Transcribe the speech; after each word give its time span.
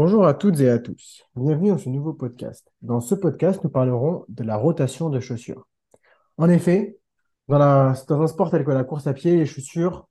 Bonjour 0.00 0.28
à 0.28 0.34
toutes 0.34 0.60
et 0.60 0.70
à 0.70 0.78
tous. 0.78 1.24
Bienvenue 1.34 1.70
dans 1.70 1.78
ce 1.78 1.88
nouveau 1.88 2.12
podcast. 2.12 2.72
Dans 2.82 3.00
ce 3.00 3.16
podcast, 3.16 3.64
nous 3.64 3.68
parlerons 3.68 4.24
de 4.28 4.44
la 4.44 4.56
rotation 4.56 5.10
de 5.10 5.18
chaussures. 5.18 5.66
En 6.36 6.48
effet, 6.48 7.00
dans, 7.48 7.58
un 8.08 8.26
sport 8.28 8.52
tel 8.52 8.64
que 8.64 8.70
la 8.70 8.84
course 8.84 9.08
à 9.08 9.12
pied, 9.12 9.34
les 9.34 9.44
chaussures 9.44 10.06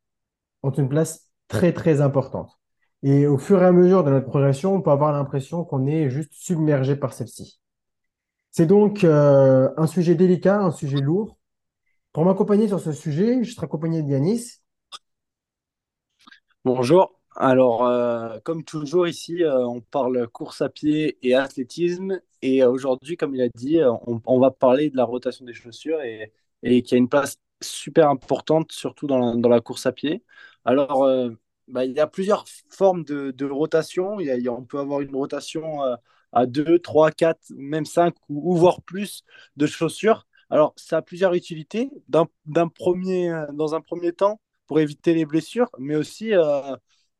ont 0.61 0.71
une 0.71 0.89
place 0.89 1.31
très 1.47 1.71
très 1.71 2.01
importante. 2.01 2.51
Et 3.01 3.27
au 3.27 3.37
fur 3.37 3.61
et 3.61 3.65
à 3.65 3.71
mesure 3.71 4.03
de 4.03 4.11
notre 4.11 4.27
progression, 4.27 4.75
on 4.75 4.81
peut 4.81 4.91
avoir 4.91 5.13
l'impression 5.13 5.63
qu'on 5.63 5.87
est 5.87 6.09
juste 6.09 6.33
submergé 6.33 6.97
par 6.97 7.13
celle-ci. 7.13 7.61
C'est 8.51 8.65
donc 8.65 9.05
euh, 9.05 9.69
un 9.77 9.87
sujet 9.87 10.15
délicat, 10.15 10.59
un 10.59 10.71
sujet 10.71 10.99
lourd. 10.99 11.37
Pour 12.11 12.25
m'accompagner 12.25 12.67
sur 12.67 12.81
ce 12.81 12.91
sujet, 12.91 13.41
je 13.41 13.53
serai 13.53 13.63
accompagné 13.63 14.03
de 14.03 14.09
Yanis. 14.09 14.59
Bonjour. 16.65 17.16
Alors, 17.39 17.85
euh, 17.85 18.39
comme 18.43 18.63
toujours 18.63 19.07
ici, 19.07 19.43
euh, 19.43 19.63
on 19.67 19.79
parle 19.79 20.27
course 20.27 20.61
à 20.61 20.69
pied 20.69 21.19
et 21.21 21.35
athlétisme. 21.35 22.19
Et 22.41 22.63
aujourd'hui, 22.63 23.15
comme 23.15 23.35
il 23.35 23.41
a 23.43 23.49
dit, 23.49 23.79
euh, 23.79 23.91
on, 24.25 24.39
va 24.39 24.49
parler 24.49 24.89
de 24.89 24.97
la 24.97 25.03
rotation 25.05 25.45
des 25.45 25.53
chaussures 25.53 26.01
et, 26.01 26.31
qui 26.81 26.95
a 26.95 26.97
une 26.97 27.09
place 27.09 27.37
super 27.61 28.09
importante, 28.09 28.71
surtout 28.71 29.05
dans 29.05 29.35
la, 29.49 29.61
course 29.61 29.85
à 29.85 29.91
pied. 29.91 30.23
Alors, 30.65 31.07
bah, 31.67 31.85
il 31.85 31.91
y 31.91 31.99
a 31.99 32.07
plusieurs 32.07 32.45
formes 32.69 33.03
de, 33.03 33.45
rotation. 33.45 34.19
Il 34.19 34.27
y 34.27 34.47
a- 34.47 34.51
on 34.51 34.63
peut 34.63 34.79
avoir 34.79 35.01
une 35.01 35.15
rotation 35.15 35.81
à 36.31 36.45
2, 36.47 36.79
3, 36.79 37.11
4, 37.11 37.39
même 37.55 37.85
5 37.85 38.15
ou, 38.29 38.55
voire 38.55 38.81
plus 38.81 39.23
de 39.57 39.67
chaussures. 39.67 40.27
Alors, 40.49 40.73
ça 40.75 40.97
a 40.97 41.01
plusieurs 41.03 41.33
utilités. 41.35 41.91
D'un, 42.09 42.27
d'un 42.47 42.67
premier, 42.67 43.31
dans 43.53 43.75
un 43.75 43.81
premier 43.81 44.11
temps, 44.13 44.39
pour 44.65 44.79
éviter 44.79 45.13
les 45.13 45.25
blessures, 45.25 45.69
mais 45.79 45.95
aussi 45.95 46.33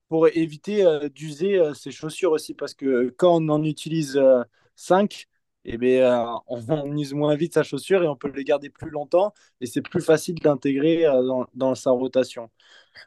pour 0.10 0.28
éviter 0.28 0.86
euh, 0.86 1.10
d'user 1.10 1.60
euh, 1.60 1.74
ses 1.74 1.92
chaussures 1.92 2.32
aussi, 2.32 2.54
parce 2.54 2.74
que 2.74 3.10
quand 3.18 3.36
on 3.42 3.50
en 3.50 3.64
utilise 3.64 4.18
euh, 4.18 4.44
5, 4.76 5.28
eh 5.66 5.78
bien, 5.78 6.36
euh, 6.36 6.40
on, 6.48 6.64
on 6.70 6.98
use 6.98 7.14
moins 7.14 7.36
vite 7.36 7.54
sa 7.54 7.64
chaussure 7.64 8.04
et 8.04 8.08
on 8.08 8.16
peut 8.16 8.32
les 8.32 8.44
garder 8.46 8.70
plus 8.70 8.90
longtemps, 8.90 9.34
et 9.62 9.66
c'est 9.66 9.82
plus 9.82 10.02
facile 10.02 10.36
d'intégrer 10.36 11.06
euh, 11.06 11.44
dans, 11.54 11.76
sa 11.76 11.92
rotation. 11.92 12.50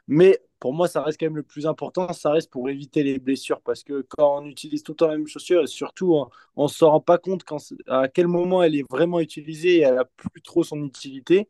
Mais 0.07 0.39
pour 0.59 0.73
moi, 0.73 0.87
ça 0.87 1.01
reste 1.03 1.19
quand 1.19 1.25
même 1.27 1.37
le 1.37 1.43
plus 1.43 1.65
important, 1.67 2.13
ça 2.13 2.31
reste 2.31 2.51
pour 2.51 2.69
éviter 2.69 3.03
les 3.03 3.19
blessures, 3.19 3.61
parce 3.61 3.83
que 3.83 4.05
quand 4.09 4.43
on 4.43 4.45
utilise 4.45 4.83
tout 4.83 4.93
le 4.93 4.97
temps 4.97 5.07
la 5.07 5.17
même 5.17 5.27
chaussure, 5.27 5.63
et 5.63 5.67
surtout, 5.67 6.15
on 6.55 6.63
ne 6.63 6.67
se 6.69 6.85
rend 6.85 7.01
pas 7.01 7.17
compte 7.17 7.43
à 7.87 8.07
quel 8.07 8.27
moment 8.27 8.63
elle 8.63 8.75
est 8.75 8.89
vraiment 8.89 9.19
utilisée 9.19 9.77
et 9.77 9.81
elle 9.81 9.95
n'a 9.95 10.05
plus 10.05 10.41
trop 10.41 10.63
son 10.63 10.83
utilité 10.85 11.49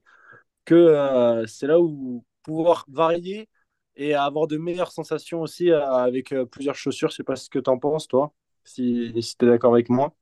que 0.65 0.75
euh, 0.75 1.45
c'est 1.47 1.67
là 1.67 1.79
où 1.79 2.23
pouvoir 2.43 2.85
varier 2.89 3.49
et 3.95 4.13
avoir 4.13 4.47
de 4.47 4.57
meilleures 4.57 4.91
sensations 4.91 5.41
aussi 5.41 5.71
euh, 5.71 5.85
avec 5.85 6.31
euh, 6.31 6.45
plusieurs 6.45 6.75
chaussures. 6.75 7.09
Je 7.09 7.15
sais 7.17 7.23
pas 7.23 7.35
ce 7.35 7.49
que 7.49 7.59
tu 7.59 7.69
en 7.69 7.77
penses, 7.77 8.07
toi, 8.07 8.33
si, 8.63 9.13
si 9.21 9.37
tu 9.37 9.45
es 9.45 9.49
d'accord 9.49 9.73
avec 9.73 9.89
moi. 9.89 10.13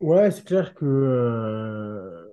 Ouais, 0.00 0.30
c'est 0.30 0.44
clair 0.44 0.74
que 0.74 0.84
euh, 0.84 2.26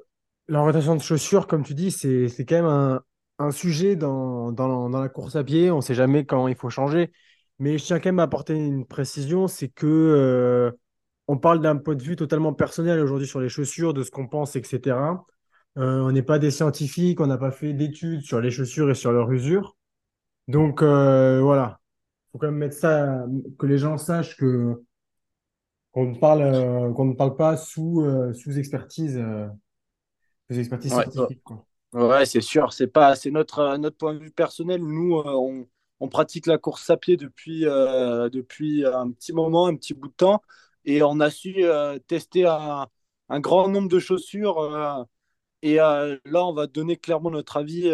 la 0.48 0.62
rotation 0.62 0.96
de 0.96 1.02
chaussures, 1.02 1.48
comme 1.48 1.64
tu 1.64 1.76
dis, 1.76 1.92
c'est, 1.92 2.28
quand 2.46 2.56
même 2.56 2.66
un, 2.66 3.02
un 3.38 3.52
sujet 3.52 3.96
dans, 3.96 4.52
dans, 4.52 4.90
dans 4.90 5.00
la 5.02 5.10
course 5.10 5.36
à 5.36 5.44
pied. 5.44 5.72
On 5.72 5.78
ne 5.78 5.82
sait 5.82 5.96
jamais 5.96 6.26
quand 6.26 6.48
il 6.48 6.56
faut 6.56 6.70
changer. 6.70 7.12
Mais 7.60 7.78
je 7.78 7.86
tiens 7.86 8.00
quand 8.00 8.10
même 8.10 8.20
à 8.20 8.24
apporter 8.24 8.56
une 8.56 8.86
précision, 8.86 9.48
c'est 9.48 9.68
que 9.70 9.86
euh, 9.86 10.72
on 11.28 11.38
parle 11.38 11.62
d'un 11.62 11.76
point 11.76 11.96
de 11.96 12.04
vue 12.04 12.16
totalement 12.16 12.54
personnel 12.54 13.00
aujourd'hui 13.00 13.28
sur 13.28 13.42
les 13.42 13.50
chaussures, 13.50 13.94
de 13.94 14.04
ce 14.04 14.12
qu'on 14.12 14.28
pense, 14.28 14.56
etc. 14.56 15.24
Euh, 15.78 16.00
on 16.02 16.12
n'est 16.12 16.24
pas 16.24 16.40
des 16.40 16.52
scientifiques, 16.52 17.20
on 17.22 17.28
n'a 17.28 17.38
pas 17.38 17.52
fait 17.52 17.74
d'études 17.74 18.22
sur 18.22 18.42
les 18.42 18.50
chaussures 18.50 18.90
et 18.90 18.96
sur 18.96 19.12
leur 19.12 19.32
usure. 19.32 19.76
Donc 20.50 20.82
euh, 20.82 21.40
voilà, 21.42 21.80
il 22.28 22.32
faut 22.34 22.38
quand 22.40 22.48
même 22.48 22.58
mettre 22.58 22.76
ça, 22.76 23.26
que 23.58 23.66
les 23.68 23.78
gens 23.78 23.98
sachent 23.98 24.36
que 24.36 24.84
qu'on 25.92 26.08
ne 26.08 26.16
parle, 26.16 26.42
euh, 26.42 26.94
qu'on 26.94 27.06
ne 27.06 27.14
parle 27.14 27.36
pas 27.36 27.56
sous, 27.58 28.02
euh, 28.02 28.34
sous 28.34 28.58
expertise, 28.58 29.20
sous 30.50 30.60
expertise 30.60 30.92
Ouais, 30.92 31.04
scientifique, 31.04 31.42
quoi. 31.44 31.66
ouais, 31.94 32.26
c'est 32.26 32.42
sûr. 32.42 32.74
C'est 32.74 32.88
pas, 32.88 33.16
c'est 33.16 33.32
notre, 33.32 33.78
notre 33.78 33.98
point 33.98 34.14
de 34.16 34.20
vue 34.20 34.32
personnel. 34.32 34.82
Nous, 34.84 35.16
on, 35.16 35.68
on 36.00 36.10
pratique 36.10 36.48
la 36.48 36.58
course 36.58 36.90
à 36.90 36.98
pied 36.98 37.18
depuis, 37.18 37.62
depuis 37.64 38.86
un 38.86 39.12
petit 39.12 39.34
moment, 39.34 39.68
un 39.68 39.76
petit 39.76 39.94
bout 39.94 40.10
de 40.10 40.14
temps, 40.14 40.42
et 40.86 41.04
on 41.04 41.20
a 41.20 41.30
su 41.30 41.64
tester 42.08 42.46
un, 42.48 42.88
un 43.30 43.40
grand 43.40 43.70
nombre 43.70 43.90
de 43.90 44.00
chaussures. 44.00 45.08
et 45.62 45.76
là, 45.78 46.18
on 46.46 46.54
va 46.54 46.68
donner 46.68 46.98
clairement 46.98 47.32
notre 47.32 47.58
avis. 47.58 47.92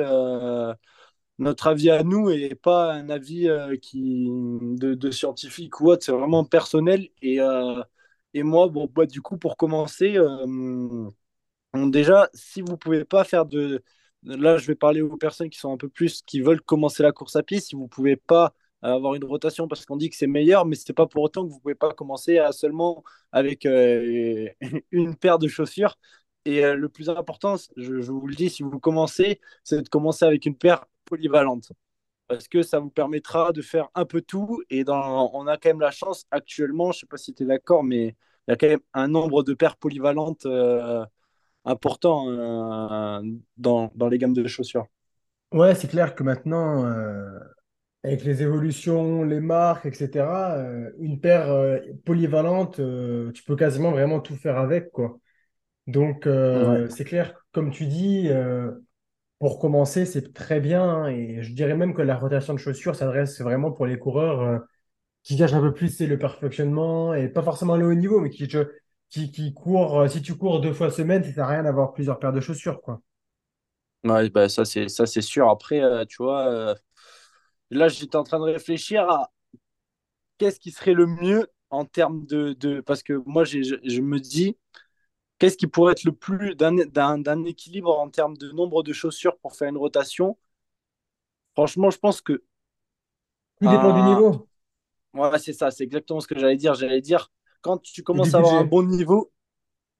Notre 1.39 1.67
avis 1.67 1.89
à 1.89 2.03
nous 2.03 2.29
et 2.29 2.55
pas 2.55 2.93
un 2.93 3.09
avis 3.09 3.47
euh, 3.49 3.75
qui, 3.77 4.27
de, 4.29 5.11
scientifique 5.11 5.81
ou 5.81 5.89
autre, 5.89 6.03
c'est 6.03 6.11
vraiment 6.11 6.45
personnel. 6.45 7.09
Et, 7.21 7.39
euh, 7.41 7.81
et 8.33 8.43
moi, 8.43 8.67
bon, 8.69 8.89
bah, 8.93 9.05
du 9.05 9.21
coup, 9.21 9.37
pour 9.37 9.57
commencer, 9.57 10.17
euh, 10.17 11.09
déjà, 11.73 12.29
si 12.33 12.61
vous 12.61 12.77
pouvez 12.77 13.05
pas 13.05 13.23
faire 13.23 13.45
de... 13.45 13.83
Là, 14.23 14.57
je 14.57 14.65
vais 14.67 14.75
parler 14.75 15.01
aux 15.01 15.17
personnes 15.17 15.49
qui 15.49 15.59
sont 15.59 15.71
un 15.73 15.77
peu 15.77 15.89
plus, 15.89 16.23
qui 16.23 16.41
veulent 16.41 16.61
commencer 16.61 17.03
la 17.03 17.11
course 17.11 17.35
à 17.35 17.43
pied, 17.43 17.59
si 17.59 17.75
vous 17.75 17.87
pouvez 17.87 18.15
pas 18.15 18.53
avoir 18.81 19.15
une 19.15 19.23
rotation 19.23 19.67
parce 19.67 19.85
qu'on 19.85 19.97
dit 19.97 20.09
que 20.09 20.15
c'est 20.15 20.27
meilleur, 20.27 20.65
mais 20.65 20.75
c'est 20.75 20.93
pas 20.93 21.07
pour 21.07 21.23
autant 21.23 21.45
que 21.45 21.51
vous 21.51 21.59
pouvez 21.59 21.75
pas 21.75 21.93
commencer 21.93 22.37
à 22.39 22.51
seulement 22.51 23.03
avec 23.31 23.65
une 24.91 25.15
paire 25.15 25.39
de 25.39 25.47
chaussures. 25.47 25.97
Et 26.45 26.61
le 26.61 26.89
plus 26.89 27.09
important, 27.09 27.55
je 27.77 28.11
vous 28.11 28.27
le 28.27 28.35
dis, 28.35 28.49
si 28.49 28.63
vous 28.63 28.79
commencez, 28.79 29.41
c'est 29.63 29.81
de 29.81 29.89
commencer 29.89 30.25
avec 30.25 30.45
une 30.45 30.55
paire 30.57 30.85
polyvalente 31.05 31.71
parce 32.27 32.47
que 32.47 32.63
ça 32.63 32.79
vous 32.79 32.89
permettra 32.89 33.51
de 33.53 33.61
faire 33.61 33.89
un 33.95 34.05
peu 34.05 34.21
tout. 34.21 34.63
Et 34.69 34.83
dans, 34.83 35.31
on 35.33 35.47
a 35.47 35.57
quand 35.57 35.69
même 35.69 35.81
la 35.81 35.91
chance 35.91 36.25
actuellement, 36.31 36.91
je 36.91 36.97
ne 36.97 37.01
sais 37.01 37.07
pas 37.07 37.17
si 37.17 37.33
tu 37.33 37.43
es 37.43 37.45
d'accord, 37.45 37.83
mais 37.83 38.15
il 38.47 38.51
y 38.51 38.53
a 38.53 38.57
quand 38.57 38.67
même 38.67 38.79
un 38.93 39.07
nombre 39.07 39.43
de 39.43 39.53
paires 39.53 39.77
polyvalentes 39.77 40.45
euh, 40.45 41.05
important 41.65 42.29
euh, 42.29 43.21
dans, 43.57 43.91
dans 43.95 44.09
les 44.09 44.17
gammes 44.19 44.33
de 44.33 44.47
chaussures. 44.47 44.87
Ouais, 45.51 45.73
c'est 45.75 45.87
clair 45.87 46.15
que 46.15 46.23
maintenant, 46.23 46.85
euh, 46.85 47.39
avec 48.03 48.23
les 48.23 48.43
évolutions, 48.43 49.23
les 49.23 49.39
marques, 49.41 49.85
etc., 49.87 50.57
une 50.99 51.19
paire 51.21 51.47
polyvalente, 52.05 52.77
tu 53.33 53.43
peux 53.45 53.55
quasiment 53.55 53.91
vraiment 53.91 54.19
tout 54.21 54.35
faire 54.35 54.57
avec, 54.57 54.91
quoi. 54.91 55.19
Donc, 55.87 56.27
Ouais. 56.53 56.85
c'est 56.89 57.05
clair, 57.05 57.35
comme 57.53 57.71
tu 57.71 57.87
dis, 57.87 58.29
pour 59.39 59.59
commencer, 59.59 60.05
c'est 60.05 60.33
très 60.33 60.59
bien. 60.59 60.83
hein, 60.83 61.07
et 61.09 61.41
je 61.43 61.53
dirais 61.53 61.75
même 61.75 61.93
que 61.93 62.01
la 62.01 62.17
rotation 62.17 62.53
de 62.53 62.59
chaussures 62.59 62.95
s'adresse 62.95 63.41
vraiment 63.41 63.71
pour 63.71 63.85
les 63.85 63.99
coureurs 63.99 64.41
euh, 64.41 64.59
qui 65.23 65.37
cherchent 65.37 65.53
un 65.53 65.61
peu 65.61 65.73
plus 65.73 65.99
le 66.01 66.19
perfectionnement 66.19 67.13
et 67.15 67.29
pas 67.29 67.43
forcément 67.43 67.77
le 67.77 67.87
haut 67.87 67.93
niveau, 67.95 68.21
mais 68.21 68.29
qui, 68.31 68.47
qui, 69.09 69.31
qui 69.31 69.53
courent, 69.53 70.01
euh, 70.01 70.07
si 70.09 70.21
tu 70.23 70.35
cours 70.37 70.61
deux 70.61 70.73
fois 70.73 70.91
semaine, 70.91 71.23
ça 71.23 71.33
sert 71.33 71.45
à 71.45 71.49
rien 71.49 71.63
d'avoir 71.63 71.93
plusieurs 71.93 72.19
paires 72.19 72.33
de 72.33 72.41
chaussures, 72.41 72.81
quoi. 72.81 73.01
Ouais, 74.03 74.29
bah, 74.29 74.49
ça, 74.49 74.65
c'est, 74.65 74.87
ça, 74.87 75.05
c'est 75.07 75.21
sûr. 75.21 75.49
Après, 75.49 75.81
euh, 75.81 76.05
tu 76.05 76.17
vois, 76.21 76.75
là, 77.71 77.87
j'étais 77.89 78.15
en 78.15 78.23
train 78.23 78.39
de 78.39 78.45
réfléchir 78.45 79.09
à 79.09 79.31
qu'est-ce 80.37 80.59
qui 80.59 80.71
serait 80.71 80.93
le 80.93 81.05
mieux 81.07 81.47
en 81.69 81.85
termes 81.85 82.25
de, 82.25 82.53
de... 82.53 82.81
Parce 82.81 83.03
que 83.03 83.13
moi, 83.25 83.43
je 83.45 84.01
me 84.01 84.19
dis, 84.19 84.57
qu'est-ce 85.39 85.57
qui 85.57 85.67
pourrait 85.67 85.93
être 85.93 86.03
le 86.05 86.11
plus 86.13 86.55
d'un 86.55 87.43
équilibre 87.45 87.97
en 87.97 88.09
termes 88.09 88.37
de 88.37 88.51
nombre 88.51 88.83
de 88.83 88.93
chaussures 88.93 89.37
pour 89.39 89.55
faire 89.55 89.69
une 89.69 89.77
rotation? 89.77 90.37
Franchement, 91.53 91.89
je 91.89 91.97
pense 91.97 92.21
que 92.21 92.43
Tout 93.59 93.67
dépend 93.67 93.91
du 93.91 94.01
niveau 94.01 94.47
Ouais, 95.13 95.39
c'est 95.39 95.53
ça, 95.53 95.71
c'est 95.71 95.83
exactement 95.85 96.19
ce 96.19 96.27
que 96.27 96.37
j'allais 96.37 96.57
dire. 96.57 96.73
J'allais 96.73 97.01
dire, 97.01 97.31
quand 97.61 97.77
tu 97.81 98.03
commences 98.03 98.33
à 98.35 98.39
avoir 98.39 98.57
un 98.59 98.65
bon 98.65 98.83
niveau, 98.83 99.31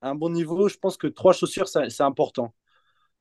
un 0.01 0.15
bon 0.15 0.29
niveau, 0.31 0.69
je 0.69 0.77
pense 0.77 0.97
que 0.97 1.07
trois 1.07 1.33
chaussures, 1.33 1.67
c'est 1.69 2.01
important. 2.01 2.53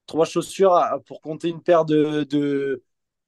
Trois 0.06 0.26
chaussures 0.26 0.74
à- 0.74 1.00
pour 1.00 1.20
compter 1.22 1.48
une 1.48 1.62
paire 1.62 1.84
de, 1.86 2.24
de, 2.24 2.84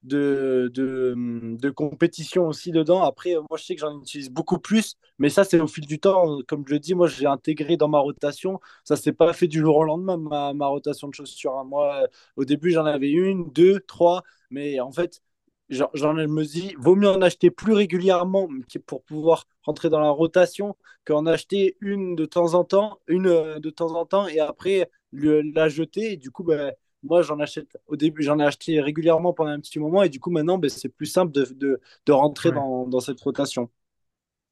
de, 0.06 0.70
de, 0.74 1.70
compétition 1.70 2.46
aussi 2.48 2.70
dedans. 2.72 3.02
Après, 3.02 3.36
euh, 3.36 3.40
moi, 3.50 3.58
je 3.58 3.64
sais 3.64 3.74
que 3.74 3.80
j'en 3.80 3.98
utilise 4.00 4.30
beaucoup 4.30 4.58
plus, 4.58 4.96
mais 5.18 5.28
ça, 5.28 5.44
c'est 5.44 5.60
au 5.60 5.66
fil 5.66 5.86
du 5.86 5.98
temps. 5.98 6.38
Comme 6.48 6.64
je 6.66 6.74
le 6.74 6.78
dis, 6.80 6.94
moi, 6.94 7.08
j'ai 7.08 7.26
intégré 7.26 7.76
dans 7.76 7.88
ma 7.88 7.98
rotation. 7.98 8.60
Ça 8.84 8.96
s'est 8.96 9.12
pas 9.12 9.32
fait 9.32 9.48
du 9.48 9.60
jour 9.60 9.76
au 9.76 9.84
lendemain, 9.84 10.16
ma, 10.16 10.52
ma 10.54 10.66
rotation 10.66 11.08
de 11.08 11.14
chaussures. 11.14 11.58
hein. 11.58 11.64
Moi, 11.64 12.02
euh, 12.04 12.06
au 12.36 12.44
début, 12.44 12.70
j'en 12.70 12.86
avais 12.86 13.10
une, 13.10 13.50
deux, 13.52 13.80
trois, 13.80 14.22
mais 14.50 14.80
en 14.80 14.92
fait, 14.92 15.20
j'en 15.68 16.14
me 16.14 16.44
dis, 16.44 16.74
vaut 16.78 16.94
mieux 16.96 17.08
en 17.08 17.20
acheter 17.22 17.50
plus 17.50 17.72
régulièrement 17.74 18.48
pour 18.86 19.02
pouvoir 19.02 19.46
rentrer 19.62 19.88
dans 19.90 20.00
la 20.00 20.10
rotation 20.10 20.76
qu'en 21.04 21.26
acheter 21.26 21.76
une 21.80 22.14
de 22.16 22.24
temps 22.24 22.54
en 22.54 22.64
temps, 22.64 23.00
une 23.08 23.26
euh, 23.26 23.58
de 23.60 23.70
temps 23.70 23.94
en 23.94 24.06
temps, 24.06 24.26
et 24.28 24.38
après 24.40 24.88
la 25.12 25.68
jeter. 25.68 26.12
Et 26.12 26.16
du 26.16 26.30
coup, 26.30 26.44
ben, 26.44 26.72
moi, 27.08 27.22
j'en 27.22 27.40
achète 27.40 27.78
au 27.86 27.96
début, 27.96 28.22
j'en 28.22 28.38
ai 28.38 28.44
acheté 28.44 28.80
régulièrement 28.80 29.32
pendant 29.32 29.50
un 29.50 29.60
petit 29.60 29.78
moment, 29.78 30.02
et 30.02 30.08
du 30.08 30.20
coup, 30.20 30.30
maintenant, 30.30 30.58
ben, 30.58 30.70
c'est 30.70 30.88
plus 30.90 31.06
simple 31.06 31.32
de, 31.32 31.44
de, 31.54 31.80
de 32.06 32.12
rentrer 32.12 32.50
Ouais. 32.50 32.52
dans, 32.52 32.86
dans 32.86 33.00
cette 33.00 33.20
rotation. 33.20 33.70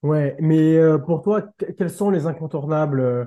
Ouais, 0.03 0.37
mais 0.39 0.77
euh, 0.77 0.99
pour 0.99 1.23
toi, 1.23 1.41
que- 1.57 1.65
quels 1.73 1.91
sont 1.91 2.11
les 2.11 2.27
incontournables, 2.27 3.01
euh, 3.01 3.25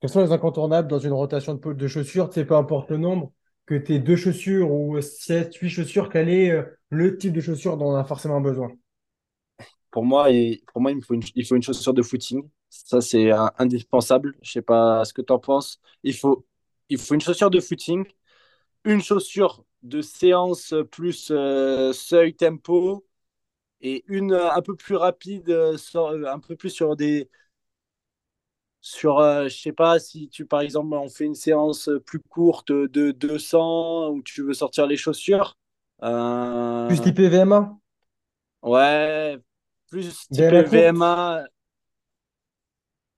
quels 0.00 0.10
sont 0.10 0.20
les 0.22 0.32
incontournables 0.32 0.86
dans 0.88 0.98
une 0.98 1.12
rotation 1.12 1.54
de, 1.54 1.72
de 1.72 1.86
chaussures, 1.88 2.32
sais, 2.32 2.44
peu 2.44 2.56
importe 2.56 2.90
le 2.90 2.98
nombre, 2.98 3.32
que 3.66 3.74
tu 3.76 3.94
aies 3.94 3.98
deux 4.00 4.16
chaussures 4.16 4.70
ou 4.70 5.00
sept, 5.00 5.54
huit 5.56 5.70
chaussures, 5.70 6.10
quel 6.10 6.28
est 6.28 6.50
euh, 6.50 6.62
le 6.90 7.16
type 7.16 7.32
de 7.32 7.40
chaussures 7.40 7.76
dont 7.78 7.86
on 7.92 7.96
a 7.96 8.04
forcément 8.04 8.40
besoin? 8.42 8.70
pour 9.90 10.04
moi, 10.04 10.30
et, 10.30 10.62
pour 10.72 10.80
moi 10.80 10.90
il, 10.92 10.96
me 10.98 11.00
faut 11.02 11.14
une, 11.14 11.22
il 11.34 11.44
faut 11.46 11.56
une 11.56 11.62
chaussure 11.62 11.94
de 11.94 12.02
footing. 12.02 12.48
Ça, 12.70 13.00
c'est 13.00 13.30
indispensable. 13.58 14.36
Je 14.42 14.52
sais 14.52 14.62
pas 14.62 15.04
ce 15.04 15.12
que 15.12 15.22
tu 15.22 15.32
en 15.32 15.38
penses. 15.40 15.80
Il 16.04 16.14
faut, 16.14 16.46
il 16.88 16.98
faut 16.98 17.14
une 17.14 17.20
chaussure 17.20 17.50
de 17.50 17.60
footing, 17.60 18.04
une 18.84 19.02
chaussure 19.02 19.64
de 19.82 20.02
séance 20.02 20.74
plus 20.90 21.30
euh, 21.30 21.92
seuil 21.92 22.34
tempo 22.34 23.06
et 23.82 24.04
une 24.08 24.32
euh, 24.34 24.52
un 24.52 24.62
peu 24.62 24.76
plus 24.76 24.96
rapide, 24.96 25.50
euh, 25.50 25.78
sur- 25.78 26.08
un 26.28 26.40
peu 26.40 26.56
plus 26.56 26.70
sur 26.70 26.96
des 26.96 27.30
sur, 28.80 29.18
euh, 29.18 29.48
je 29.48 29.56
sais 29.60 29.72
pas, 29.72 29.98
si 29.98 30.28
tu, 30.28 30.46
par 30.46 30.60
exemple, 30.62 30.94
on 30.94 31.08
fait 31.08 31.24
une 31.26 31.34
séance 31.34 31.90
plus 32.06 32.20
courte 32.20 32.72
de 32.72 33.10
200 33.12 34.08
où 34.10 34.22
tu 34.22 34.42
veux 34.42 34.54
sortir 34.54 34.86
les 34.86 34.96
chaussures. 34.96 35.56
Plus 36.86 37.00
Euh, 37.00 37.00
typé 37.00 37.30
VMA? 37.30 37.80
ouais, 38.62 39.38
plus 39.88 40.30
typé 40.30 40.62
courte? 40.64 41.00
VMA. 41.02 41.44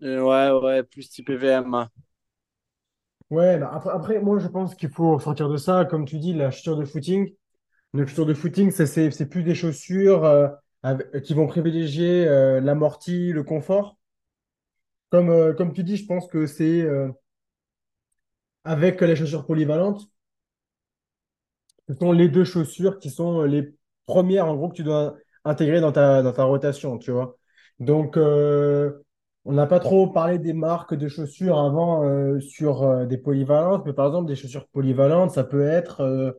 ouais, 0.01 0.51
ouais, 0.51 0.83
plus 0.85 1.09
typé 1.09 1.37
VMA. 1.37 1.91
Ouais, 3.33 3.59
bah 3.59 3.71
après, 3.93 4.21
moi 4.21 4.39
je 4.39 4.47
pense 4.47 4.75
qu'il 4.75 4.91
faut 4.91 5.19
sortir 5.19 5.49
de 5.49 5.57
ça, 5.57 5.87
comme 5.87 6.05
tu 6.05 6.19
dis, 6.19 6.35
la 6.35 6.51
chaussure 6.51 6.77
de 6.77 6.85
footing. 6.85 7.35
Une 7.95 8.07
chaussure 8.07 8.27
de 8.27 8.35
footing, 8.35 8.71
c'est 8.73 9.29
plus 9.31 9.43
des 9.45 9.55
chaussures 9.55 10.25
euh, 10.25 10.49
qui 11.25 11.35
vont 11.35 11.47
privilégier 11.49 12.27
euh, 12.29 12.61
l'amorti, 12.61 13.33
le 13.33 13.45
confort. 13.45 13.97
Comme, 15.11 15.31
euh, 15.31 15.55
tu 15.75 15.85
dis, 15.85 15.97
je 15.97 16.07
pense 16.07 16.27
que 16.27 16.47
c'est 16.47 16.81
euh, 16.83 17.09
avec 18.65 19.01
les 19.03 19.15
chaussures 19.15 19.47
polyvalentes, 19.47 20.11
ce 21.89 21.95
sont 21.95 22.13
les 22.13 22.29
deux 22.29 22.45
chaussures 22.45 22.99
qui 22.99 23.11
sont 23.11 23.43
les 23.43 23.75
premières, 24.07 24.47
en 24.47 24.57
gros, 24.57 24.69
que 24.69 24.75
tu 24.77 24.83
dois 24.83 25.17
intégrer 25.45 25.81
dans 25.81 25.93
ta, 25.93 26.23
rotation, 26.45 26.99
tu 26.99 27.11
vois. 27.11 27.37
Donc, 27.81 28.17
on 29.45 29.53
n'a 29.53 29.67
pas 29.67 29.81
trop 29.81 30.07
parlé 30.07 30.39
des 30.39 30.53
marques 30.53 30.95
de 30.95 31.09
chaussures 31.09 31.59
avant 31.59 32.05
euh, 32.05 32.39
sur 32.41 32.83
euh, 32.83 33.07
des 33.07 33.19
polyvalentes, 33.19 33.85
mais 33.87 33.93
par 33.93 34.07
exemple, 34.07 34.29
des 34.29 34.37
chaussures 34.37 34.69
polyvalentes, 34.69 35.33
ça 35.33 35.45
peut 35.45 35.67
être 35.67 36.01
euh, 36.01 36.33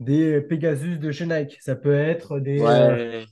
des 0.00 0.40
Pegasus 0.40 0.98
de 0.98 1.10
chez 1.10 1.26
Nike, 1.26 1.58
ça 1.60 1.74
peut 1.74 1.94
être 1.94 2.38
des... 2.38 2.60
Ouais, 2.60 3.26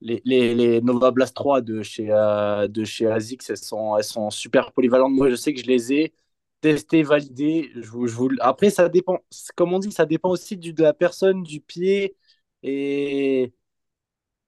les, 0.00 0.22
les, 0.24 0.54
les 0.54 0.80
Nova 0.80 1.10
Blast 1.10 1.34
3 1.34 1.60
de 1.60 1.82
chez, 1.82 2.06
de 2.06 2.84
chez 2.84 3.06
ASICS, 3.06 3.50
elles 3.50 3.56
sont, 3.58 3.96
elles 3.98 4.04
sont 4.04 4.30
super 4.30 4.72
polyvalentes. 4.72 5.12
Moi, 5.12 5.28
je 5.30 5.34
sais 5.34 5.52
que 5.52 5.60
je 5.60 5.66
les 5.66 5.92
ai 5.92 6.14
testées, 6.62 7.02
validées. 7.02 7.70
Je 7.74 7.88
vous, 7.90 8.06
je 8.06 8.14
vous... 8.14 8.30
Après, 8.40 8.70
ça 8.70 8.88
dépend, 8.88 9.18
comme 9.56 9.74
on 9.74 9.78
dit, 9.78 9.92
ça 9.92 10.06
dépend 10.06 10.30
aussi 10.30 10.56
du, 10.56 10.72
de 10.72 10.82
la 10.82 10.94
personne, 10.94 11.42
du 11.42 11.60
pied 11.60 12.16
et, 12.62 13.52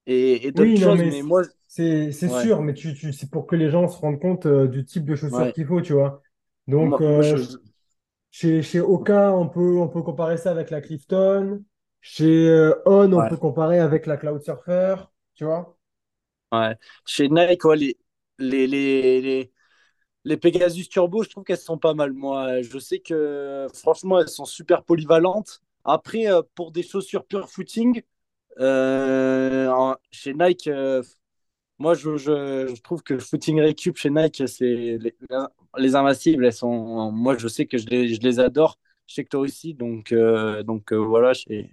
et, 0.06 0.46
et 0.46 0.52
d'autres 0.52 0.76
choses. 0.76 0.98
mais 0.98 1.10
Mais 1.10 1.22
moi, 1.22 1.42
c'est 1.74 2.28
ouais, 2.28 2.28
sûr, 2.28 2.62
mais 2.62 2.74
tu, 2.74 2.94
tu, 2.94 3.12
c'est 3.12 3.30
pour 3.30 3.46
que 3.46 3.56
les 3.56 3.70
gens 3.70 3.88
se 3.88 3.98
rendent 3.98 4.20
compte 4.20 4.46
euh, 4.46 4.68
du 4.68 4.84
type 4.84 5.04
de 5.06 5.14
chaussures 5.14 5.38
ouais. 5.38 5.52
qu'il 5.52 5.66
faut, 5.66 5.80
tu 5.80 5.94
vois. 5.94 6.22
Donc, 6.66 7.00
euh, 7.00 7.22
je, 7.22 7.56
chez, 8.30 8.62
chez 8.62 8.80
Oka, 8.80 9.32
on 9.34 9.48
peut, 9.48 9.78
on 9.78 9.88
peut 9.88 10.02
comparer 10.02 10.36
ça 10.36 10.50
avec 10.50 10.70
la 10.70 10.80
Clifton. 10.80 11.64
Chez 12.00 12.48
euh, 12.48 12.74
On, 12.86 13.12
on 13.12 13.18
ouais, 13.20 13.28
peut 13.28 13.36
comparer 13.36 13.78
avec 13.80 14.06
la 14.06 14.16
Cloud 14.16 14.42
Surfer, 14.42 14.96
tu 15.34 15.44
vois. 15.44 15.78
ouais. 16.52 16.76
Chez 17.06 17.28
Nike, 17.28 17.64
ouais, 17.64 17.76
les, 17.76 17.96
les, 18.38 18.66
les, 18.66 19.20
les, 19.20 19.52
les 20.24 20.36
Pegasus 20.38 20.88
Turbo, 20.88 21.22
je 21.24 21.30
trouve 21.30 21.44
qu'elles 21.44 21.58
sont 21.58 21.78
pas 21.78 21.94
mal. 21.94 22.12
Moi, 22.12 22.62
je 22.62 22.78
sais 22.78 23.00
que 23.00 23.68
franchement, 23.74 24.20
elles 24.20 24.28
sont 24.28 24.46
super 24.46 24.84
polyvalentes. 24.84 25.62
Après, 25.84 26.26
pour 26.54 26.72
des 26.72 26.82
chaussures 26.82 27.26
pure 27.26 27.50
footing, 27.50 28.02
Euh, 28.60 29.94
chez 30.12 30.34
Nike, 30.34 30.68
euh, 30.68 31.02
moi, 31.82 31.94
je, 31.94 32.16
je, 32.16 32.72
je 32.74 32.80
trouve 32.82 33.02
que 33.02 33.14
le 33.14 33.20
footing 33.20 33.60
récup 33.60 33.96
chez 33.96 34.10
Nike, 34.10 34.44
c'est 34.48 34.64
les, 34.98 35.14
les 35.78 35.94
invincibles. 35.96 36.46
Elles 36.46 36.52
sont, 36.52 37.10
moi, 37.12 37.36
je 37.38 37.48
sais 37.48 37.66
que 37.66 37.78
je 37.78 37.86
les, 37.88 38.14
je 38.14 38.20
les 38.20 38.40
adore. 38.40 38.78
Je 39.06 39.14
sais 39.14 39.24
que 39.24 39.28
toi 39.30 39.40
aussi. 39.40 39.74
Donc, 39.74 40.12
euh, 40.12 40.62
donc 40.62 40.92
euh, 40.92 40.96
voilà. 40.96 41.34
chez- 41.34 41.70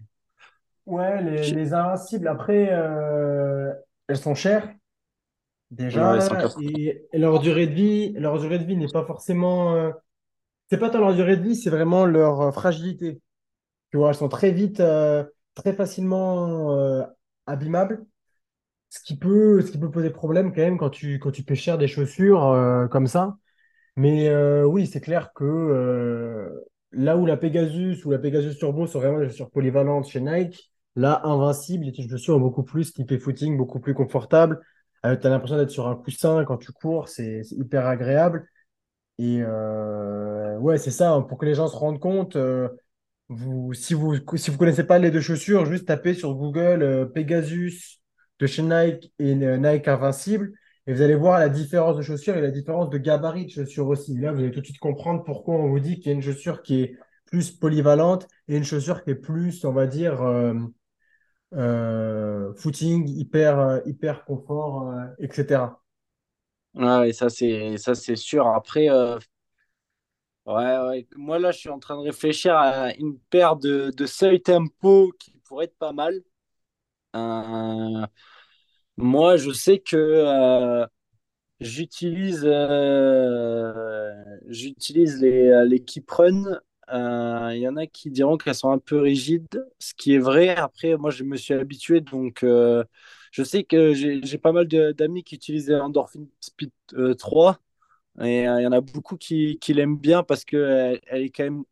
Ouais, 0.85 1.21
les, 1.23 1.51
chez- 1.51 1.55
les 1.55 1.73
invincibles, 1.73 2.27
après, 2.27 2.69
euh, 2.71 3.71
elles 4.07 4.17
sont 4.17 4.33
chères 4.35 4.67
déjà, 5.71 6.19
180. 6.21 6.61
et, 6.61 7.05
et 7.13 7.17
leur 7.19 7.39
durée 7.39 7.67
de 7.67 7.73
vie, 7.73 8.13
leur 8.13 8.39
durée 8.39 8.59
de 8.59 8.65
vie 8.65 8.77
n'est 8.77 8.89
pas 8.89 9.05
forcément. 9.05 9.91
c'est 10.69 10.79
pas 10.79 10.89
tant 10.91 10.99
leur 10.99 11.15
durée 11.15 11.37
de 11.37 11.43
vie, 11.43 11.55
c'est 11.57 11.69
vraiment 11.71 12.05
leur 12.05 12.53
fragilité. 12.53 13.21
Tu 13.91 13.97
vois, 13.97 14.09
elles 14.09 14.15
sont 14.15 14.29
très 14.29 14.51
vite, 14.51 14.83
très 15.55 15.73
facilement 15.73 17.05
abîmables. 17.47 18.05
Ce 18.89 18.99
qui 19.03 19.17
peut, 19.17 19.61
ce 19.61 19.71
qui 19.71 19.77
peut 19.77 19.91
poser 19.91 20.09
problème 20.09 20.51
quand 20.53 20.61
même 20.61 20.77
quand 20.77 20.89
tu, 20.89 21.19
quand 21.19 21.31
tu 21.31 21.43
cher 21.55 21.77
des 21.77 21.87
chaussures 21.87 22.45
euh, 22.47 22.87
comme 22.87 23.07
ça. 23.07 23.37
Mais 23.95 24.29
euh, 24.29 24.65
oui, 24.65 24.87
c'est 24.87 25.01
clair 25.01 25.33
que 25.33 25.43
euh, 25.45 26.49
là 26.91 27.17
où 27.17 27.25
la 27.25 27.37
Pegasus 27.37 28.03
ou 28.05 28.11
la 28.11 28.19
Pegasus 28.19 28.57
Turbo 28.57 28.87
sont 28.87 28.99
vraiment 28.99 29.19
des 29.19 29.27
chaussures 29.29 29.51
polyvalentes 29.51 30.07
chez 30.07 30.21
Nike, 30.21 30.71
là, 30.95 31.21
Invincible, 31.25 31.85
les 31.85 31.93
chaussures 31.93 32.35
sont 32.35 32.39
beaucoup 32.39 32.63
plus 32.63 32.93
typé 32.93 33.19
footing, 33.19 33.57
beaucoup 33.57 33.79
plus 33.79 33.93
confortable. 33.93 34.59
tu 35.03 35.09
as 35.09 35.29
l'impression 35.29 35.57
d'être 35.57 35.69
sur 35.69 35.87
un 35.87 35.95
coussin 35.95 36.43
quand 36.45 36.57
tu 36.57 36.71
cours, 36.71 37.09
c'est 37.09 37.41
hyper 37.51 37.85
agréable. 37.87 38.47
Et 39.19 39.43
ouais, 39.43 40.77
c'est 40.77 40.91
ça, 40.91 41.11
hein, 41.11 41.21
pour 41.21 41.37
que 41.37 41.45
les 41.45 41.55
gens 41.55 41.67
se 41.67 41.75
rendent 41.75 41.99
compte. 41.99 42.37
vous, 43.29 43.73
si 43.73 43.93
vous 43.93 44.15
si 44.35 44.51
vous 44.51 44.57
connaissez 44.57 44.83
pas 44.85 44.99
les 44.99 45.11
deux 45.11 45.21
chaussures, 45.21 45.65
juste 45.65 45.87
tapez 45.87 46.13
sur 46.13 46.33
Google 46.35 47.11
Pegasus 47.13 47.98
de 48.39 48.47
chez 48.47 48.63
Nike 48.63 49.13
et 49.19 49.33
euh, 49.35 49.57
Nike 49.57 49.87
Invincible 49.87 50.53
et 50.87 50.93
vous 50.93 51.01
allez 51.01 51.15
voir 51.15 51.39
la 51.39 51.49
différence 51.49 51.97
de 51.97 52.01
chaussures 52.01 52.35
et 52.37 52.41
la 52.41 52.51
différence 52.51 52.89
de 52.89 52.97
gabarit 52.97 53.45
de 53.45 53.51
chaussures 53.51 53.87
aussi. 53.87 54.17
Là, 54.17 54.31
vous 54.31 54.39
allez 54.39 54.51
tout 54.51 54.61
de 54.61 54.65
suite 54.65 54.79
comprendre 54.79 55.23
pourquoi 55.23 55.55
on 55.55 55.69
vous 55.69 55.79
dit 55.79 55.97
qu'il 55.99 56.07
y 56.07 56.09
a 56.09 56.13
une 56.13 56.21
chaussure 56.21 56.63
qui 56.63 56.81
est 56.81 56.97
plus 57.25 57.51
polyvalente 57.51 58.27
et 58.47 58.57
une 58.57 58.63
chaussure 58.63 59.03
qui 59.03 59.11
est 59.11 59.15
plus, 59.15 59.63
on 59.65 59.71
va 59.71 59.85
dire, 59.85 60.21
euh, 60.23 60.53
euh, 61.55 62.53
footing, 62.55 63.07
hyper, 63.07 63.81
hyper 63.85 64.25
confort, 64.25 64.93
etc. 65.19 65.81
Ouais, 66.75 67.09
et 67.09 67.13
ça, 67.13 67.29
c'est, 67.29 67.77
ça, 67.77 67.95
c'est 67.95 68.15
sûr. 68.15 68.47
Après, 68.47 68.89
ouais, 68.89 69.19
ouais. 70.45 71.07
Moi, 71.15 71.39
là, 71.39 71.51
je 71.51 71.59
suis 71.59 71.69
en 71.69 71.79
train 71.79 71.95
de 71.97 72.01
réfléchir 72.03 72.55
à 72.55 72.93
une 72.95 73.17
paire 73.29 73.55
de, 73.55 73.91
de 73.95 74.05
seuil 74.05 74.41
tempo 74.41 75.11
qui 75.19 75.31
pourrait 75.45 75.65
être 75.65 75.77
pas 75.77 75.91
mal. 75.93 76.21
Euh, 78.99 79.03
moi, 79.03 79.37
je 79.37 79.51
sais 79.51 79.79
que 79.79 79.95
euh, 79.97 80.85
J'utilise 81.61 82.43
euh, 82.45 84.13
j'utilise 84.47 85.21
les, 85.21 85.65
les 85.67 85.79
keep 85.83 86.09
run. 86.11 86.45
Euh, 86.91 87.51
Il 87.55 87.59
y 87.61 87.67
en 87.69 87.77
a 87.77 87.87
qui 87.87 88.11
diront 88.11 88.37
qu'elles 88.37 88.55
sont 88.55 88.71
un 88.71 88.79
peu 88.79 88.99
rigides, 88.99 89.65
ce 89.79 89.93
qui 89.95 90.15
est 90.15 90.19
vrai. 90.19 90.49
Après, 90.57 90.97
moi, 90.97 91.11
je 91.11 91.23
me 91.23 91.37
suis 91.37 91.53
habitué, 91.55 92.01
donc 92.01 92.43
euh, 92.43 92.83
je 93.31 93.43
sais 93.43 93.63
que 93.65 93.93
j'ai 93.95 94.39
pas 94.39 94.51
mal 94.53 94.67
d'amis 94.69 95.23
qui 95.23 95.35
utilisent 95.35 95.71
Endorphin 95.71 96.25
Speed 96.41 96.71
euh, 96.95 97.15
3 97.15 97.59
et 98.21 98.47
euh, 98.49 98.61
il 98.61 98.63
y 98.63 98.67
en 98.67 98.71
a 98.73 98.81
beaucoup 98.81 99.17
qui, 99.17 99.59
qui 99.59 99.73
l'aiment 99.73 99.97
bien 99.97 100.23
parce 100.23 100.45
qu'elle 100.45 100.99
elle 101.07 101.23
est 101.23 101.29
quand 101.31 101.43
même 101.45 101.63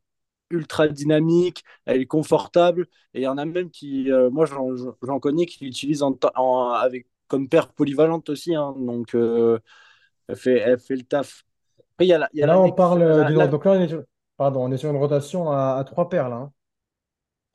ultra 0.50 0.88
dynamique, 0.88 1.64
elle 1.86 2.02
est 2.02 2.06
confortable 2.06 2.88
et 3.14 3.20
il 3.22 3.24
y 3.24 3.28
en 3.28 3.38
a 3.38 3.46
même 3.46 3.70
qui, 3.70 4.12
euh, 4.12 4.30
moi, 4.30 4.46
j'en 4.46 5.20
connais 5.20 5.46
qui 5.46 5.66
l'utilisent 5.66 6.04
en, 6.04 6.18
en- 6.36 6.70
avec 6.72 7.08
comme 7.28 7.50
paire 7.50 7.70
polyvalente 7.74 8.30
aussi, 8.30 8.56
hein. 8.56 8.74
donc. 8.78 9.16
euh, 9.16 9.60
elle 10.28 10.36
fait, 10.38 10.60
elle 10.60 10.80
fait 10.80 10.96
le 10.96 11.04
taf. 11.04 11.46
Après, 11.94 12.06
il 12.06 12.10
y 12.10 12.14
a 12.14 12.18
la, 12.20 12.30
il 12.34 12.40
y 12.40 12.44
a 12.44 12.48
la 12.48 12.56
Là, 12.56 12.60
on 12.62 12.72
parle 12.72 13.02
euh, 13.04 13.24
La, 13.24 13.26
d'une... 13.26 13.38
la- 13.38 13.48
Donc 13.48 13.66
là, 13.66 13.72
on 13.72 13.82
est 13.82 13.88
sur... 13.90 14.04
Pardon, 14.38 14.62
on 14.64 14.72
est 14.72 14.78
sur 14.78 14.90
une 14.92 14.98
rotation 14.98 15.52
à, 15.52 15.76
à 15.80 15.84
trois 15.84 16.10
paires, 16.10 16.30
là. 16.30 16.36
hein. 16.38 16.54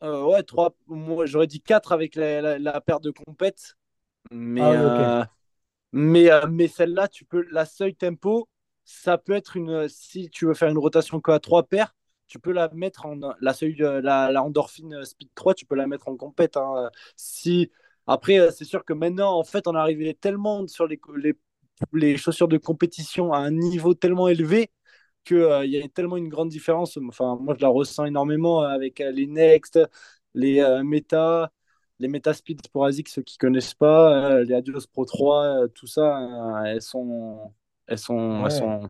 euh, 0.03 0.25
ouais, 0.25 0.43
trois, 0.43 0.75
moi, 0.87 1.27
j'aurais 1.27 1.47
dit 1.47 1.61
quatre 1.61 1.93
avec 1.93 2.17
la, 2.17 2.81
paire 2.81 3.01
de 3.01 3.11
compètes. 3.11 3.77
Ah 4.57 4.73
Mais, 4.75 4.75
euh, 4.75 5.25
mais, 5.93 6.31
mais 6.51 6.69
celle-là, 6.69 7.09
tu 7.09 7.25
peux, 7.25 7.47
la 7.53 7.67
seuil 7.67 7.95
tempo, 7.97 8.49
ça 8.85 9.19
peut 9.19 9.35
être 9.35 9.57
une. 9.57 9.89
Si 9.89 10.31
tu 10.31 10.47
veux 10.47 10.55
faire 10.55 10.71
une 10.71 10.79
rotation 10.79 11.21
que 11.21 11.31
à 11.33 11.41
trois 11.41 11.65
paires, 11.65 11.95
tu 12.29 12.39
peux 12.41 12.53
la 12.53 12.69
mettre 12.75 13.07
en. 13.07 13.19
La, 13.41 13.55
seuil, 13.55 13.77
la, 13.77 14.01
la 14.33 14.45
endorphine 14.45 15.05
Speed 15.05 15.31
3, 15.35 15.55
tu 15.55 15.67
peux 15.67 15.77
la 15.77 15.87
mettre 15.89 16.09
en 16.09 16.17
compète. 16.17 16.57
hein. 16.57 16.91
Si, 17.17 17.71
après, 18.07 18.39
euh, 18.39 18.51
c'est 18.51 18.65
sûr 18.65 18.85
que 18.85 18.93
maintenant, 18.93 19.39
en 19.39 19.45
fait, 19.45 19.67
on 19.69 19.75
est 19.75 19.79
arrivé 19.79 20.15
tellement 20.15 20.67
sur 20.69 20.87
les, 20.87 21.01
les, 21.17 21.35
les 21.93 22.17
chaussures 22.17 22.49
de 22.49 22.59
compétition 22.59 23.33
à 23.33 23.39
un 23.39 23.51
niveau 23.51 23.95
tellement 23.95 24.29
élevé 24.29 24.71
qu'il 25.25 25.37
euh, 25.39 25.67
y 25.67 25.83
a 25.83 25.89
tellement 25.89 26.17
une 26.17 26.29
grande 26.29 26.49
différence. 26.51 26.99
Enfin, 27.09 27.37
moi, 27.41 27.55
je 27.59 27.63
la 27.63 27.69
ressens 27.69 28.07
énormément 28.07 28.61
avec 28.63 29.01
euh, 29.01 29.11
les 29.13 29.27
Next, 29.27 29.79
les 30.35 30.61
euh, 30.61 30.83
Meta, 30.85 31.53
les 31.99 32.09
Meta 32.09 32.35
Speed 32.35 32.63
pour 32.73 32.85
ASIC, 32.87 33.09
ceux 33.09 33.23
qui 33.23 33.39
connaissent 33.39 33.75
pas, 33.75 34.33
euh, 34.41 34.45
les 34.45 34.55
Adios 34.55 34.81
Pro 34.93 35.05
3, 35.05 35.65
euh, 35.65 35.69
tout 35.69 35.87
ça, 35.87 36.19
euh, 36.63 36.65
elles 36.67 36.83
sont, 36.83 37.53
elles 37.87 37.99
sont, 37.99 38.45
elles 38.45 38.51
Ouais. 38.51 38.53
sont, 38.53 38.89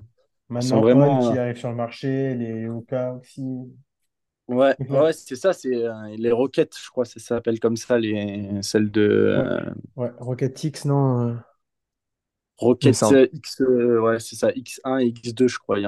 elles 0.58 0.62
sont 0.64 0.80
Maintenant, 0.80 0.82
On 0.90 1.12
vraiment. 1.12 1.18
qui 1.18 1.36
euh, 1.36 1.38
arrive 1.38 1.56
sur 1.56 1.70
le 1.70 1.76
marché, 1.76 2.34
les 2.34 2.68
Oka 2.68 3.14
aussi. 3.14 3.42
Ouais, 4.48 4.76
ouais, 4.88 5.12
c'est 5.12 5.36
ça, 5.36 5.52
c'est 5.52 5.72
euh, 5.74 6.08
les 6.18 6.30
roquettes, 6.32 6.76
je 6.78 6.90
crois, 6.90 7.04
ça 7.04 7.20
s'appelle 7.20 7.58
comme 7.60 7.76
ça, 7.76 7.98
les 7.98 8.60
celles 8.62 8.90
de 8.90 9.00
Ouais. 9.26 9.44
euh, 9.46 9.70
Ouais. 9.96 10.10
Rocket 10.18 10.62
X, 10.64 10.84
non, 10.86 11.28
euh, 11.30 11.34
Rocket 12.56 12.94
semble. 12.94 13.26
X, 13.34 13.60
euh, 13.60 14.00
ouais, 14.00 14.18
c'est 14.18 14.36
ça, 14.36 14.50
X1 14.54 14.98
et 14.98 15.08
X2, 15.08 15.48
je 15.48 15.58
crois. 15.58 15.78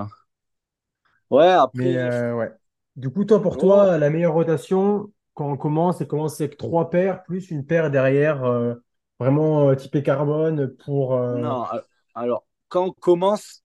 Ouais, 1.30 1.48
après, 1.48 1.96
euh, 1.96 2.34
ouais. 2.34 2.52
Du 2.96 3.10
coup, 3.10 3.24
toi, 3.24 3.42
pour 3.42 3.58
toi, 3.58 3.98
la 3.98 4.10
meilleure 4.10 4.34
rotation, 4.34 5.12
quand 5.34 5.50
on 5.50 5.56
commence, 5.56 5.98
c'est 5.98 6.06
commencer 6.06 6.44
avec 6.44 6.56
trois 6.58 6.90
paires, 6.90 7.22
plus 7.24 7.50
une 7.50 7.66
paire 7.66 7.90
derrière, 7.90 8.44
euh, 8.44 8.74
vraiment 9.18 9.68
euh, 9.68 9.74
typé 9.74 10.02
carbone 10.02 10.68
pour. 10.84 11.14
euh, 11.14 11.54
non, 11.54 11.66
alors, 12.14 12.46
quand 12.68 12.86
on 12.86 12.92
commence, 12.92 13.63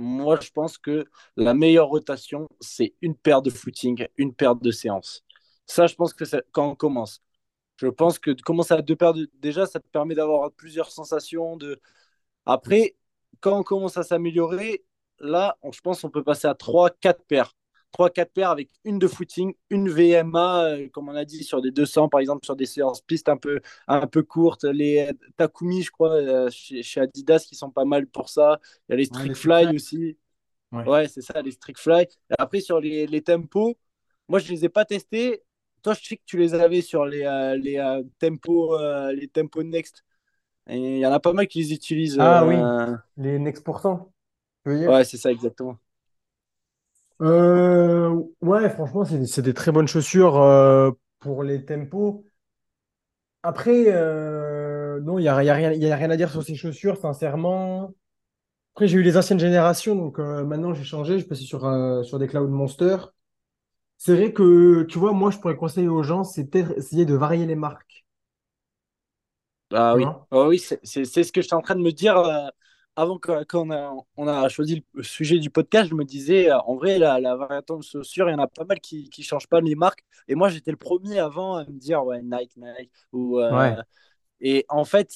moi, 0.00 0.38
je 0.40 0.50
pense 0.50 0.78
que 0.78 1.04
la 1.36 1.54
meilleure 1.54 1.88
rotation, 1.88 2.48
c'est 2.60 2.94
une 3.02 3.14
paire 3.16 3.42
de 3.42 3.50
footing, 3.50 4.06
une 4.16 4.34
paire 4.34 4.56
de 4.56 4.70
séances. 4.70 5.24
Ça, 5.66 5.86
je 5.86 5.94
pense 5.94 6.14
que 6.14 6.24
quand 6.52 6.70
on 6.70 6.74
commence. 6.76 7.22
Je 7.76 7.88
pense 7.88 8.18
que 8.18 8.30
de 8.32 8.42
commencer 8.42 8.74
à 8.74 8.82
deux 8.82 8.96
paires, 8.96 9.14
de... 9.14 9.30
déjà, 9.34 9.66
ça 9.66 9.80
te 9.80 9.88
permet 9.88 10.14
d'avoir 10.14 10.52
plusieurs 10.52 10.90
sensations, 10.90 11.56
de 11.56 11.80
Après, 12.46 12.96
quand 13.40 13.58
on 13.58 13.62
commence 13.64 13.96
à 13.98 14.02
s'améliorer, 14.04 14.84
là, 15.20 15.58
je 15.72 15.80
pense 15.80 16.02
qu'on 16.02 16.10
peut 16.10 16.24
passer 16.24 16.48
à 16.48 16.54
trois, 16.54 16.90
quatre 16.90 17.24
paires. 17.24 17.54
Trois, 17.92 18.10
quatre 18.10 18.32
paires 18.32 18.50
avec 18.50 18.70
une 18.84 18.98
de 18.98 19.06
footing, 19.08 19.54
une 19.70 19.88
VMA, 19.88 20.64
euh, 20.64 20.88
comme 20.90 21.08
on 21.08 21.14
a 21.14 21.24
dit, 21.24 21.44
sur 21.44 21.60
des 21.60 21.70
200, 21.70 22.08
par 22.08 22.20
exemple, 22.20 22.44
sur 22.44 22.56
des 22.56 22.66
séances 22.66 23.00
pistes 23.00 23.28
un 23.28 23.36
peu, 23.36 23.60
un 23.88 24.06
peu 24.06 24.22
courtes. 24.22 24.64
Les 24.64 25.10
Takumi, 25.36 25.82
je 25.82 25.90
crois, 25.90 26.12
euh, 26.12 26.48
chez, 26.50 26.82
chez 26.82 27.00
Adidas, 27.00 27.44
qui 27.48 27.54
sont 27.54 27.70
pas 27.70 27.84
mal 27.84 28.06
pour 28.06 28.28
ça. 28.28 28.60
Il 28.88 28.92
y 28.92 28.94
a 28.94 28.96
les 28.96 29.04
Strict 29.04 29.36
Fly. 29.36 29.74
Aussi. 29.74 30.16
Ouais. 30.72 30.84
Ouais, 30.88 31.08
c'est 31.08 31.22
ça, 31.22 31.42
les 31.42 31.50
Strict 31.50 31.78
Fly. 31.78 32.02
Et 32.02 32.34
après, 32.38 32.60
sur 32.60 32.80
les, 32.80 33.06
les 33.06 33.22
tempos, 33.22 33.76
moi, 34.28 34.38
je 34.38 34.50
les 34.52 34.64
ai 34.64 34.68
pas 34.68 34.84
testés. 34.84 35.42
Toi, 35.82 35.94
je 35.94 36.06
sais 36.06 36.16
que 36.16 36.22
tu 36.26 36.36
les 36.36 36.54
avais 36.54 36.82
sur 36.82 37.04
les, 37.04 37.24
euh, 37.24 37.56
les, 37.56 37.78
euh, 37.78 38.02
tempos, 38.18 38.78
euh, 38.78 39.12
les 39.12 39.28
tempos 39.28 39.62
Next. 39.62 40.04
Il 40.68 40.98
y 40.98 41.06
en 41.06 41.12
a 41.12 41.18
pas 41.18 41.32
mal 41.32 41.48
qui 41.48 41.58
les 41.60 41.72
utilisent. 41.72 42.18
Ah 42.20 42.44
oui, 42.46 42.54
euh, 42.54 42.96
les 43.16 43.38
Next 43.38 43.64
pourcent? 43.64 44.12
Ouais, 44.66 45.04
c'est 45.04 45.16
ça, 45.16 45.32
exactement. 45.32 45.78
Euh, 47.20 48.22
ouais, 48.40 48.70
franchement, 48.70 49.04
c'est 49.04 49.26
c'est 49.26 49.42
des 49.42 49.52
très 49.54 49.72
bonnes 49.72 49.88
chaussures 49.88 50.36
euh, 50.40 50.90
pour 51.18 51.42
les 51.42 51.64
tempos. 51.64 52.24
Après, 53.42 53.84
euh, 53.88 55.00
non, 55.00 55.18
il 55.18 55.22
n'y 55.22 55.28
a, 55.28 55.42
y 55.42 55.48
a 55.48 55.54
rien, 55.54 55.72
y 55.72 55.90
a 55.90 55.96
rien 55.96 56.10
à 56.10 56.16
dire 56.16 56.30
sur 56.30 56.42
ces 56.42 56.54
chaussures, 56.56 56.98
sincèrement. 56.98 57.94
Après, 58.74 58.88
j'ai 58.88 58.98
eu 58.98 59.02
les 59.02 59.16
anciennes 59.18 59.40
générations, 59.40 59.96
donc 59.96 60.18
euh, 60.20 60.44
maintenant 60.44 60.74
j'ai 60.74 60.84
changé, 60.84 61.14
je 61.14 61.18
suis 61.20 61.28
passé 61.28 61.44
sur, 61.44 61.64
euh, 61.66 62.02
sur 62.04 62.18
des 62.20 62.28
Cloud 62.28 62.50
Monster. 62.50 62.96
C'est 63.98 64.16
vrai 64.16 64.32
que, 64.32 64.82
tu 64.84 64.98
vois, 64.98 65.12
moi, 65.12 65.30
je 65.30 65.38
pourrais 65.38 65.56
conseiller 65.56 65.88
aux 65.88 66.02
gens, 66.02 66.24
c'est 66.24 66.46
peut-être 66.50 66.76
essayer 66.78 67.06
de 67.06 67.14
varier 67.14 67.46
les 67.46 67.54
marques, 67.54 68.04
Ah 69.72 69.94
tu 69.94 69.96
oui, 69.96 70.04
vois? 70.04 70.28
Ah 70.30 70.48
oui, 70.48 70.58
c'est 70.58 70.80
c'est- 70.84 71.04
c'est 71.04 71.22
ce 71.24 71.32
que 71.32 71.40
j'étais 71.42 71.54
en 71.54 71.62
train 71.62 71.76
de 71.76 71.80
me 71.82 71.92
dire 71.92 72.16
euh, 72.18 72.48
avant 73.00 73.18
que, 73.18 73.44
quand 73.44 73.66
on 73.68 73.70
a, 73.72 73.94
on 74.16 74.28
a 74.28 74.48
choisi 74.48 74.84
le 74.94 75.02
sujet 75.02 75.38
du 75.38 75.50
podcast. 75.50 75.88
Je 75.90 75.94
me 75.94 76.04
disais, 76.04 76.50
euh, 76.50 76.58
en 76.60 76.76
vrai, 76.76 76.98
la, 76.98 77.20
la 77.20 77.36
variation 77.36 77.78
de 77.78 77.82
chaussures, 77.84 78.28
il 78.28 78.32
y 78.32 78.34
en 78.34 78.38
a 78.40 78.46
pas 78.48 78.64
mal 78.64 78.80
qui 78.80 79.10
ne 79.18 79.22
changent 79.24 79.48
pas 79.48 79.60
les 79.60 79.74
marques. 79.74 80.04
Et 80.28 80.34
moi, 80.34 80.48
j'étais 80.48 80.70
le 80.70 80.76
premier 80.76 81.18
avant 81.18 81.56
à 81.56 81.64
me 81.64 81.78
dire, 81.78 82.04
ouais, 82.04 82.22
Nike, 82.22 82.56
Nike. 82.56 82.92
Ou, 83.12 83.40
euh, 83.40 83.74
Ouais. 83.74 83.82
et 84.40 84.64
en 84.68 84.84
fait, 84.84 85.12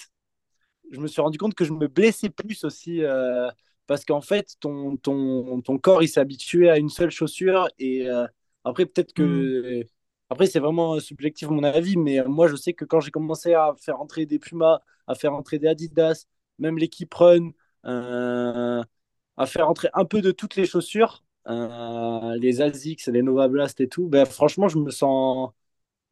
je 0.90 1.00
me 1.00 1.06
suis 1.06 1.20
rendu 1.22 1.38
compte 1.38 1.54
que 1.54 1.64
je 1.64 1.72
me 1.72 1.88
blessais 1.88 2.30
plus 2.30 2.64
aussi 2.64 3.02
euh, 3.02 3.50
parce 3.86 4.04
qu'en 4.04 4.20
fait, 4.20 4.54
ton, 4.60 4.96
ton, 4.96 5.60
ton 5.62 5.78
corps, 5.78 6.02
il 6.02 6.08
s'est 6.08 6.20
habitué 6.20 6.70
à 6.70 6.78
une 6.78 6.88
seule 6.88 7.10
chaussure 7.10 7.68
et 7.78 8.08
euh, 8.08 8.26
après, 8.64 8.86
peut-être 8.86 9.12
Hmm. 9.18 9.46
que... 9.52 9.82
Après, 10.30 10.46
c'est 10.46 10.58
vraiment 10.58 10.98
subjectif 11.00 11.48
mon 11.50 11.62
avis, 11.64 11.96
mais 11.96 12.24
moi, 12.24 12.48
je 12.48 12.56
sais 12.56 12.72
que 12.72 12.84
quand 12.86 13.00
j'ai 13.00 13.10
commencé 13.10 13.52
à 13.54 13.74
faire 13.78 14.00
entrer 14.00 14.24
des 14.26 14.38
Puma, 14.38 14.80
à 15.06 15.14
faire 15.14 15.34
entrer 15.34 15.58
des 15.58 15.68
Adidas, 15.68 16.24
même 16.58 16.78
l'équipe 16.78 17.12
Run, 17.14 17.50
à 17.84 19.46
faire 19.46 19.68
entrer 19.68 19.88
un 19.94 20.04
peu 20.04 20.20
de 20.20 20.30
toutes 20.30 20.56
les 20.56 20.66
chaussures, 20.66 21.24
euh, 21.48 22.36
les 22.38 22.60
Asics, 22.62 23.06
les 23.06 23.22
Nova 23.22 23.48
Blast 23.48 23.80
et 23.80 23.88
tout, 23.88 24.08
ben, 24.08 24.24
franchement, 24.26 24.68
je 24.68 24.78
me 24.78 24.90
sens 24.90 25.50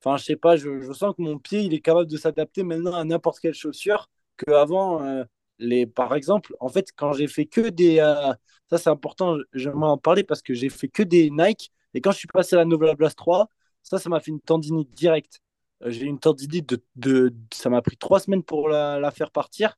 Enfin, 0.05 0.17
je 0.17 0.25
sais 0.25 0.37
pas, 0.37 0.57
je, 0.57 0.93
sens 0.93 1.15
que 1.17 1.23
mon 1.23 1.39
pied, 1.39 1.61
il 1.63 1.75
est 1.75 1.81
capable 1.81 2.09
de 2.11 2.17
s'adapter 2.17 2.65
maintenant 2.65 2.95
à 2.95 3.05
n'importe 3.05 3.41
quelle 3.41 3.55
chaussure 3.55 4.09
qu'avant, 4.37 5.03
euh, 5.05 5.25
les, 5.59 5.87
par 5.87 6.15
exemple, 6.17 6.55
en 6.61 6.69
fait, 6.69 6.91
quand 6.97 7.13
j'ai 7.13 7.29
fait 7.29 7.47
que 7.47 7.69
des... 7.71 8.01
euh, 8.01 8.35
ça, 8.71 8.79
c'est 8.79 8.91
important, 8.91 9.37
j'aimerais 9.55 9.89
en 9.91 9.99
parler 9.99 10.25
parce 10.25 10.43
que 10.43 10.55
j'ai 10.55 10.71
fait 10.71 10.89
que 10.89 11.03
des 11.05 11.31
Nike. 11.31 11.73
Et 11.95 12.01
quand 12.01 12.11
je 12.13 12.19
suis 12.19 12.29
passé 12.29 12.57
à 12.57 12.61
la 12.61 12.65
Nova 12.65 12.95
Blast 12.95 13.17
3, 13.19 13.49
ça, 13.83 13.99
ça 13.99 14.09
m'a 14.11 14.21
fait 14.21 14.33
une 14.33 14.41
tendinite 14.41 14.91
directe. 14.93 15.41
Euh, 15.83 15.91
j'ai 15.91 16.07
une 16.07 16.19
tendinite 16.19 16.69
de, 16.69 16.83
de... 16.97 17.35
Ça 17.53 17.71
m'a 17.71 17.83
pris 17.83 17.97
trois 17.97 18.21
semaines 18.21 18.43
pour 18.43 18.69
la 18.69 19.11
faire 19.13 19.31
partir. 19.31 19.77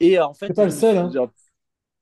Et 0.00 0.18
euh, 0.18 0.26
en 0.26 0.34
C'est 0.48 0.54
fait, 0.54 0.54
pas 0.54 0.64
je 0.64 0.66
le 0.66 0.70
me 0.70 0.72
seul, 0.72 0.96
hein. 0.98 1.10
genre, 1.12 1.30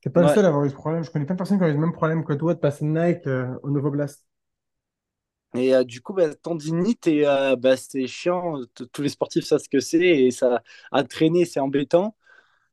C'est 0.04 0.10
pas 0.12 0.22
le 0.22 0.28
seul 0.28 0.44
à 0.44 0.48
avoir 0.48 0.64
eu 0.64 0.70
ce 0.70 0.74
problème. 0.76 1.02
Je 1.02 1.10
connais 1.10 1.24
plein 1.24 1.34
de 1.34 1.38
personnes 1.38 1.58
qui 1.58 1.64
ont 1.64 1.66
eu 1.68 1.72
le 1.72 1.78
même 1.78 1.92
problème 1.92 2.24
que 2.24 2.32
toi 2.32 2.54
de 2.54 2.60
passer 2.60 2.84
Nike 2.84 3.26
euh, 3.26 3.58
au 3.64 3.70
Nouveau 3.70 3.90
Blast. 3.90 4.24
Et 5.56 5.74
euh, 5.74 5.84
du 5.84 6.00
coup, 6.00 6.12
bah, 6.14 6.34
tendinite, 6.34 7.06
et, 7.06 7.26
euh, 7.26 7.54
bah, 7.56 7.76
c'est 7.76 8.06
chiant. 8.06 8.56
Tous 8.92 9.02
les 9.02 9.08
sportifs 9.08 9.44
savent 9.44 9.60
ce 9.60 9.68
que 9.68 9.78
c'est. 9.80 10.00
Et 10.00 10.30
ça, 10.32 10.62
à 10.92 11.04
traîner, 11.04 11.44
c'est 11.44 11.60
embêtant. 11.60 12.16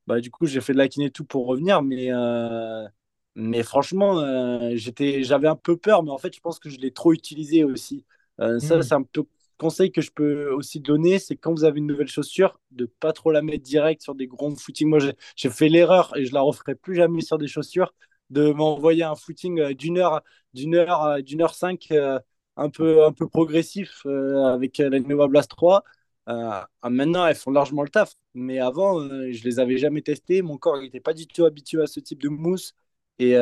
Bah, 0.07 0.21
du 0.21 0.31
coup, 0.31 0.47
j'ai 0.47 0.61
fait 0.61 0.73
de 0.73 0.79
la 0.79 0.89
kiné 0.89 1.11
tout 1.11 1.25
pour 1.25 1.47
revenir, 1.47 1.81
mais, 1.83 2.07
euh, 2.13 2.87
mais 3.35 3.63
franchement, 3.63 4.19
euh, 4.19 4.71
j'étais, 4.75 5.23
j'avais 5.23 5.47
un 5.49 5.55
peu 5.57 5.77
peur, 5.77 6.03
mais 6.03 6.11
en 6.11 6.17
fait, 6.19 6.35
je 6.35 6.41
pense 6.41 6.59
que 6.59 6.69
je 6.69 6.79
l'ai 6.79 6.91
trop 6.93 7.13
utilisé 7.13 7.63
aussi. 7.65 8.05
Euh, 8.41 8.59
ça, 8.59 8.81
Hmm. 8.81 8.83
c'est 8.83 8.95
un 8.95 9.03
peu 9.03 9.25
conseil 9.61 9.91
que 9.91 10.01
je 10.01 10.11
peux 10.11 10.49
aussi 10.51 10.79
donner, 10.79 11.19
c'est 11.19 11.35
quand 11.35 11.51
vous 11.53 11.63
avez 11.65 11.77
une 11.79 11.85
nouvelle 11.87 12.07
chaussure, 12.07 12.59
de 12.71 12.85
pas 12.85 13.13
trop 13.13 13.31
la 13.31 13.41
mettre 13.43 13.63
direct 13.63 14.01
sur 14.01 14.15
des 14.15 14.25
grands 14.27 14.55
footings. 14.55 14.89
Moi, 14.89 14.99
j'ai 15.35 15.49
fait 15.51 15.69
l'erreur 15.69 16.17
et 16.17 16.25
je 16.25 16.33
la 16.33 16.41
referai 16.41 16.73
plus 16.75 16.95
jamais 16.95 17.21
sur 17.21 17.37
des 17.37 17.47
chaussures, 17.47 17.93
de 18.31 18.51
m'envoyer 18.51 19.03
un 19.03 19.15
footing 19.15 19.59
euh, 19.59 19.73
d'une 19.75 19.97
heure, 19.99 20.21
d'une 20.55 20.75
heure, 20.75 21.03
euh, 21.03 21.21
d'une 21.21 21.41
heure 21.43 21.53
cinq, 21.53 21.87
euh, 21.91 22.19
un 22.57 22.69
peu, 22.69 23.05
un 23.05 23.11
peu 23.13 23.27
progressif 23.27 24.05
avec 24.05 24.77
la 24.79 24.99
Nova 24.99 25.27
Blast 25.27 25.49
3. 25.51 25.83
Euh, 26.29 26.61
ah, 26.81 26.89
maintenant, 26.89 27.25
elles 27.27 27.35
font 27.35 27.51
largement 27.51 27.83
le 27.83 27.89
taf. 27.89 28.13
Mais 28.33 28.59
avant, 28.59 28.99
je 29.01 29.43
les 29.43 29.59
avais 29.59 29.77
jamais 29.77 30.01
testées. 30.01 30.41
Mon 30.41 30.57
corps 30.57 30.79
n'était 30.81 30.99
pas 30.99 31.13
du 31.13 31.27
tout 31.27 31.45
habitué 31.45 31.81
à 31.81 31.87
ce 31.87 31.99
type 31.99 32.21
de 32.21 32.29
mousse. 32.29 32.73
Et, 33.19 33.31
et 33.31 33.35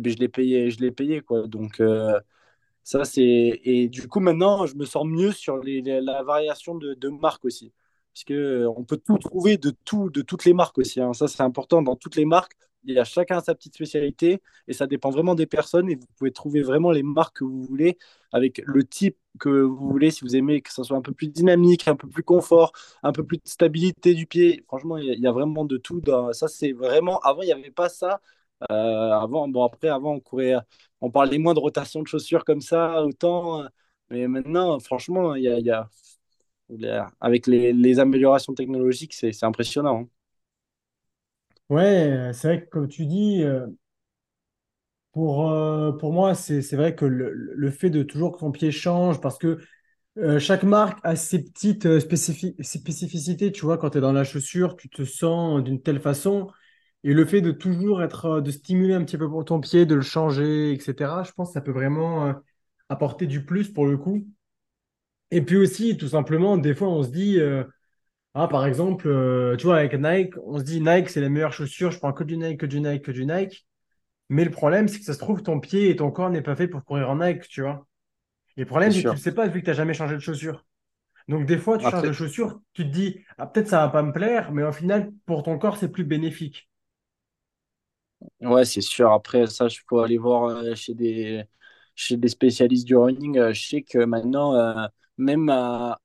ben, 0.00 0.12
je 0.12 0.18
l'ai 0.18 0.28
payé, 0.28 0.70
je 0.70 0.80
l'ai 0.80 0.90
payé, 0.90 1.20
quoi. 1.22 1.46
Donc, 1.46 1.80
ça, 2.84 3.04
c'est... 3.04 3.60
Et 3.64 3.88
du 3.88 4.08
coup, 4.08 4.20
maintenant, 4.20 4.66
je 4.66 4.74
me 4.76 4.84
sens 4.84 5.04
mieux 5.06 5.32
sur 5.32 5.60
la 5.64 6.22
variation 6.22 6.74
de, 6.74 6.94
de 6.94 7.08
marques 7.08 7.44
aussi. 7.44 7.72
Parce 8.14 8.24
que, 8.24 8.34
euh, 8.34 8.82
peut 8.86 8.96
tout 8.96 9.18
trouver 9.18 9.58
de 9.58 9.70
tout, 9.84 10.10
de 10.10 10.22
toutes 10.22 10.44
les 10.44 10.54
marques 10.54 10.78
aussi. 10.78 11.00
hein. 11.00 11.12
Ça, 11.12 11.28
c'est 11.28 11.42
important. 11.42 11.82
Dans 11.82 11.96
toutes 11.96 12.16
les 12.16 12.24
marques, 12.24 12.52
il 12.84 12.94
y 12.94 12.98
a 12.98 13.04
chacun 13.04 13.40
sa 13.40 13.54
petite 13.54 13.74
spécialité 13.74 14.40
et 14.66 14.72
ça 14.72 14.86
dépend 14.86 15.10
vraiment 15.10 15.34
des 15.34 15.46
personnes. 15.46 15.90
Et 15.90 15.96
vous 15.96 16.06
pouvez 16.16 16.32
trouver 16.32 16.62
vraiment 16.62 16.90
les 16.90 17.02
marques 17.02 17.38
que 17.38 17.44
vous 17.44 17.62
voulez 17.64 17.98
avec 18.32 18.62
le 18.64 18.84
type 18.84 19.16
que 19.38 19.48
vous 19.48 19.88
voulez. 19.88 20.10
Si 20.10 20.22
vous 20.24 20.36
aimez 20.36 20.62
que 20.62 20.72
ça 20.72 20.82
soit 20.84 20.96
un 20.96 21.02
peu 21.02 21.12
plus 21.12 21.28
dynamique, 21.28 21.86
un 21.88 21.96
peu 21.96 22.08
plus 22.08 22.22
confort, 22.24 22.72
un 23.02 23.12
peu 23.12 23.24
plus 23.24 23.36
de 23.38 23.42
stabilité 23.48 24.14
du 24.14 24.26
pied. 24.26 24.64
Franchement, 24.66 24.96
il 24.96 25.06
y 25.06 25.10
a, 25.10 25.14
il 25.14 25.20
y 25.20 25.26
a 25.26 25.32
vraiment 25.32 25.64
de 25.64 25.76
tout. 25.76 26.00
Dans... 26.00 26.32
Ça, 26.32 26.48
c'est 26.48 26.72
vraiment. 26.72 27.20
Avant, 27.20 27.42
il 27.42 27.46
n'y 27.46 27.52
avait 27.52 27.70
pas 27.70 27.88
ça. 27.88 28.20
Euh, 28.70 29.10
avant, 29.12 29.48
bon, 29.48 29.64
après, 29.64 29.88
avant, 29.88 30.14
on 30.14 30.20
courait 30.20 30.54
on 31.00 31.10
parlait 31.10 31.38
moins 31.38 31.54
de 31.54 31.60
rotation 31.60 32.02
de 32.02 32.08
chaussures 32.08 32.44
comme 32.44 32.60
ça, 32.60 33.02
autant. 33.04 33.62
euh, 33.62 33.68
Mais 34.10 34.26
maintenant, 34.28 34.78
franchement, 34.80 35.34
il 35.36 35.44
y 35.44 35.48
a, 36.88 37.10
avec 37.20 37.46
les, 37.46 37.72
améliorations 38.00 38.54
technologiques, 38.54 39.14
c'est 39.14 39.44
impressionnant. 39.44 40.02
hein. 40.04 40.08
Ouais, 41.70 42.30
c'est 42.34 42.48
vrai 42.48 42.64
que 42.64 42.68
comme 42.70 42.88
tu 42.88 43.06
dis, 43.06 43.42
euh, 43.42 43.66
pour, 45.12 45.50
pour 45.98 46.12
moi, 46.12 46.34
c'est 46.34 46.60
vrai 46.76 46.94
que 46.94 47.04
le, 47.04 47.32
le 47.32 47.70
fait 47.70 47.90
de 47.90 48.02
toujours 48.02 48.32
que 48.34 48.38
ton 48.40 48.52
pied 48.52 48.70
change, 48.70 49.20
parce 49.20 49.38
que 49.38 49.58
chaque 50.40 50.64
marque 50.64 51.00
a 51.04 51.16
ses 51.16 51.44
petites 51.44 51.86
spécifi- 52.00 52.56
spécificités, 52.62 53.52
tu 53.52 53.62
vois, 53.64 53.78
quand 53.78 53.90
tu 53.90 53.98
es 53.98 54.00
dans 54.00 54.12
la 54.12 54.24
chaussure, 54.24 54.76
tu 54.76 54.88
te 54.90 55.04
sens 55.04 55.62
d'une 55.64 55.82
telle 55.82 56.00
façon, 56.00 56.48
et 57.04 57.14
le 57.14 57.24
fait 57.24 57.40
de 57.40 57.52
toujours 57.52 58.02
être, 58.02 58.26
euh, 58.26 58.40
de 58.40 58.50
stimuler 58.50 58.94
un 58.94 59.04
petit 59.04 59.18
peu 59.18 59.28
pour 59.28 59.44
ton 59.44 59.60
pied, 59.60 59.86
de 59.86 59.94
le 59.94 60.02
changer, 60.02 60.72
etc., 60.72 61.24
je 61.24 61.32
pense 61.32 61.50
que 61.50 61.54
ça 61.54 61.60
peut 61.60 61.72
vraiment 61.72 62.26
euh, 62.26 62.32
apporter 62.88 63.26
du 63.26 63.44
plus 63.44 63.72
pour 63.72 63.86
le 63.86 63.96
coup. 63.96 64.26
Et 65.30 65.42
puis 65.42 65.56
aussi, 65.56 65.96
tout 65.96 66.08
simplement, 66.08 66.56
des 66.56 66.74
fois, 66.74 66.88
on 66.88 67.02
se 67.02 67.10
dit, 67.10 67.38
euh, 67.38 67.64
ah, 68.34 68.48
par 68.48 68.66
exemple, 68.66 69.08
euh, 69.08 69.56
tu 69.56 69.66
vois, 69.66 69.78
avec 69.78 69.94
Nike, 69.94 70.34
on 70.44 70.58
se 70.58 70.64
dit 70.64 70.80
Nike, 70.80 71.10
c'est 71.10 71.20
les 71.20 71.28
meilleures 71.28 71.52
chaussures, 71.52 71.90
je 71.90 71.98
prends 71.98 72.12
que 72.12 72.24
du 72.24 72.36
Nike, 72.36 72.60
que 72.60 72.66
du 72.66 72.80
Nike, 72.80 73.04
que 73.04 73.12
du 73.12 73.26
Nike. 73.26 73.66
Mais 74.30 74.44
le 74.44 74.50
problème, 74.50 74.88
c'est 74.88 74.98
que 74.98 75.04
ça 75.04 75.14
se 75.14 75.18
trouve, 75.18 75.42
ton 75.42 75.60
pied 75.60 75.90
et 75.90 75.96
ton 75.96 76.10
corps 76.10 76.30
n'est 76.30 76.42
pas 76.42 76.56
fait 76.56 76.68
pour 76.68 76.84
courir 76.84 77.10
en 77.10 77.16
Nike, 77.16 77.48
tu 77.48 77.62
vois. 77.62 77.86
Et 78.56 78.60
le 78.60 78.66
problème, 78.66 78.92
c'est 78.92 79.02
que 79.02 79.08
tu 79.08 79.14
le 79.14 79.20
sais 79.20 79.34
pas 79.34 79.48
vu 79.48 79.60
que 79.60 79.64
tu 79.64 79.70
n'as 79.70 79.76
jamais 79.76 79.94
changé 79.94 80.14
de 80.14 80.20
chaussures. 80.20 80.64
Donc, 81.28 81.46
des 81.46 81.58
fois, 81.58 81.78
tu 81.78 81.84
changes 81.84 81.94
de 81.94 81.98
Après, 81.98 82.12
chaussures, 82.12 82.60
tu 82.72 82.84
te 82.84 82.88
dis, 82.88 83.20
ah, 83.38 83.46
peut-être 83.46 83.68
ça 83.68 83.80
va 83.80 83.88
pas 83.88 84.02
me 84.02 84.12
plaire, 84.12 84.52
mais 84.52 84.62
au 84.62 84.72
final, 84.72 85.12
pour 85.26 85.42
ton 85.42 85.58
corps, 85.58 85.76
c'est 85.76 85.90
plus 85.90 86.04
bénéfique. 86.04 86.68
Ouais, 88.40 88.64
c'est 88.64 88.80
sûr. 88.80 89.12
Après, 89.12 89.46
ça, 89.46 89.66
il 89.68 89.76
faut 89.88 90.00
aller 90.00 90.18
voir 90.18 90.44
euh, 90.46 90.74
chez 90.74 90.94
des, 90.94 91.44
chez 91.94 92.16
des 92.16 92.28
spécialistes 92.28 92.86
du 92.86 92.96
running, 92.96 93.38
euh, 93.38 93.52
je 93.52 93.66
sais 93.68 93.82
que 93.82 93.98
maintenant, 94.04 94.54
euh, 94.54 94.86
même 95.18 95.48
à, 95.50 96.00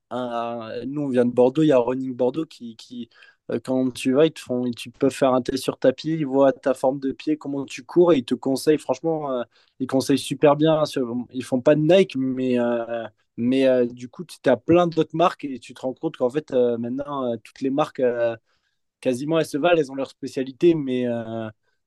nous, 0.86 1.02
on 1.02 1.08
vient 1.08 1.24
de 1.24 1.30
Bordeaux, 1.32 1.62
il 1.62 1.68
y 1.68 1.72
a 1.72 1.78
Running 1.78 2.14
Bordeaux 2.14 2.46
qui, 2.46 2.76
qui 2.76 3.08
quand 3.64 3.90
tu 3.92 4.12
vas, 4.14 4.24
ils 4.26 4.32
te 4.32 4.40
font, 4.40 4.70
tu 4.70 4.90
peux 4.90 5.10
faire 5.10 5.34
un 5.34 5.42
test 5.42 5.62
sur 5.62 5.78
tapis, 5.78 6.08
ils 6.14 6.24
voient 6.26 6.52
ta 6.52 6.72
forme 6.74 6.98
de 6.98 7.12
pied, 7.12 7.36
comment 7.36 7.64
tu 7.66 7.84
cours, 7.84 8.12
et 8.14 8.18
ils 8.18 8.24
te 8.24 8.34
conseillent, 8.34 8.78
franchement, 8.78 9.30
euh, 9.32 9.42
ils 9.78 9.86
conseillent 9.86 10.18
super 10.18 10.56
bien. 10.56 10.84
Sur- 10.86 11.14
Ils 11.32 11.44
font 11.44 11.60
pas 11.60 11.74
de 11.74 11.80
Nike, 11.82 12.16
mais, 12.16 12.56
mais 13.36 13.86
du 13.86 14.08
coup, 14.08 14.24
tu 14.24 14.38
as 14.48 14.56
plein 14.56 14.86
d'autres 14.86 15.14
marques 15.16 15.44
et 15.44 15.58
tu 15.58 15.74
te 15.74 15.80
rends 15.82 15.92
compte 15.94 16.16
qu'en 16.16 16.30
fait, 16.30 16.52
maintenant, 16.52 17.36
toutes 17.38 17.60
les 17.60 17.70
marques. 17.70 18.00
quasiment 19.00 19.38
elles 19.38 19.46
se 19.46 19.58
valent, 19.58 19.78
elles 19.78 19.92
ont 19.92 19.94
leur 19.94 20.10
spécialité, 20.10 20.74
mais 20.74 21.06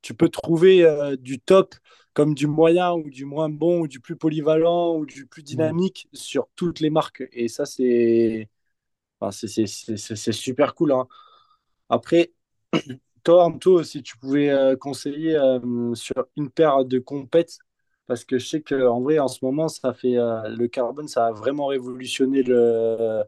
tu 0.08 0.14
peux 0.16 0.30
trouver 0.30 0.84
euh, 0.86 1.16
du 1.18 1.40
top 1.40 1.76
comme 2.14 2.34
du 2.34 2.48
moyen 2.48 2.94
ou 2.94 3.10
du 3.10 3.26
moins 3.26 3.50
bon 3.50 3.82
ou 3.82 3.88
du 3.88 4.00
plus 4.00 4.16
polyvalent 4.16 4.96
ou 4.98 5.06
du 5.06 5.26
plus 5.28 5.44
Mm. 5.52 5.74
dynamique 5.74 6.08
sur 6.14 6.48
toutes 6.56 6.80
les 6.80 6.90
marques. 6.90 7.24
Et 7.34 7.48
ça, 7.50 7.66
c'est 7.66 8.50
enfin, 9.20 9.32
c'est 9.32 10.32
super 10.34 10.76
cool. 10.76 10.92
hein. 10.94 11.08
Après, 11.90 12.32
toi, 13.24 13.46
Anto, 13.46 13.84
si 13.84 14.04
tu 14.04 14.18
pouvais 14.18 14.50
euh, 14.50 14.76
conseiller 14.78 15.36
euh, 15.38 15.96
sur 15.96 16.28
une 16.38 16.50
paire 16.50 16.86
de 16.86 17.00
compètes, 17.00 17.60
parce 18.08 18.26
que 18.26 18.38
je 18.40 18.48
sais 18.48 18.62
qu'en 18.62 19.02
vrai, 19.02 19.20
en 19.20 19.28
ce 19.28 19.44
moment, 19.46 19.68
ça 19.70 19.94
fait 19.94 20.18
euh, 20.18 20.48
le 20.50 20.68
carbone, 20.68 21.08
ça 21.08 21.28
a 21.28 21.32
vraiment 21.32 21.68
révolutionné 21.68 22.44
le, 22.44 23.24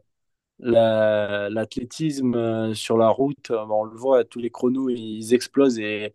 la- 0.60 1.48
l'athlétisme 1.50 2.74
sur 2.74 2.98
la 2.98 3.08
route, 3.08 3.50
on 3.50 3.84
le 3.84 3.96
voit, 3.96 4.24
tous 4.24 4.38
les 4.40 4.50
chronos, 4.50 4.88
ils 4.90 5.34
explosent 5.34 5.78
et, 5.78 6.14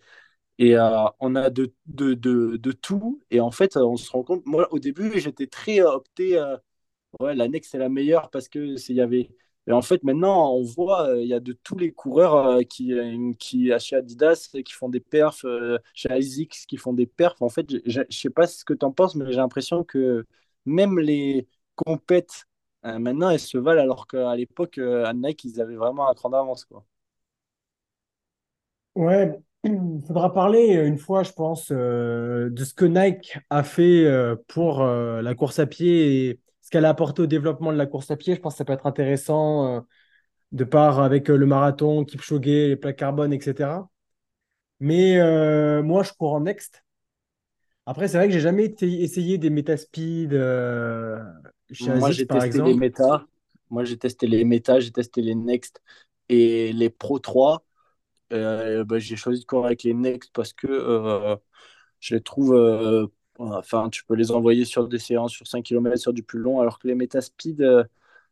et 0.60 0.76
euh, 0.78 1.06
on 1.20 1.36
a 1.36 1.50
de, 1.50 1.74
de, 1.88 2.14
de, 2.14 2.58
de 2.58 2.72
tout. 2.72 3.22
Et 3.32 3.40
en 3.42 3.52
fait, 3.52 3.78
on 3.78 3.98
se 3.98 4.10
rend 4.12 4.24
compte, 4.24 4.46
moi, 4.46 4.68
au 4.74 4.80
début, 4.80 5.20
j'étais 5.20 5.48
très 5.48 5.82
euh, 5.82 5.92
opté, 5.92 6.38
euh, 6.38 6.58
ouais, 7.20 7.36
la 7.36 7.48
Next, 7.48 7.72
c'est 7.72 7.78
la 7.80 7.90
meilleure 7.90 8.30
parce 8.32 8.50
que 8.50 8.60
il 8.90 8.96
y 8.96 9.02
avait. 9.02 9.32
Et 9.68 9.72
en 9.74 9.82
fait, 9.82 10.04
maintenant, 10.04 10.54
on 10.56 10.64
voit, 10.64 11.10
euh, 11.10 11.22
il 11.22 11.28
y 11.28 11.34
a 11.34 11.40
de 11.40 11.54
tous 11.54 11.78
les 11.78 11.92
coureurs 11.92 12.60
qui, 12.70 12.94
qui, 13.40 13.72
chez 13.80 13.96
Adidas, 13.98 14.50
qui 14.66 14.74
font 14.74 14.90
des 14.90 15.00
perfs, 15.02 15.46
chez 15.94 16.10
ASICS, 16.12 16.66
qui 16.68 16.78
font 16.78 16.94
des 16.94 17.08
perfs. 17.08 17.42
En 17.42 17.50
fait, 17.50 17.68
je 17.86 18.02
je 18.10 18.18
sais 18.18 18.30
pas 18.30 18.48
ce 18.48 18.66
que 18.66 18.74
tu 18.74 18.86
en 18.86 18.92
penses, 18.92 19.16
mais 19.16 19.26
j'ai 19.32 19.38
l'impression 19.38 19.84
que 19.84 20.26
même 20.66 21.00
les 21.00 21.48
compètes, 21.76 22.46
maintenant, 22.84 23.30
elles 23.32 23.40
se 23.40 23.58
valent, 23.58 23.82
alors 23.82 24.08
qu'à 24.08 24.36
l'époque, 24.36 24.78
à 24.80 25.14
Nike, 25.14 25.46
ils 25.46 25.62
avaient 25.62 25.76
vraiment 25.76 26.10
un 26.10 26.14
cran 26.16 26.30
d'avance, 26.30 26.66
quoi. 26.66 26.86
Ouais, 28.96 29.32
il 29.66 30.02
faudra 30.08 30.34
parler 30.34 30.78
euh, 30.78 30.88
une 30.88 30.98
fois, 30.98 31.24
je 31.24 31.32
pense, 31.32 31.70
euh, 31.72 32.50
de 32.50 32.64
ce 32.64 32.74
que 32.74 32.86
Nike 32.86 33.38
a 33.50 33.64
fait 33.64 34.06
euh, 34.06 34.36
pour 34.48 34.82
euh, 34.82 35.22
la 35.22 35.36
course 35.36 35.60
à 35.60 35.66
pied 35.66 36.30
et 36.30 36.40
ce 36.62 36.70
qu'elle 36.70 36.86
a 36.86 36.90
apporté 36.90 37.22
au 37.22 37.26
développement 37.28 37.72
de 37.72 37.78
la 37.78 37.86
course 37.86 38.12
à 38.12 38.16
pied. 38.18 38.36
Je 38.36 38.40
pense 38.42 38.54
que 38.54 38.58
ça 38.60 38.66
peut 38.66 38.74
être 38.74 38.88
intéressant 38.88 39.86
de 40.52 40.64
part 40.64 41.00
avec 41.00 41.28
le 41.28 41.46
marathon, 41.46 42.06
Kipchoge, 42.06 42.46
les 42.46 42.76
plaques 42.76 42.96
carbone, 42.98 43.34
etc. 43.34 43.90
Mais 44.80 45.20
moi, 45.84 46.02
je 46.04 46.12
cours 46.14 46.34
en 46.34 46.42
next. 46.42 46.84
Après, 47.86 48.08
c'est 48.08 48.18
vrai 48.18 48.28
que 48.28 48.34
j'ai 48.34 48.40
jamais 48.40 48.66
été- 48.66 49.04
essayé 49.04 49.38
des 49.38 49.50
Metaspeed 49.52 50.34
euh, 50.34 51.20
chez 51.72 51.94
Moi, 51.94 52.10
j'ai 52.12 52.26
testé 52.26 52.62
les 52.62 52.74
méta. 52.74 53.26
Moi, 53.70 53.84
j'ai 53.84 53.98
testé 53.98 54.28
les 54.28 54.44
méta, 54.44 54.80
j'ai 54.80 54.92
testé 54.92 55.22
les 55.22 55.36
Next 55.36 55.82
et 56.30 56.74
les 56.74 56.90
Pro 56.90 57.20
3. 57.20 57.64
Euh, 58.34 58.84
bah, 58.84 59.00
j'ai 59.00 59.15
choisi 59.15 59.41
de 59.41 59.46
courir 59.46 59.65
avec 59.67 59.84
les 59.84 59.94
Next 59.94 60.32
parce 60.34 60.53
que 60.53 60.67
euh, 60.67 61.36
je 62.00 62.15
les 62.15 62.22
trouve. 62.22 62.53
euh, 62.55 63.08
enfin, 63.39 63.89
tu 63.89 64.05
peux 64.05 64.15
les 64.15 64.32
envoyer 64.32 64.65
sur 64.65 64.88
des 64.88 65.00
séances 65.00 65.34
sur 65.34 65.48
5 65.48 65.63
km, 65.63 66.01
sur 66.01 66.13
du 66.13 66.24
plus 66.24 66.39
long, 66.39 66.60
alors 66.62 66.79
que 66.79 66.88
les 66.88 66.96
Metaspeed. 66.96 67.62
euh, 67.62 67.84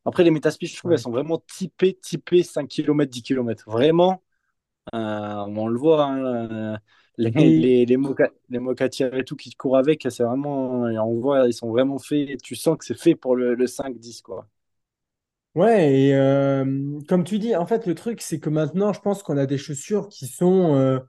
après, 0.05 0.23
les 0.23 0.31
Metaspeed, 0.31 0.69
je 0.69 0.77
trouve, 0.77 0.93
elles 0.93 0.99
Ouais. 0.99 1.03
sont 1.03 1.11
vraiment 1.11 1.39
typées, 1.47 1.95
typées 1.95 2.43
5 2.43 2.67
km, 2.69 3.11
10 3.11 3.23
km. 3.23 3.69
Vraiment, 3.71 4.23
euh, 4.95 4.97
on 5.47 5.67
le 5.67 5.79
voit, 5.79 6.05
hein, 6.05 6.79
les, 7.17 7.31
les, 7.59 7.85
les, 7.85 7.97
moca, 7.97 8.29
les 8.49 8.59
mocatières 8.59 9.13
et 9.15 9.23
tout 9.25 9.35
qui 9.35 9.51
courent 9.55 9.77
avec, 9.77 10.07
c'est 10.09 10.23
vraiment. 10.23 10.83
On 10.83 11.19
voit, 11.19 11.47
ils 11.47 11.53
sont 11.53 11.69
vraiment 11.71 11.99
faits. 11.99 12.41
Tu 12.43 12.55
sens 12.55 12.77
que 12.77 12.85
c'est 12.85 12.99
fait 12.99 13.15
pour 13.15 13.35
le, 13.35 13.55
le 13.55 13.67
5-10, 13.67 14.21
quoi. 14.21 14.47
Ouais, 15.55 15.93
et 16.09 16.15
euh, 16.15 16.99
comme 17.07 17.23
tu 17.23 17.39
dis, 17.39 17.55
en 17.55 17.65
fait, 17.65 17.85
le 17.87 17.95
truc, 17.95 18.21
c'est 18.21 18.39
que 18.39 18.49
maintenant, 18.49 18.93
je 18.93 18.99
pense 19.01 19.23
qu'on 19.23 19.37
a 19.37 19.45
des 19.45 19.57
chaussures 19.57 20.07
qui 20.09 20.27
sont 20.27 20.75
euh, 20.75 20.99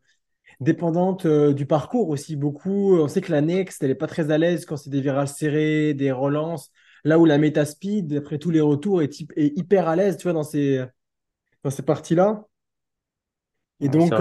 dépendantes 0.61 1.27
euh, 1.27 1.55
du 1.55 1.67
parcours 1.67 2.11
aussi. 2.11 2.37
Beaucoup, 2.37 2.97
on 2.99 3.09
sait 3.09 3.21
que 3.23 3.33
la 3.33 3.41
Next, 3.43 3.83
elle 3.83 3.91
n'est 3.91 3.97
pas 3.97 4.09
très 4.09 4.31
à 4.33 4.39
l'aise 4.39 4.67
quand 4.67 4.77
c'est 4.79 4.91
des 4.91 5.01
virages 5.03 5.31
serrés, 5.31 5.95
des 5.95 6.13
relances. 6.13 6.71
Là 7.05 7.19
où 7.19 7.27
la 7.27 7.39
Metaspeed, 7.39 8.15
après 8.17 8.39
tous 8.39 8.51
les 8.51 8.61
retours, 8.63 9.03
est, 9.03 9.21
hyp- 9.21 9.33
est 9.37 9.59
hyper 9.59 9.89
à 9.89 9.97
l'aise, 9.97 10.19
tu 10.19 10.25
vois, 10.25 10.33
dans 10.35 10.45
ces, 10.45 10.85
dans 11.65 11.71
ces 11.71 11.83
parties-là. 11.85 12.47
Et 13.81 13.89
Ouais, 13.89 13.89
donc, 13.89 14.21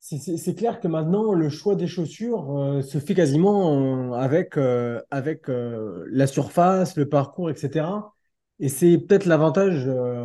c'est- 0.00 0.54
clair 0.56 0.80
que 0.80 0.88
maintenant, 0.88 1.32
le 1.34 1.48
choix 1.50 1.76
des 1.76 1.86
chaussures 1.86 2.82
se 2.84 2.98
fait 2.98 3.14
quasiment 3.14 4.12
avec, 4.14 4.56
avec 5.10 5.44
la 5.48 6.26
surface, 6.26 6.96
le 6.96 7.08
parcours, 7.08 7.50
etc. 7.50 8.14
Et 8.60 8.68
c'est 8.68 8.98
peut-être 8.98 9.26
l'avantage, 9.26 9.84
euh, 9.88 10.24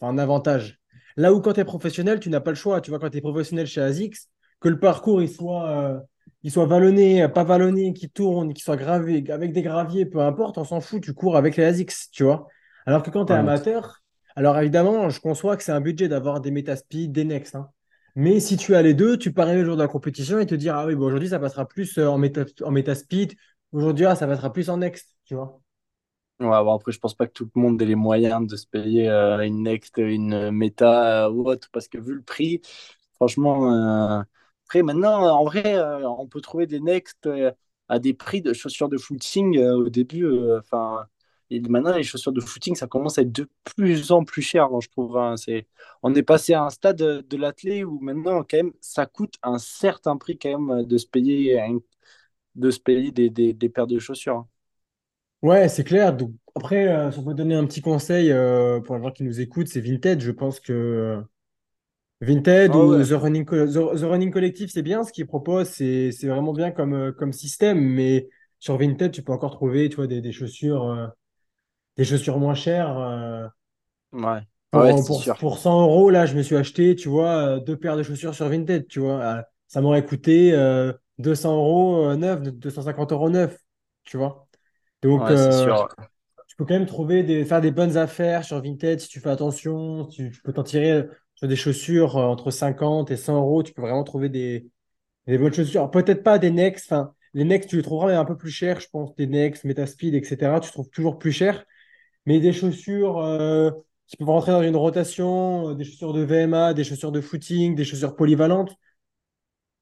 enfin 0.00 0.12
un 0.12 0.18
avantage. 0.18 0.78
Là 1.16 1.32
où 1.32 1.40
quand 1.40 1.54
tu 1.54 1.60
es 1.60 1.64
professionnel, 1.64 2.20
tu 2.20 2.28
n'as 2.28 2.40
pas 2.40 2.50
le 2.50 2.56
choix. 2.56 2.80
Tu 2.80 2.90
vois, 2.90 2.98
quand 2.98 3.10
tu 3.10 3.18
es 3.18 3.20
professionnel 3.20 3.66
chez 3.66 3.80
ASICS, 3.80 4.28
que 4.60 4.68
le 4.68 4.78
parcours 4.78 5.22
il 5.22 5.28
soit, 5.28 5.68
euh, 5.70 5.98
il 6.42 6.50
soit 6.50 6.66
vallonné, 6.66 7.28
pas 7.28 7.44
vallonné, 7.44 7.92
qui 7.92 8.10
tourne, 8.10 8.52
qu'il 8.52 8.62
soit 8.64 8.76
gravé, 8.76 9.24
avec 9.30 9.52
des 9.52 9.62
graviers, 9.62 10.06
peu 10.06 10.20
importe, 10.20 10.58
on 10.58 10.64
s'en 10.64 10.80
fout, 10.80 11.02
tu 11.02 11.14
cours 11.14 11.36
avec 11.36 11.56
les 11.56 11.64
ASICS, 11.64 12.10
tu 12.10 12.24
vois. 12.24 12.48
Alors 12.86 13.02
que 13.02 13.10
quand 13.10 13.26
tu 13.26 13.32
es 13.32 13.36
amateur, 13.36 14.02
alors 14.34 14.58
évidemment, 14.58 15.08
je 15.10 15.20
conçois 15.20 15.56
que 15.56 15.62
c'est 15.62 15.72
un 15.72 15.80
budget 15.80 16.08
d'avoir 16.08 16.40
des 16.40 16.50
Metaspeed, 16.50 17.12
des 17.12 17.24
Next. 17.24 17.54
hein. 17.54 17.70
Mais 18.14 18.40
si 18.40 18.56
tu 18.56 18.74
as 18.74 18.82
les 18.82 18.94
deux, 18.94 19.16
tu 19.16 19.32
peux 19.32 19.42
arriver 19.42 19.60
le 19.60 19.66
jour 19.66 19.76
de 19.76 19.82
la 19.82 19.88
compétition 19.88 20.38
et 20.38 20.46
te 20.46 20.54
dire, 20.54 20.76
ah 20.76 20.86
oui, 20.86 20.94
bon, 20.94 21.06
aujourd'hui, 21.06 21.28
ça 21.30 21.38
passera 21.38 21.66
plus 21.66 21.96
euh, 21.98 22.08
en 22.08 22.18
méta, 22.18 22.44
en 22.62 22.70
méta 22.70 22.94
speed. 22.94 23.34
Aujourd'hui, 23.72 24.04
ah, 24.04 24.16
ça 24.16 24.26
passera 24.26 24.52
plus 24.52 24.68
en 24.68 24.78
next, 24.78 25.16
tu 25.24 25.34
vois. 25.34 25.61
Ouais, 26.40 26.48
bon, 26.48 26.74
après, 26.74 26.90
je 26.90 26.98
pense 26.98 27.14
pas 27.14 27.26
que 27.28 27.32
tout 27.32 27.48
le 27.54 27.60
monde 27.60 27.80
ait 27.80 27.84
les 27.84 27.94
moyens 27.94 28.46
de 28.48 28.56
se 28.56 28.66
payer 28.66 29.08
euh, 29.08 29.38
une 29.46 29.62
Next, 29.62 29.96
une 29.98 30.50
Meta 30.50 31.26
euh, 31.26 31.30
ou 31.30 31.46
autre, 31.48 31.68
parce 31.72 31.86
que 31.86 31.98
vu 31.98 32.14
le 32.14 32.22
prix, 32.22 32.60
franchement, 33.14 33.72
euh, 34.18 34.22
après, 34.66 34.82
maintenant, 34.82 35.22
en 35.38 35.44
vrai, 35.44 35.76
euh, 35.76 36.08
on 36.08 36.26
peut 36.26 36.40
trouver 36.40 36.66
des 36.66 36.80
Next 36.80 37.26
euh, 37.26 37.52
à 37.88 38.00
des 38.00 38.12
prix 38.14 38.42
de 38.42 38.52
chaussures 38.54 38.88
de 38.88 38.98
footing 38.98 39.56
euh, 39.58 39.74
au 39.76 39.88
début. 39.88 40.24
euh, 40.24 40.58
Enfin, 40.58 41.06
maintenant, 41.68 41.94
les 41.96 42.02
chaussures 42.02 42.32
de 42.32 42.40
footing, 42.40 42.74
ça 42.74 42.88
commence 42.88 43.18
à 43.18 43.22
être 43.22 43.30
de 43.32 43.48
plus 43.76 44.10
en 44.10 44.24
plus 44.24 44.42
cher, 44.42 44.64
hein, 44.64 44.78
je 44.82 44.88
trouve. 44.88 45.16
hein. 45.18 45.36
c'est, 45.36 45.68
on 46.02 46.12
est 46.14 46.22
passé 46.24 46.54
à 46.54 46.64
un 46.64 46.70
stade 46.70 46.96
de, 46.96 47.36
l'athlé 47.36 47.84
où 47.84 48.00
maintenant, 48.00 48.42
quand 48.42 48.56
même, 48.56 48.72
ça 48.80 49.06
coûte 49.06 49.34
un 49.44 49.58
certain 49.58 50.16
prix 50.16 50.36
quand 50.38 50.58
même 50.58 50.84
de 50.86 50.98
se 50.98 51.06
payer, 51.06 51.60
un- 51.60 51.78
de 52.56 52.70
se 52.72 52.80
payer 52.80 53.12
des, 53.12 53.30
des, 53.30 53.52
des 53.54 53.68
paires 53.70 53.86
de 53.88 53.98
chaussures. 54.00 54.46
Ouais, 55.42 55.68
c'est 55.68 55.82
clair. 55.84 56.16
Donc, 56.16 56.32
après, 56.54 56.86
euh, 56.88 57.10
si 57.10 57.18
on 57.18 57.24
peut 57.24 57.34
donner 57.34 57.54
un 57.56 57.66
petit 57.66 57.80
conseil 57.80 58.30
euh, 58.30 58.80
pour 58.80 58.96
les 58.96 59.02
gens 59.02 59.10
qui 59.10 59.24
nous 59.24 59.40
écoutent, 59.40 59.66
c'est 59.68 59.80
Vinted. 59.80 60.20
Je 60.20 60.30
pense 60.30 60.60
que 60.60 60.72
euh, 60.72 61.20
Vinted 62.20 62.74
Ah 62.74 62.76
ou 62.76 62.86
ouais, 62.86 63.04
The 63.04 63.12
Running, 63.12 63.44
Co- 63.44 63.66
The, 63.66 63.98
The 64.00 64.04
Running 64.04 64.30
Collective, 64.30 64.70
c'est 64.70 64.82
bien 64.82 65.04
ce 65.04 65.12
qu'ils 65.12 65.26
proposent. 65.26 65.68
C'est, 65.70 66.12
c'est 66.12 66.28
vraiment 66.28 66.52
bien 66.54 66.70
comme, 66.70 66.94
euh, 66.94 67.12
comme 67.12 67.32
système. 67.32 67.80
Mais 67.80 68.28
sur 68.60 68.78
Vinted, 68.78 69.12
tu 69.12 69.22
peux 69.22 69.32
encore 69.32 69.52
trouver, 69.52 69.88
tu 69.88 69.96
vois, 69.96 70.06
des, 70.06 70.20
des 70.20 70.32
chaussures, 70.32 71.12
des 71.96 72.04
chaussures 72.04 72.38
moins 72.38 72.54
chères. 72.54 73.52
ouais, 74.12 74.40
ouais, 74.72 74.94
Pour, 74.94 75.04
pour, 75.04 75.24
sûr. 75.24 75.36
pour 75.36 75.58
100 75.58 75.82
euros, 75.82 76.08
là, 76.10 76.24
je 76.26 76.34
me 76.34 76.42
suis 76.42 76.56
acheté, 76.56 76.96
tu 76.96 77.08
vois, 77.10 77.60
deux 77.60 77.76
paires 77.76 77.96
de 77.96 78.02
chaussures 78.02 78.34
sur 78.34 78.48
Vinted, 78.48 78.86
tu 78.88 79.00
vois. 79.00 79.44
Ça 79.68 79.80
m'aurait 79.82 80.04
coûté 80.06 80.52
euh, 80.54 80.92
200 81.18 81.54
euros 81.56 82.14
neuf, 82.16 82.40
250 82.42 83.12
euros 83.12 83.28
neuf, 83.30 83.58
tu 84.04 84.16
vois. 84.16 84.48
Donc, 85.02 85.22
Ouais, 85.22 85.30
euh, 85.30 85.76
tu 86.46 86.56
peux 86.56 86.64
quand 86.64 86.74
même 86.74 86.86
trouver 86.86 87.22
des, 87.22 87.44
faire 87.44 87.60
des 87.60 87.70
bonnes 87.72 87.96
affaires 87.96 88.44
sur 88.44 88.60
Vinted 88.62 89.00
si 89.00 89.08
tu 89.08 89.20
fais 89.20 89.30
attention. 89.30 90.06
Tu, 90.06 90.30
tu 90.30 90.42
peux 90.42 90.52
t'en 90.52 90.62
tirer 90.62 91.06
sur 91.34 91.48
des 91.48 91.56
chaussures 91.56 92.16
euh, 92.18 92.24
entre 92.24 92.50
50 92.50 93.10
et 93.10 93.16
100 93.16 93.36
euros. 93.36 93.62
Tu 93.62 93.72
peux 93.72 93.82
vraiment 93.82 94.04
trouver 94.04 94.28
des, 94.28 94.68
des 95.26 95.38
bonnes 95.38 95.54
chaussures. 95.54 95.90
Peut-être 95.90 96.22
pas 96.24 96.38
des 96.38 96.50
Next, 96.50 96.92
enfin, 96.92 97.14
les 97.34 97.44
Next, 97.44 97.70
tu 97.70 97.76
les 97.76 97.82
trouveras 97.82 98.08
mais 98.08 98.14
un 98.14 98.24
peu 98.24 98.36
plus 98.36 98.50
chers, 98.50 98.80
je 98.80 98.88
pense, 98.90 99.14
des 99.16 99.26
Next, 99.26 99.64
Metaspeed, 99.64 100.14
etc. 100.14 100.60
Tu 100.60 100.70
trouves 100.72 100.90
toujours 100.90 101.18
plus 101.18 101.32
cher. 101.32 101.64
Mais 102.26 102.40
des 102.40 102.52
chaussures 102.52 103.18
euh, 103.18 103.70
qui 104.06 104.16
peuvent 104.16 104.28
rentrer 104.28 104.52
dans 104.52 104.62
une 104.62 104.76
rotation, 104.76 105.74
des 105.74 105.84
chaussures 105.84 106.12
de 106.12 106.22
VMA, 106.22 106.74
des 106.74 106.84
chaussures 106.84 107.12
de 107.12 107.20
footing, 107.20 107.74
des 107.74 107.84
chaussures 107.84 108.16
polyvalentes, 108.16 108.74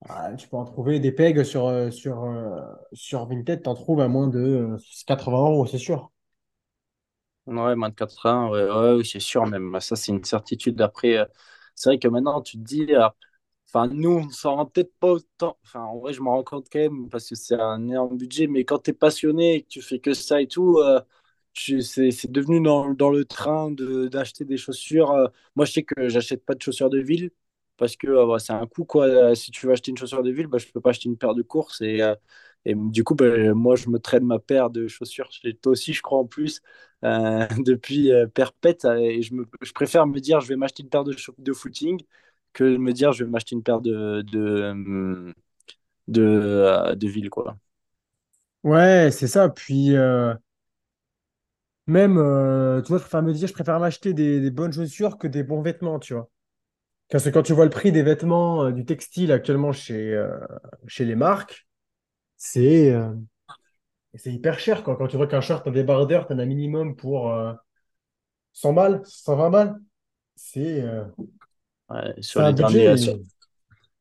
ah, 0.08 0.34
tu 0.36 0.48
peux 0.48 0.56
en 0.56 0.64
trouver 0.64 1.00
des 1.00 1.12
pegs 1.12 1.42
sur, 1.44 1.66
euh, 1.66 1.90
sur, 1.90 2.24
euh, 2.24 2.60
sur 2.92 3.26
Vinted, 3.26 3.62
tu 3.62 3.68
en 3.68 3.74
trouves 3.74 4.00
à 4.00 4.08
moins 4.08 4.28
de 4.28 4.38
euh, 4.38 4.76
80 5.06 5.38
euros, 5.50 5.66
c'est 5.66 5.78
sûr. 5.78 6.10
Ouais, 7.46 7.74
moins 7.74 7.88
de 7.88 7.94
80, 7.94 8.48
ouais, 8.50 8.62
ouais, 8.70 8.92
oui, 8.98 9.04
c'est 9.06 9.18
sûr 9.20 9.46
même. 9.46 9.78
Ça, 9.80 9.96
c'est 9.96 10.12
une 10.12 10.22
certitude. 10.24 10.80
Après, 10.80 11.16
euh, 11.18 11.24
c'est 11.74 11.90
vrai 11.90 11.98
que 11.98 12.06
maintenant, 12.08 12.40
tu 12.42 12.58
te 12.58 12.62
dis, 12.62 12.86
euh, 12.94 13.08
Enfin, 13.68 13.88
nous, 13.88 14.10
on 14.10 14.30
s'en 14.30 14.56
rend 14.56 14.66
peut-être 14.66 14.94
pas 15.00 15.08
autant. 15.12 15.58
Enfin, 15.64 15.80
en 15.82 15.98
vrai, 15.98 16.12
je 16.14 16.22
m'en 16.22 16.32
rends 16.32 16.44
compte 16.44 16.68
quand 16.72 16.78
même 16.80 17.08
parce 17.10 17.28
que 17.28 17.36
c'est 17.36 17.54
un 17.60 17.82
énorme 17.88 18.16
budget. 18.18 18.46
Mais 18.48 18.64
quand 18.64 18.80
tu 18.80 18.90
es 18.90 18.94
passionné 18.94 19.56
et 19.56 19.62
que 19.62 19.68
tu 19.68 19.82
fais 19.82 19.98
que 20.00 20.14
ça 20.14 20.40
et 20.42 20.46
tout, 20.48 20.78
euh, 20.78 21.00
c'est 21.54 22.30
devenu 22.30 22.60
dans, 22.62 22.86
le 23.10 23.24
train 23.24 23.70
de 23.70 24.08
d'acheter 24.08 24.44
des 24.44 24.56
chaussures. 24.56 25.10
euh. 25.12 25.28
moi, 25.56 25.66
je 25.66 25.72
sais 25.72 25.82
que 25.84 26.08
j'achète 26.08 26.44
pas 26.44 26.54
de 26.54 26.62
chaussures 26.62 26.90
de 26.90 27.00
ville 27.00 27.30
parce 27.80 27.96
que 27.96 28.06
euh, 28.08 28.26
bah, 28.26 28.38
c'est 28.38 28.52
un 28.54 28.66
coût, 28.68 28.84
quoi. 28.86 29.34
Si 29.34 29.50
tu 29.50 29.66
veux 29.66 29.72
acheter 29.72 29.90
une 29.92 29.98
chaussure 29.98 30.22
de 30.22 30.30
ville, 30.30 30.46
bah, 30.48 30.58
je 30.58 30.66
peux 30.68 30.80
pas 30.82 30.90
acheter 30.90 31.08
une 31.08 31.18
paire 31.18 31.34
de 31.34 31.42
course. 31.42 31.80
Et, 31.82 32.02
euh, 32.02 32.14
et 32.66 32.74
du 32.76 33.04
coup, 33.04 33.16
bah, 33.16 33.54
moi, 33.54 33.76
je 33.76 33.88
me 33.90 33.98
traîne 33.98 34.24
ma 34.26 34.38
paire 34.38 34.70
de 34.70 34.88
chaussures. 34.88 35.30
Toi 35.62 35.72
aussi, 35.72 35.94
je 35.94 36.02
crois, 36.02 36.20
en 36.20 36.26
plus, 36.26 36.62
euh, 37.04 37.46
depuis 37.66 38.12
euh, 38.12 38.26
perpète. 38.28 38.84
Et 38.86 39.22
je, 39.22 39.34
me, 39.34 39.46
je 39.62 39.72
préfère 39.72 40.06
me 40.06 40.20
dire, 40.20 40.40
je 40.40 40.48
vais 40.48 40.56
m'acheter 40.56 40.82
une 40.84 40.90
paire 40.90 41.04
de, 41.04 41.16
de 41.38 41.52
footing 41.52 42.00
que 42.52 42.64
de 42.64 42.76
me 42.78 42.92
dire 42.92 43.12
je 43.12 43.24
vais 43.24 43.30
m'acheter 43.30 43.54
une 43.56 43.62
paire 43.62 43.80
de, 43.80 44.22
de, 44.22 45.32
de, 46.08 46.22
euh, 46.22 46.94
de 46.96 47.08
ville, 47.08 47.30
quoi. 47.30 47.58
Ouais, 48.62 49.10
c'est 49.10 49.26
ça. 49.28 49.48
Puis 49.48 49.94
même, 51.86 52.14
tu 52.14 52.88
vois, 52.88 52.98
je 52.98 53.02
préfère 53.02 53.22
me 53.22 53.32
dire, 53.34 53.48
je 53.48 53.52
préfère 53.52 53.78
m'acheter 53.80 54.14
des 54.14 54.50
bonnes 54.50 54.72
chaussures 54.72 55.18
que 55.18 55.26
des 55.26 55.42
bons 55.42 55.60
vêtements, 55.62 55.98
tu 55.98 56.14
vois. 56.14 56.30
Parce 57.10 57.24
que 57.24 57.30
quand 57.30 57.42
tu 57.42 57.52
vois 57.52 57.64
le 57.64 57.70
prix 57.70 57.92
des 57.92 58.02
vêtements, 58.02 58.64
euh, 58.66 58.72
du 58.72 58.84
textile 58.84 59.32
actuellement 59.32 59.72
chez, 59.72 60.14
euh, 60.14 60.38
chez 60.86 61.04
les 61.04 61.16
marques, 61.16 61.66
c'est 62.36 62.92
euh, 62.92 63.14
c'est 64.14 64.32
hyper 64.32 64.58
cher, 64.58 64.82
quoi. 64.84 64.96
Quand 64.96 65.06
tu 65.08 65.16
vois 65.16 65.26
qu'un 65.26 65.40
short 65.40 65.66
en 65.66 65.70
débardeur, 65.70 66.26
t'en 66.26 66.38
as 66.38 66.44
minimum 66.46 66.96
pour 66.96 67.30
euh, 67.32 67.52
100 68.52 68.72
balles, 68.74 69.02
120 69.06 69.50
balles, 69.50 69.80
c'est 70.36 70.82
c'est 72.34 72.42
sur 72.42 72.42
un 72.42 72.52
les 72.52 72.54
derniers, 72.54 72.96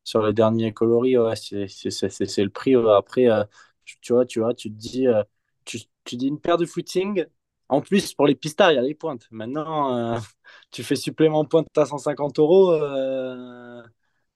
sur, 0.04 0.22
les 0.26 0.32
derniers 0.32 0.72
coloris, 0.72 1.18
ouais, 1.18 1.36
c'est 1.36 1.68
c'est- 1.68 1.90
c'est- 1.90 2.08
c'est- 2.10 2.26
c'est 2.26 2.44
le 2.44 2.50
prix. 2.50 2.76
ouais. 2.76 2.92
Après, 2.94 3.28
euh, 3.30 3.44
tu 3.84 4.12
vois, 4.12 4.26
tu 4.26 4.40
vois, 4.40 4.54
tu 4.54 4.70
te 4.70 4.76
dis, 4.76 5.06
euh, 5.06 5.22
tu, 5.64 5.78
tu 6.04 6.16
dis 6.16 6.28
une 6.28 6.40
paire 6.40 6.56
de 6.58 6.66
footing. 6.66 7.24
En 7.70 7.80
plus, 7.80 8.14
pour 8.14 8.26
les 8.26 8.34
pistards, 8.34 8.72
il 8.72 8.76
y 8.76 8.78
a 8.78 8.82
les 8.82 8.94
pointes. 8.94 9.26
Maintenant, 9.30 9.96
euh, 10.16 10.18
tu 10.72 10.82
fais 10.84 10.96
supplément 10.96 11.44
pointe 11.44 11.68
à 11.76 11.86
150 11.86 12.38
euros. 12.38 12.72
euh, 12.72 13.82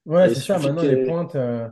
Ouais, 0.06 0.28
c'est 0.30 0.40
ça. 0.40 0.58
Maintenant, 0.58 0.84
les 0.84 0.96
pointes, 0.96 1.34
euh, 1.36 1.68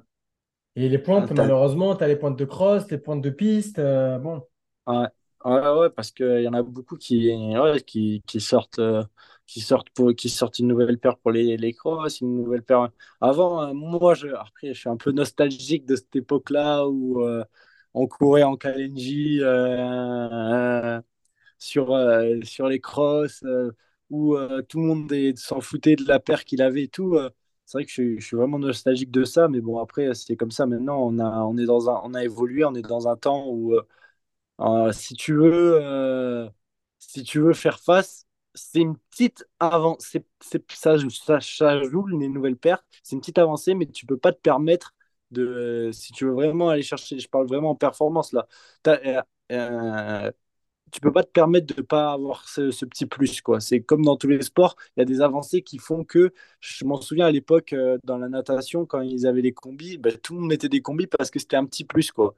et 0.77 0.89
les 0.91 0.99
ah, 1.15 1.29
pointes, 1.29 1.33
t'as- 1.35 1.53
malheureusement, 1.53 1.97
tu 1.97 2.05
as 2.05 2.09
les 2.09 2.17
pointes 2.17 2.39
de 2.39 2.45
cross, 2.47 2.91
les 2.91 2.99
pointes 2.99 3.23
de 3.23 3.31
piste. 3.31 3.79
bon. 3.81 4.43
Ouais, 4.87 5.07
ouais, 5.45 5.69
ouais, 5.79 5.91
parce 5.91 6.11
qu'il 6.11 6.41
y 6.43 6.49
en 6.49 6.55
a 6.55 6.63
beaucoup 6.63 6.97
qui, 6.97 7.31
ouais, 7.57 7.81
qui, 7.83 8.23
qui 8.27 8.41
sortent, 8.41 8.81
qui 9.47 9.61
sortent 9.61 9.91
pour, 9.91 10.13
qui 10.15 10.29
sortent 10.29 10.59
une 10.59 10.67
nouvelle 10.69 10.99
paire 10.99 11.19
pour 11.19 11.31
les, 11.31 11.57
les 11.57 11.73
crosses, 11.73 12.21
une 12.21 12.35
nouvelle 12.43 12.63
paire. 12.65 12.91
Avant, 13.21 13.73
moi, 13.75 14.15
je, 14.15 14.29
après, 14.29 14.75
je 14.75 14.81
suis 14.81 14.89
un 14.89 14.97
peu 14.97 15.13
nostalgique 15.13 15.87
de 15.87 15.95
cette 15.97 16.17
époque-là 16.17 16.87
où 16.89 17.23
on 17.95 18.07
courait 18.09 18.43
en 18.43 18.57
Kalenji 18.57 19.41
sur, 21.63 21.93
euh, 21.95 22.41
sur 22.43 22.67
les 22.69 22.81
crosses, 22.81 23.43
euh, 23.45 23.71
où 24.11 24.37
euh, 24.37 24.63
tout 24.63 24.81
le 24.81 24.87
monde 24.87 25.13
s'en 25.37 25.61
foutait 25.61 25.97
de 25.97 26.05
la 26.07 26.21
paire 26.21 26.45
qu'il 26.45 26.63
avait 26.63 26.85
et 26.85 26.89
tout. 26.89 27.17
c'est 27.67 27.79
vrai 27.79 27.85
que 27.87 27.93
je, 27.93 28.17
je 28.19 28.25
suis 28.27 28.37
vraiment 28.37 28.59
nostalgique 28.59 29.11
de 29.11 29.25
ça, 29.25 29.49
mais 29.49 29.61
bon, 29.61 29.79
après, 29.79 30.13
c'est 30.15 30.37
comme 30.37 30.51
ça. 30.51 30.67
Maintenant, 30.67 30.99
on 31.01 31.19
a, 31.19 31.43
on 31.45 31.57
est 31.59 31.65
dans 31.67 31.89
un, 31.91 32.01
on 32.05 32.15
a 32.15 32.25
évolué, 32.25 32.65
on 32.65 32.75
est 32.75 32.83
dans 32.83 33.09
un 33.09 33.17
temps 33.17 33.47
où 33.49 33.75
si 34.93 35.15
tu 35.15 35.35
veux, 35.35 36.49
si 36.99 37.23
tu 37.25 37.41
veux 37.41 37.53
faire 37.55 37.79
face, 37.81 38.27
c'est 38.55 38.81
une 38.81 38.97
petite 39.11 39.45
avancée. 39.61 40.25
Ça, 40.41 40.59
ça, 41.11 41.41
ça 41.41 41.83
joue 41.85 42.07
les 42.07 42.29
nouvelles 42.29 42.57
paires. 42.57 42.85
C'est 43.03 43.15
une 43.17 43.21
petite 43.21 43.39
avancée, 43.39 43.75
mais 43.75 43.87
tu 43.87 44.07
peux 44.07 44.19
pas 44.19 44.33
te 44.33 44.41
permettre 44.41 44.95
de. 45.31 45.91
Si 45.93 46.13
tu 46.13 46.25
veux 46.27 46.33
vraiment 46.33 46.69
aller 46.71 46.83
chercher, 46.83 47.19
je 47.19 47.29
parle 47.29 47.47
vraiment 47.47 47.71
en 47.71 47.75
performance 47.77 48.33
là. 48.33 48.47
Tu 50.93 51.01
peux 51.01 51.13
pas 51.13 51.25
te 51.25 51.31
permettre 51.31 51.75
de 51.75 51.83
pas 51.83 52.13
avoir 52.13 52.49
ce, 52.49 52.71
ce 52.71 52.85
petit 52.87 53.07
plus 53.07 53.41
quoi. 53.43 53.61
C'est 53.61 53.83
comme 53.83 54.05
dans 54.05 54.17
tous 54.17 54.29
les 54.29 54.43
sports, 54.43 54.77
il 54.97 55.01
y 55.01 55.03
a 55.03 55.07
des 55.07 55.21
avancées 55.23 55.63
qui 55.63 55.79
font 55.79 56.05
que 56.05 56.33
je 56.61 56.85
m'en 56.85 57.01
souviens 57.01 57.27
à 57.27 57.33
l'époque 57.33 57.73
euh, 57.75 57.99
dans 58.05 58.19
la 58.19 58.29
natation 58.29 58.87
quand 58.87 59.01
ils 59.03 59.27
avaient 59.27 59.43
les 59.43 59.53
combis, 59.55 59.99
ben, 59.99 60.17
tout 60.19 60.35
le 60.35 60.41
monde 60.41 60.51
mettait 60.51 60.69
des 60.71 60.83
combis 60.83 61.07
parce 61.09 61.31
que 61.31 61.41
c'était 61.41 61.57
un 61.57 61.67
petit 61.67 61.85
plus 61.85 62.13
quoi. 62.13 62.35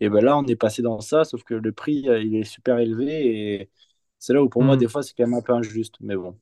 Et 0.00 0.08
ben 0.10 0.24
là 0.24 0.38
on 0.38 0.44
est 0.46 0.56
passé 0.56 0.82
dans 0.82 1.00
ça, 1.00 1.24
sauf 1.24 1.44
que 1.44 1.54
le 1.54 1.72
prix 1.72 2.08
euh, 2.08 2.20
il 2.22 2.34
est 2.36 2.44
super 2.44 2.78
élevé 2.78 3.60
et 3.62 3.70
c'est 4.18 4.32
là 4.32 4.42
où 4.42 4.48
pour 4.48 4.64
moi 4.64 4.76
des 4.76 4.86
Hmm. 4.86 4.88
fois 4.88 5.02
c'est 5.02 5.14
quand 5.16 5.24
même 5.26 5.34
un 5.38 5.42
peu 5.42 5.52
injuste, 5.54 5.96
mais 6.00 6.16
bon. 6.16 6.38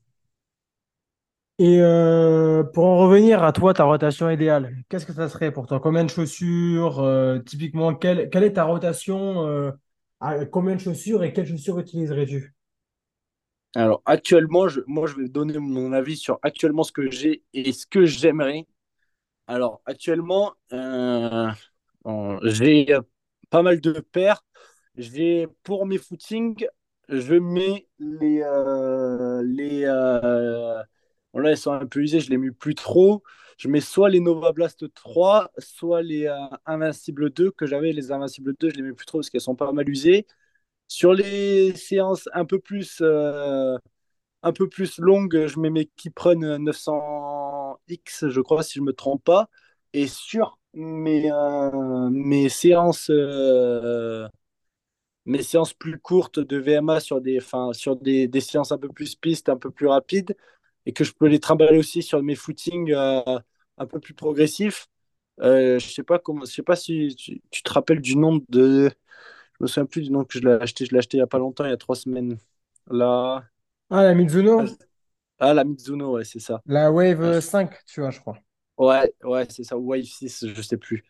Et 1.59 1.79
euh, 1.81 2.63
pour 2.63 2.85
en 2.85 2.97
revenir 2.99 3.43
à 3.43 3.51
toi, 3.51 3.73
ta 3.73 3.83
rotation 3.85 4.29
idéale, 4.29 4.75
qu'est-ce 4.89 5.07
que 5.07 5.13
ça 5.13 5.27
serait 5.27 5.51
pour 5.51 5.65
toi? 5.65 5.79
Combien 5.79 6.03
de 6.03 6.09
chaussures? 6.09 7.41
typiquement, 7.45 7.95
quelle, 7.95 8.29
quelle 8.29 8.43
est 8.43 8.53
ta 8.53 8.63
rotation? 8.65 9.73
Euh, 10.21 10.41
à 10.41 10.45
combien 10.45 10.75
de 10.75 10.79
chaussures 10.81 11.23
et 11.23 11.33
quelles 11.33 11.47
chaussures 11.47 11.79
utiliserais-tu? 11.79 12.53
Alors 13.75 14.01
actuellement, 14.05 14.67
je, 14.67 14.81
moi 14.87 15.07
je 15.07 15.15
vais 15.15 15.27
donner 15.29 15.57
mon 15.59 15.93
avis 15.93 16.17
sur 16.17 16.39
actuellement 16.41 16.83
ce 16.83 16.91
que 16.91 17.09
j'ai 17.11 17.43
et 17.53 17.71
ce 17.73 17.85
que 17.85 18.05
j'aimerais. 18.05 18.65
Alors 19.47 19.81
actuellement, 19.85 20.53
euh, 20.73 21.49
j'ai 22.43 22.93
euh, 22.93 23.01
pas 23.49 23.61
mal 23.61 23.81
de 23.81 23.99
paires. 23.99 24.43
Pour 25.63 25.85
mes 25.85 25.97
footings, 25.97 26.65
je 27.09 27.35
mets 27.35 27.87
les 27.99 28.41
les 28.43 29.43
les 29.43 29.83
euh, 29.85 30.83
là 31.41 31.51
elles 31.51 31.57
sont 31.57 31.71
un 31.71 31.85
peu 31.85 32.01
usées, 32.01 32.19
je 32.19 32.29
les 32.29 32.37
mets 32.37 32.51
plus 32.51 32.75
trop. 32.75 33.23
Je 33.57 33.67
mets 33.69 33.81
soit 33.81 34.09
les 34.09 34.19
Nova 34.19 34.51
Blast 34.51 34.85
3, 34.93 35.51
soit 35.57 36.01
les 36.03 36.27
euh, 36.27 36.35
Invincible 36.65 37.31
2 37.31 37.51
que 37.51 37.65
j'avais 37.65 37.91
les 37.91 38.11
Invincible 38.11 38.55
2, 38.59 38.69
je 38.69 38.75
les 38.75 38.83
mets 38.83 38.93
plus 38.93 39.05
trop 39.05 39.19
parce 39.19 39.29
qu'elles 39.29 39.41
sont 39.41 39.55
pas 39.55 39.71
mal 39.71 39.89
usées. 39.89 40.27
Sur 40.87 41.13
les 41.13 41.75
séances 41.75 42.29
un 42.33 42.45
peu 42.45 42.59
plus 42.59 42.99
euh, 43.01 43.77
un 44.43 44.53
peu 44.53 44.69
plus 44.69 44.99
longue, 44.99 45.47
je 45.47 45.59
mets 45.59 45.69
mes 45.69 45.85
Kiprun 45.87 46.59
900X, 46.59 48.29
je 48.29 48.41
crois, 48.41 48.63
si 48.63 48.75
je 48.75 48.81
ne 48.81 48.87
me 48.87 48.93
trompe 48.93 49.23
pas. 49.23 49.49
Et 49.93 50.07
sur 50.07 50.59
mes, 50.73 51.31
euh, 51.31 52.09
mes 52.11 52.49
séances, 52.49 53.09
euh, 53.09 54.27
mes 55.25 55.43
séances 55.43 55.73
plus 55.73 55.99
courtes 55.99 56.39
de 56.39 56.57
VMA 56.57 56.99
sur 56.99 57.21
des, 57.21 57.37
enfin, 57.39 57.73
sur 57.73 57.95
des, 57.97 58.27
des 58.27 58.41
séances 58.41 58.71
un 58.71 58.77
peu 58.77 58.89
plus 58.89 59.15
pistes, 59.15 59.49
un 59.49 59.57
peu 59.57 59.71
plus 59.71 59.87
rapides, 59.87 60.35
et 60.87 60.93
que 60.93 61.05
je 61.05 61.13
peux 61.13 61.27
les 61.27 61.39
trimballer 61.41 61.79
aussi 61.79 62.03
sur 62.03 62.23
mes 62.23 62.35
footings 62.35 62.93
euh, 62.93 63.21
un 63.79 63.87
peu 63.87 64.01
plus 64.01 64.15
progressifs. 64.15 64.87
Euh, 65.41 65.79
je 65.79 65.89
sais 65.89 66.03
pas 66.03 66.19
comment, 66.19 66.45
je 66.45 66.51
sais 66.53 66.63
pas 66.63 66.75
si 66.77 67.15
tu, 67.17 67.41
tu 67.51 67.63
te 67.63 67.71
rappelles 67.73 68.01
du 68.01 68.17
nom 68.17 68.41
de, 68.49 68.89
je 69.59 69.63
me 69.63 69.67
souviens 69.67 69.85
plus 69.87 70.03
du 70.03 70.11
nom 70.11 70.25
que 70.25 70.39
je 70.39 70.45
l'ai 70.47 70.53
acheté. 70.53 70.85
Je 70.85 70.91
l'ai 70.93 70.99
acheté 70.99 71.17
il 71.17 71.21
y 71.21 71.23
a 71.23 71.27
pas 71.27 71.39
longtemps, 71.39 71.65
il 71.65 71.71
y 71.71 71.73
a 71.73 71.77
trois 71.77 71.95
semaines. 71.97 72.37
Là, 72.91 73.45
Ah, 73.89 74.03
la 74.03 74.13
Mizuno? 74.15 74.77
ah 75.39 75.53
la 75.53 75.63
Mizuno, 75.63 76.11
ouais, 76.13 76.23
c'est 76.25 76.39
ça. 76.39 76.63
La 76.67 76.91
Wave 76.91 77.39
5, 77.41 77.83
tu 77.85 78.01
vois, 78.01 78.11
je 78.11 78.19
crois. 78.19 78.37
Ouais, 78.77 79.11
ouais, 79.23 79.47
c'est 79.49 79.63
ça, 79.63 79.77
Wave 79.77 80.03
6, 80.03 80.45
je 80.47 80.61
sais 80.61 80.77
plus. 80.77 81.03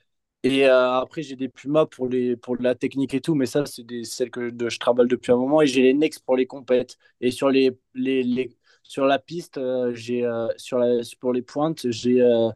Et 0.43 0.65
euh, 0.69 0.93
après, 0.93 1.21
j'ai 1.21 1.35
des 1.35 1.49
Puma 1.49 1.85
pour, 1.85 2.07
les, 2.07 2.37
pour 2.37 2.55
la 2.57 2.75
technique 2.75 3.13
et 3.13 3.19
tout, 3.21 3.35
mais 3.35 3.45
ça, 3.45 3.65
c'est 3.65 3.83
des, 3.83 4.05
celles 4.05 4.31
que 4.31 4.49
je 4.69 4.79
travaille 4.79 5.07
depuis 5.07 5.31
un 5.33 5.35
moment. 5.37 5.61
Et 5.61 5.67
j'ai 5.67 5.81
les 5.81 5.93
Next 5.93 6.23
pour 6.25 6.37
les 6.37 6.45
compètes. 6.47 6.97
Et 7.19 7.31
sur, 7.31 7.49
les, 7.49 7.77
les, 7.93 8.23
les- 8.23 8.55
sur 8.87 9.05
la 9.05 9.19
piste, 9.19 9.57
euh, 9.57 9.93
j'ai, 9.93 10.25
euh, 10.25 10.47
sur 10.57 10.79
pour 11.19 11.33
les 11.33 11.41
pointes, 11.41 11.89
j'ai 11.91 12.21
euh, 12.21 12.49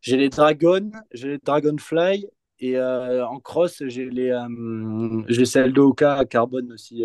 j'ai 0.00 0.16
les 0.16 0.28
Dragon, 0.28 0.90
j'ai 1.12 1.28
les 1.28 1.38
Dragonfly. 1.38 2.28
Et 2.60 2.80
en 2.80 3.40
cross, 3.40 3.82
j'ai 3.88 4.08
les 4.08 4.32
j'ai 5.28 5.44
celles 5.44 5.72
de 5.72 5.80
Oka 5.80 6.14
à 6.14 6.24
carbone 6.24 6.72
aussi. 6.72 7.04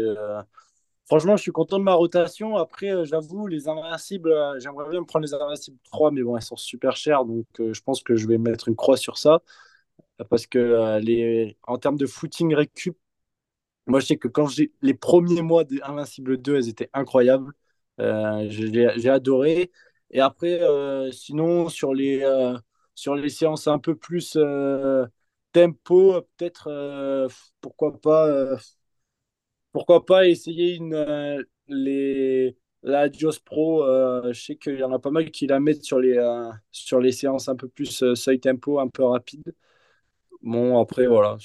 Franchement, 1.05 1.35
je 1.35 1.41
suis 1.41 1.51
content 1.51 1.79
de 1.79 1.83
ma 1.83 1.95
rotation. 1.95 2.55
Après, 2.55 3.05
j'avoue, 3.05 3.47
les 3.47 3.67
Invincibles, 3.67 4.33
j'aimerais 4.59 4.89
bien 4.89 5.01
me 5.01 5.05
prendre 5.05 5.25
les 5.25 5.33
Invincibles 5.33 5.79
3, 5.85 6.11
mais 6.11 6.21
bon, 6.21 6.37
elles 6.37 6.43
sont 6.43 6.55
super 6.55 6.95
chères. 6.95 7.25
Donc, 7.25 7.47
je 7.57 7.81
pense 7.81 8.03
que 8.03 8.15
je 8.15 8.27
vais 8.27 8.37
mettre 8.37 8.69
une 8.69 8.75
croix 8.75 8.95
sur 8.95 9.17
ça. 9.17 9.41
Parce 10.29 10.47
que 10.47 10.99
les... 10.99 11.57
en 11.63 11.77
termes 11.77 11.97
de 11.97 12.05
footing 12.05 12.53
récup, 12.53 12.97
moi, 13.87 13.99
je 13.99 14.05
sais 14.05 14.17
que 14.17 14.27
quand 14.29 14.47
j'ai 14.47 14.71
les 14.81 14.93
premiers 14.93 15.41
mois 15.41 15.65
d'Invincible 15.65 16.37
2, 16.37 16.55
elles 16.55 16.69
étaient 16.69 16.91
incroyables. 16.93 17.53
Euh, 17.99 18.47
j'ai 18.49 19.09
adoré. 19.09 19.71
Et 20.11 20.21
après, 20.21 20.61
euh, 20.61 21.11
sinon, 21.11 21.69
sur 21.69 21.93
les, 21.93 22.21
euh, 22.23 22.57
sur 22.95 23.15
les 23.15 23.29
séances 23.29 23.67
un 23.67 23.79
peu 23.79 23.95
plus 23.95 24.37
tempo, 25.51 26.21
peut-être, 26.37 26.69
pourquoi 27.61 27.99
pas, 27.99 28.57
pourquoi 29.71 30.05
pas 30.05 30.27
essayer 30.27 30.75
une, 30.75 30.95
les, 31.67 32.57
la 32.83 33.09
Dios 33.09 33.39
Pro. 33.45 33.83
je 34.31 34.39
sais 34.39 34.55
qu'il 34.55 34.77
y 34.79 34.83
en 34.83 34.91
a 34.93 34.99
pas 34.99 35.11
mal 35.11 35.31
qui 35.31 35.47
la 35.47 35.59
mettent 35.59 35.83
sur 35.83 35.99
les, 35.99 36.17
sur 36.71 36.99
les 36.99 37.11
séances 37.11 37.47
un 37.49 37.55
peu 37.55 37.67
plus 37.67 38.03
seuil 38.15 38.39
tempo, 38.39 38.79
un 38.79 38.87
peu 38.87 39.03
rapide. 39.03 39.53
Bon, 40.41 40.79
après, 40.81 41.07
voilà. 41.07 41.37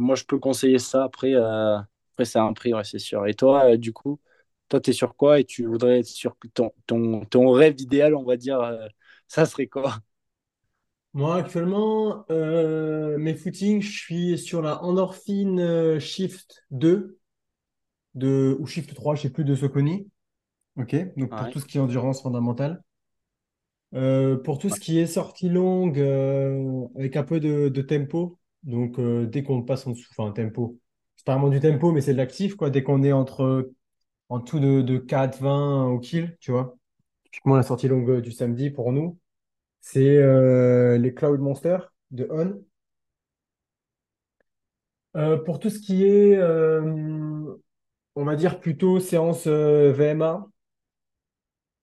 Moi, 0.00 0.14
je 0.16 0.24
peux 0.24 0.38
conseiller 0.38 0.78
ça. 0.78 1.04
Après, 1.04 1.34
après 1.34 2.24
c'est 2.24 2.38
un 2.38 2.52
prix, 2.52 2.72
c'est 2.84 2.98
sûr. 2.98 3.26
Et 3.26 3.34
toi, 3.34 3.76
du 3.76 3.92
coup, 3.92 4.20
toi, 4.68 4.80
tu 4.80 4.90
es 4.90 4.92
sur 4.92 5.16
quoi 5.16 5.40
et 5.40 5.44
tu 5.44 5.66
voudrais 5.66 6.00
être 6.00 6.06
sur 6.06 6.36
ton, 6.54 6.72
ton, 6.86 7.24
ton 7.26 7.50
rêve 7.52 7.74
idéal, 7.80 8.14
on 8.14 8.24
va 8.24 8.36
dire, 8.36 8.60
euh, 8.60 8.86
ça 9.28 9.46
serait 9.46 9.66
quoi? 9.68 9.96
Moi, 11.14 11.36
actuellement, 11.36 12.24
euh, 12.30 13.16
mes 13.18 13.34
footings, 13.34 13.80
je 13.80 13.90
suis 13.98 14.38
sur 14.38 14.60
la 14.62 14.82
Endorphin 14.84 15.56
euh, 15.58 15.98
Shift 15.98 16.64
2 16.70 17.18
de, 18.14 18.56
ou 18.60 18.66
Shift 18.66 18.94
3, 18.94 19.16
je 19.16 19.22
sais 19.22 19.30
plus, 19.30 19.44
de 19.44 19.54
Soconi. 19.56 20.10
OK? 20.78 20.96
Donc, 21.16 21.36
pour 21.36 21.48
Ouais, 21.48 21.50
tout 21.50 21.60
ce 21.60 21.66
qui 21.66 21.78
est 21.78 21.80
endurance 21.80 22.22
fondamentale. 22.22 22.82
Euh, 23.94 24.36
pour 24.36 24.58
tout 24.58 24.68
ce 24.70 24.80
qui 24.80 24.98
est 24.98 25.06
sortie 25.06 25.48
longue, 25.48 25.98
avec 26.96 27.16
un 27.16 27.22
peu 27.24 27.40
de, 27.40 27.68
de 27.68 27.82
tempo. 27.82 28.38
Donc, 28.62 29.00
dès 29.00 29.42
qu'on 29.42 29.62
passe 29.62 29.86
en 29.86 29.92
dessous, 29.92 30.08
enfin, 30.16 30.32
tempo. 30.32 30.78
C'est 31.16 31.24
pas 31.24 31.34
vraiment 31.34 31.48
du 31.50 31.60
tempo, 31.60 31.92
mais 31.92 32.00
c'est 32.00 32.12
de 32.12 32.18
l'actif, 32.18 32.56
quoi. 32.56 32.70
Dès 32.70 32.82
qu'on 32.82 33.02
est 33.02 33.12
entre, 33.12 33.70
en 34.28 34.38
dessous 34.40 34.60
de, 34.60 34.82
de 34.82 34.98
4, 34.98 35.40
20 35.40 35.86
au 35.88 35.98
kill, 35.98 36.36
tu 36.40 36.50
vois. 36.52 36.76
Typiquement, 37.24 37.56
la 37.56 37.62
sortie 37.62 37.88
longue 37.88 38.20
du 38.20 38.32
samedi 38.32 38.70
pour 38.70 38.92
nous, 38.92 39.18
c'est 39.80 40.16
euh, 40.18 40.98
les 40.98 41.14
Cloud 41.14 41.40
Monster 41.40 41.78
de 42.10 42.26
On. 42.30 42.60
Euh, 45.16 45.38
pour 45.38 45.58
tout 45.60 45.70
ce 45.70 45.78
qui 45.78 46.04
est, 46.04 46.36
euh, 46.36 47.54
on 48.16 48.24
va 48.24 48.36
dire 48.36 48.60
plutôt 48.60 49.00
séance 49.00 49.46
VMA, 49.46 50.46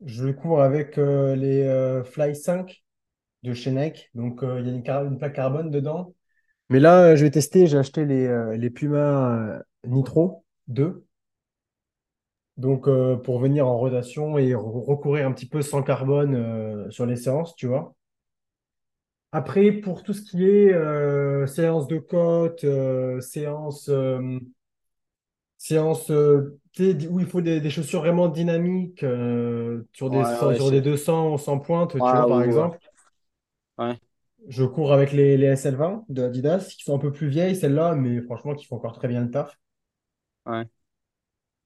je 0.06 0.30
cours 0.30 0.62
avec 0.62 0.98
les 0.98 2.02
Fly 2.06 2.36
5 2.36 2.84
de 3.44 3.54
chez 3.54 3.72
Nike. 3.72 4.10
Donc, 4.16 4.42
il 4.44 4.68
y 4.68 4.90
a 4.90 5.02
une, 5.04 5.18
plaque 5.18 5.36
carbone 5.36 5.72
dedans. 5.72 6.14
Mais 6.70 6.80
là, 6.80 7.16
je 7.16 7.24
vais 7.24 7.32
tester. 7.32 7.68
J'ai 7.68 7.78
acheté 7.78 8.06
les, 8.06 8.58
les 8.58 8.70
Puma 8.70 9.62
Nitro 9.86 10.44
2. 10.68 11.06
Donc, 12.58 12.88
euh, 12.88 13.16
pour 13.18 13.40
venir 13.40 13.68
en 13.68 13.78
rotation 13.78 14.38
et 14.40 14.52
re- 14.54 14.86
recourir 14.86 15.28
un 15.28 15.32
petit 15.34 15.48
peu 15.48 15.62
sans 15.62 15.84
carbone 15.84 16.36
euh, 16.36 16.90
sur 16.92 17.06
les 17.06 17.16
séances, 17.16 17.56
tu 17.56 17.68
vois. 17.68 17.96
Après, 19.34 19.72
pour 19.74 20.04
tout 20.04 20.14
ce 20.14 20.22
qui 20.22 20.46
est 20.46 20.72
euh, 20.74 21.46
séance 21.48 21.88
de 21.88 21.98
côte, 21.98 22.64
euh, 22.64 23.20
séance. 23.20 23.90
séance 25.58 26.10
où 26.10 27.20
il 27.20 27.26
faut 27.28 27.42
des, 27.42 27.60
des 27.62 27.70
chaussures 27.70 28.02
vraiment 28.02 28.28
dynamiques 28.28 29.04
sur 29.94 30.10
des, 30.10 30.24
ouais, 30.24 30.38
ouais, 30.40 30.60
sur 30.60 30.72
des 30.72 30.82
c'est... 30.82 30.82
200 30.82 31.34
ou 31.34 31.38
100 31.38 31.60
pointes, 31.60 32.04
tu 32.04 32.16
Ouais, 32.16 32.16
vois, 32.16 32.28
par 32.28 32.42
exemple. 32.44 32.80
ouais, 33.78 34.00
Je 34.48 34.64
cours 34.64 34.94
avec 34.94 35.12
les, 35.12 35.36
les 35.36 35.48
SL20 35.48 36.06
de 36.08 36.24
Adidas 36.24 36.74
qui 36.78 36.84
sont 36.86 36.96
un 36.96 36.98
peu 36.98 37.12
plus 37.12 37.28
vieilles, 37.28 37.58
celles-là, 37.58 37.94
mais 37.96 38.22
franchement, 38.22 38.56
qui 38.56 38.64
font 38.66 38.78
encore 38.78 38.94
très 38.94 39.10
bien 39.10 39.20
le 39.20 39.30
taf. 39.32 39.60
ouais, 40.46 40.68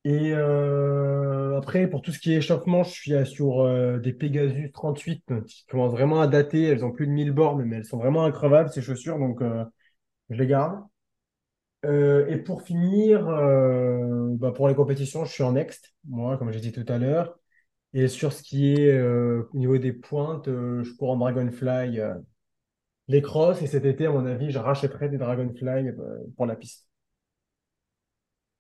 Et 0.04 0.32
euh, 0.34 1.58
après, 1.58 1.88
pour 1.88 2.02
tout 2.02 2.12
ce 2.12 2.20
qui 2.20 2.34
est 2.34 2.38
échauffement, 2.38 2.84
je 2.84 2.92
suis 2.92 3.26
sur 3.26 3.62
euh, 3.62 3.98
des 4.00 4.14
Pegasus 4.14 4.72
38 4.72 5.32
euh, 5.32 5.42
qui 5.42 5.66
commencent 5.66 5.92
vraiment 5.92 6.22
à 6.22 6.28
dater. 6.28 6.64
Elles 6.64 6.86
ont 6.86 6.92
plus 6.92 7.08
de 7.08 7.12
1000 7.12 7.32
bornes, 7.32 7.64
mais 7.66 7.78
elles 7.78 7.86
sont 7.86 7.98
vraiment 7.98 8.24
increvables, 8.24 8.70
ces 8.70 8.82
chaussures, 8.82 9.20
donc 9.20 9.42
je 10.30 10.36
les 10.36 10.48
garde. 10.48 10.82
Et 11.84 12.38
pour 12.38 12.64
finir, 12.64 13.26
bah, 13.26 14.52
pour 14.52 14.68
les 14.68 14.76
compétitions, 14.76 15.24
je 15.26 15.32
suis 15.32 15.44
en 15.44 15.54
next, 15.54 15.94
moi, 16.06 16.38
comme 16.38 16.52
j'ai 16.52 16.60
dit 16.60 16.72
tout 16.72 16.86
à 16.88 16.98
l'heure. 16.98 17.40
Et 17.94 18.08
sur 18.08 18.34
ce 18.34 18.44
qui 18.44 18.74
est 18.74 19.02
au 19.02 19.58
niveau 19.58 19.78
des 19.78 19.94
pointes, 19.94 20.48
je 20.48 20.94
cours 20.98 21.12
en 21.12 21.18
Dragonfly, 21.18 22.00
les 23.08 23.22
crosses. 23.22 23.62
Et 23.62 23.68
cet 23.68 23.86
été, 23.86 24.06
à 24.06 24.12
mon 24.12 24.26
avis, 24.26 24.52
je 24.52 24.60
rachèterai 24.60 25.10
des 25.10 25.18
Dragonfly 25.18 25.92
pour 26.36 26.46
la 26.46 26.56
piste. 26.56 26.87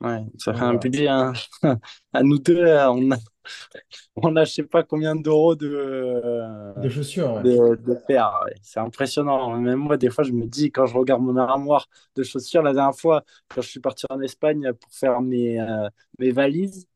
Ouais. 0.01 0.25
Ça 0.37 0.53
fait 0.53 0.61
un 0.61 0.73
voilà, 0.73 0.79
budget 0.79 1.07
hein. 1.07 1.33
à 2.13 2.23
nous 2.23 2.37
deux. 2.39 2.63
là, 2.63 2.91
On 2.91 3.11
a, 3.11 3.17
on 4.15 4.35
a 4.35 4.45
je 4.45 4.51
sais 4.53 4.63
pas 4.63 4.83
combien 4.83 5.15
d'euros 5.15 5.55
de, 5.55 5.67
euh, 5.67 6.89
chaussures, 6.89 7.33
ouais. 7.35 7.43
de, 7.43 7.75
de 7.75 7.93
paires. 8.07 8.31
ouais. 8.45 8.55
C'est 8.61 8.79
impressionnant. 8.79 9.57
Même 9.59 9.79
moi, 9.79 9.97
des 9.97 10.09
fois, 10.09 10.23
je 10.23 10.31
me 10.31 10.45
dis, 10.45 10.71
quand 10.71 10.85
je 10.85 10.95
regarde 10.97 11.21
mon 11.21 11.37
armoire 11.37 11.87
de 12.15 12.23
chaussures, 12.23 12.61
la 12.61 12.73
dernière 12.73 12.95
fois, 12.97 13.23
quand 13.49 13.61
je 13.61 13.69
suis 13.69 13.79
parti 13.79 14.05
en 14.09 14.21
Espagne 14.21 14.73
pour 14.73 14.91
faire 14.93 15.21
mes, 15.21 15.59
euh, 15.59 15.89
mes 16.19 16.31
valises, 16.31 16.87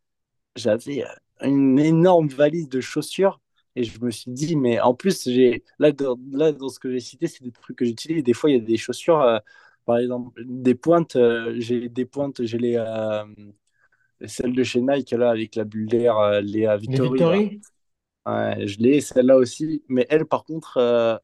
j'avais 0.56 1.04
euh, 1.06 1.08
une 1.48 1.80
énorme 1.80 2.28
valise 2.30 2.70
de 2.70 2.82
chaussures. 2.82 3.40
Et 3.76 3.84
je 3.84 4.00
me 4.04 4.12
suis 4.12 4.32
dit, 4.32 4.56
mais 4.58 4.80
en 4.82 4.94
plus, 4.94 5.24
j'ai 5.30 5.64
là, 5.80 5.92
dans, 5.94 6.18
là, 6.32 6.52
dans 6.52 6.68
ce 6.70 6.80
que 6.80 6.92
j'ai 6.92 7.00
cité, 7.00 7.28
c'est 7.28 7.44
des 7.44 7.52
trucs 7.52 7.78
que 7.78 7.86
j'utilise. 7.86 8.24
Des 8.24 8.34
fois, 8.34 8.50
il 8.50 8.54
y 8.58 8.62
a 8.62 8.62
des 8.66 8.78
chaussures, 8.78 9.22
euh, 9.22 9.40
par 9.86 9.98
exemple, 9.98 10.42
des 10.46 10.76
pointes. 10.76 11.16
euh, 11.16 11.56
j'ai 11.60 11.90
des 11.90 12.06
pointes, 12.06 12.44
j'ai 12.46 12.58
les, 12.58 12.76
euh, 12.78 13.24
celles 14.28 14.54
de 14.56 14.64
chez 14.64 14.82
Nike, 14.82 15.12
là, 15.12 15.30
avec 15.32 15.56
la 15.56 15.64
bulle 15.66 15.88
d'air, 15.88 16.18
euh, 16.18 16.42
les 16.42 16.66
euh, 16.68 16.78
Les 16.86 17.00
Victory, 17.00 17.26
là. 17.26 17.46
Victory? 17.46 17.64
Ouais, 18.28 18.68
je 18.68 18.80
l'ai, 18.80 19.02
celle-là 19.02 19.38
aussi. 19.38 19.84
Mais 19.90 20.08
elle, 20.10 20.26
par 20.26 20.46
contre, 20.46 20.78
euh, 20.78 21.18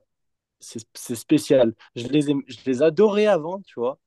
c'est 0.59 1.15
spécial. 1.15 1.73
Je 1.95 2.07
les, 2.07 2.21
je 2.23 2.57
les 2.65 2.83
adorais 2.83 3.27
avant, 3.27 3.61
tu 3.61 3.75
vois. 3.79 3.99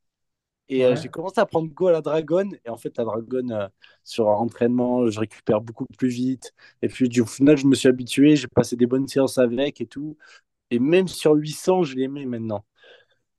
Et 0.68 0.84
euh, 0.86 0.96
j'ai 0.96 1.08
commencé 1.08 1.40
à 1.40 1.46
prendre 1.46 1.68
go 1.72 1.88
à 1.88 1.92
la 1.92 2.00
Dragon. 2.02 2.48
Et 2.64 2.70
en 2.70 2.76
fait, 2.76 2.96
la 2.98 3.04
Dragon, 3.04 3.48
euh, 3.50 3.68
sur 4.04 4.28
un 4.30 4.34
entraînement, 4.36 5.08
je 5.10 5.20
récupère 5.20 5.60
beaucoup 5.60 5.86
plus 5.98 6.08
vite. 6.08 6.54
Et 6.82 6.88
puis, 6.88 7.08
du 7.08 7.22
au 7.22 7.26
final, 7.26 7.56
je 7.56 7.66
me 7.66 7.74
suis 7.74 7.88
habitué. 7.88 8.36
J'ai 8.36 8.48
passé 8.48 8.76
des 8.76 8.86
bonnes 8.86 9.08
séances 9.08 9.38
avec 9.38 9.80
et 9.80 9.86
tout. 9.86 10.16
Et 10.70 10.78
même 10.80 11.08
sur 11.08 11.34
800, 11.34 11.84
je 11.84 11.96
les 11.96 12.08
mets 12.08 12.26
maintenant. 12.26 12.64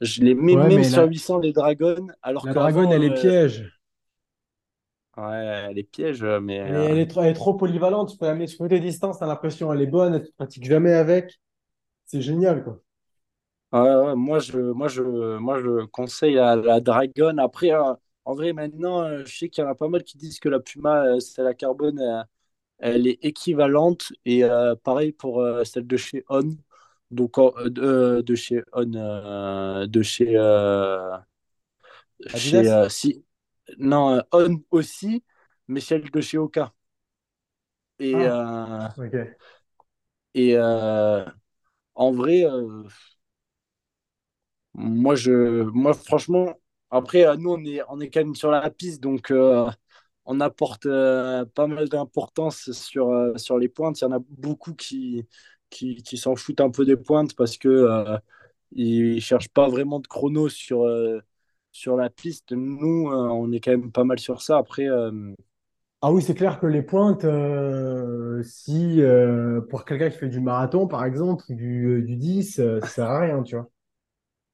Je 0.02 0.22
les 0.22 0.34
mets 0.34 0.56
Ouais, 0.56 0.68
même 0.68 0.84
sur 0.84 1.02
la, 1.02 1.08
800, 1.08 1.40
les 1.40 1.54
Dragons. 1.54 2.08
Alors 2.22 2.46
la 2.46 2.54
Dragon, 2.54 2.92
elle 2.92 3.04
est 3.04 3.12
euh, 3.12 3.22
piège. 3.22 3.72
ouais, 5.18 5.74
les 5.74 5.84
pièges, 5.84 6.24
euh, 6.24 6.40
mais. 6.40 6.56
Elle 6.56 6.76
est, 6.76 6.78
euh, 6.78 6.88
elle 6.90 7.00
est 7.00 7.08
trop, 7.08 7.22
elle 7.22 7.30
est 7.30 7.34
trop 7.34 7.54
polyvalente. 7.54 8.10
Tu 8.12 8.18
peux 8.18 8.26
la 8.26 8.36
mettre 8.36 8.52
sur 8.52 8.60
toutes 8.60 8.72
les 8.72 8.80
distances, 8.80 9.20
t'as 9.20 9.28
l'impression 9.28 9.72
elle 9.72 9.82
est 9.82 9.88
bonne, 9.88 10.20
tu 10.22 10.28
ne 10.28 10.32
pratiques 10.38 10.66
jamais 10.66 10.94
avec. 10.94 11.40
C'est 12.06 12.22
génial, 12.22 12.64
quoi. 12.64 12.82
Moi, 13.72 14.40
je, 14.40 14.60
moi, 14.60 14.88
je, 14.88 15.38
moi, 15.38 15.62
je 15.62 15.86
conseille 15.86 16.34
la, 16.34 16.56
la 16.56 16.82
Dragon. 16.82 17.38
Après, 17.38 17.72
euh, 17.72 17.94
en 18.26 18.34
vrai, 18.36 18.52
maintenant, 18.54 19.02
euh, 19.04 19.24
je 19.26 19.38
sais 19.38 19.50
qu'il 19.50 19.64
y 19.64 19.68
en 19.68 19.70
a 19.70 19.76
pas 19.76 19.88
mal 19.88 20.04
qui 20.04 20.18
disent 20.18 20.40
que 20.40 20.50
la 20.50 20.60
Puma, 20.60 21.20
c'est 21.22 21.44
la 21.44 21.54
carbone, 21.54 22.26
elle 22.80 23.08
est 23.08 23.20
équivalente. 23.24 24.14
Et 24.26 24.44
pareil 24.84 25.12
pour 25.14 25.46
celle 25.66 25.88
de 25.88 25.98
chez 25.98 26.24
On. 26.30 26.58
Donc, 27.12 27.38
euh, 27.38 27.70
de, 27.70 27.82
euh, 27.82 28.22
de 28.24 28.36
chez 28.36 28.64
On, 28.74 28.94
euh, 28.96 29.88
de 29.88 30.02
chez, 30.02 30.38
euh, 30.38 31.18
chez 32.28 32.68
euh, 32.70 32.90
si, 32.90 33.24
non, 33.78 34.22
On 34.32 34.62
aussi, 34.72 35.24
mais 35.68 35.80
celle 35.82 36.10
de 36.12 36.22
chez 36.22 36.38
Oka. 36.38 36.74
Et, 38.00 38.26
Ah, 38.26 38.94
ok. 38.98 39.42
et 40.34 40.58
en 41.96 42.12
vrai, 42.14 42.46
Moi, 44.74 45.16
je, 45.16 45.64
moi, 45.64 45.94
franchement, 45.94 46.54
après, 46.90 47.26
nous, 47.38 47.52
on 47.52 47.64
est, 47.66 47.82
on 47.90 48.00
est 48.00 48.10
quand 48.10 48.22
même 48.22 48.36
sur 48.36 48.52
la 48.52 48.70
piste, 48.70 49.02
donc 49.02 49.32
on 50.26 50.40
apporte 50.40 50.86
euh, 50.86 51.46
pas 51.46 51.68
mal 51.68 51.90
d'importance 51.90 52.72
sur, 52.72 53.10
euh, 53.10 53.38
sur 53.38 53.58
les 53.58 53.70
pointes. 53.70 54.00
Il 54.02 54.04
y 54.06 54.08
en 54.08 54.12
a 54.14 54.20
beaucoup 54.30 54.74
qui, 54.74 55.28
qui, 55.72 56.04
qui 56.04 56.18
s'en 56.18 56.36
foutent 56.38 56.62
un 56.62 56.72
peu 56.72 56.86
des 56.86 56.98
pointes 56.98 57.36
parce 57.36 57.58
que 57.58 57.70
euh, 57.70 58.20
ils 58.74 59.22
cherchent 59.22 59.50
pas 59.50 59.70
vraiment 59.70 60.00
de 60.00 60.08
chrono 60.08 60.50
sur, 60.50 60.84
euh, 60.86 61.22
sur 61.74 61.98
la 61.98 62.10
piste. 62.12 62.54
Nous, 62.54 63.10
euh, 63.10 63.30
on 63.30 63.52
est 63.54 63.62
quand 63.62 63.72
même 63.72 63.92
pas 63.94 64.04
mal 64.06 64.20
sur 64.20 64.42
ça. 64.44 64.58
Après, 64.60 64.88
euh, 64.90 65.34
Ah 66.04 66.12
oui, 66.12 66.22
c'est 66.24 66.34
clair 66.36 66.60
que 66.60 66.66
les 66.68 66.82
pointes, 66.82 67.26
si 68.44 69.02
pour 69.70 69.86
quelqu'un 69.86 70.10
qui 70.10 70.18
fait 70.18 70.30
du 70.30 70.40
marathon, 70.40 70.88
par 70.88 71.06
exemple, 71.06 71.44
ou 71.50 71.56
du, 71.56 72.04
du 72.04 72.16
10, 72.18 72.60
euh, 72.60 72.80
ça 72.82 72.88
sert 72.88 73.06
à 73.10 73.20
rien, 73.22 73.44
tu 73.44 73.56
vois. 73.56 73.70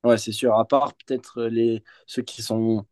ouais, 0.03 0.17
c'est 0.17 0.32
sûr, 0.32 0.53
à 0.58 0.65
part 0.67 0.93
peut-être 0.95 1.43
les, 1.43 1.84
ceux 2.06 2.21
qui 2.21 2.41
sont 2.41 2.86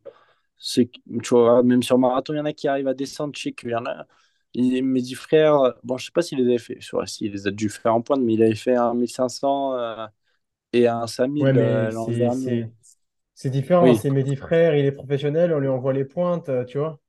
C'est, 0.58 0.92
tu 1.24 1.30
vois, 1.32 1.64
même 1.64 1.84
sur 1.84 2.00
marathon, 2.00 2.34
il 2.34 2.38
y 2.38 2.40
en 2.42 2.46
a 2.46 2.54
qui 2.54 2.68
arrivent 2.68 2.88
à 2.90 2.94
descendre. 2.96 3.34
Je 3.38 3.44
sais 3.44 3.54
qu'il 3.54 3.70
y 3.72 3.76
en 3.76 3.86
a. 3.88 4.08
il- 4.56 4.84
mes 4.84 5.02
dix 5.02 5.16
frères, 5.16 5.76
bon, 5.84 5.98
je 5.98 6.06
sais 6.08 6.12
pas 6.12 6.22
s'il 6.24 6.40
les 6.40 6.46
avait 6.46 6.58
fait. 6.60 6.78
Je 6.82 6.88
sais 6.90 6.98
pas 6.98 7.06
s'il 7.08 7.32
les 7.34 7.48
a 7.48 7.52
dû 7.52 7.70
faire 7.70 7.96
en 7.96 8.02
pointe, 8.02 8.22
mais 8.22 8.34
il 8.36 8.44
avait 8.44 8.56
fait 8.56 8.76
un 8.76 8.94
1500 8.96 9.76
euh, 9.76 10.08
et 10.74 10.88
un 10.88 11.08
Ouais, 11.40 11.54
5000 11.54 11.54
mais 11.54 11.88
euh, 11.88 11.92
l'an 11.92 12.12
c'est, 12.12 12.12
dernier. 12.12 12.32
c'est, 12.32 12.72
c'est 13.36 13.50
différent. 13.52 13.94
Oui, 13.94 13.96
C'est 13.96 14.12
Mehdi 14.12 14.36
Frère, 14.38 14.76
il 14.76 14.86
est 14.86 14.92
professionnel, 14.94 15.54
on 15.54 15.60
lui 15.60 15.68
envoie 15.70 15.94
les 15.94 16.06
pointes, 16.06 16.50
euh, 16.50 16.66
tu 16.66 16.80
vois. 16.80 17.00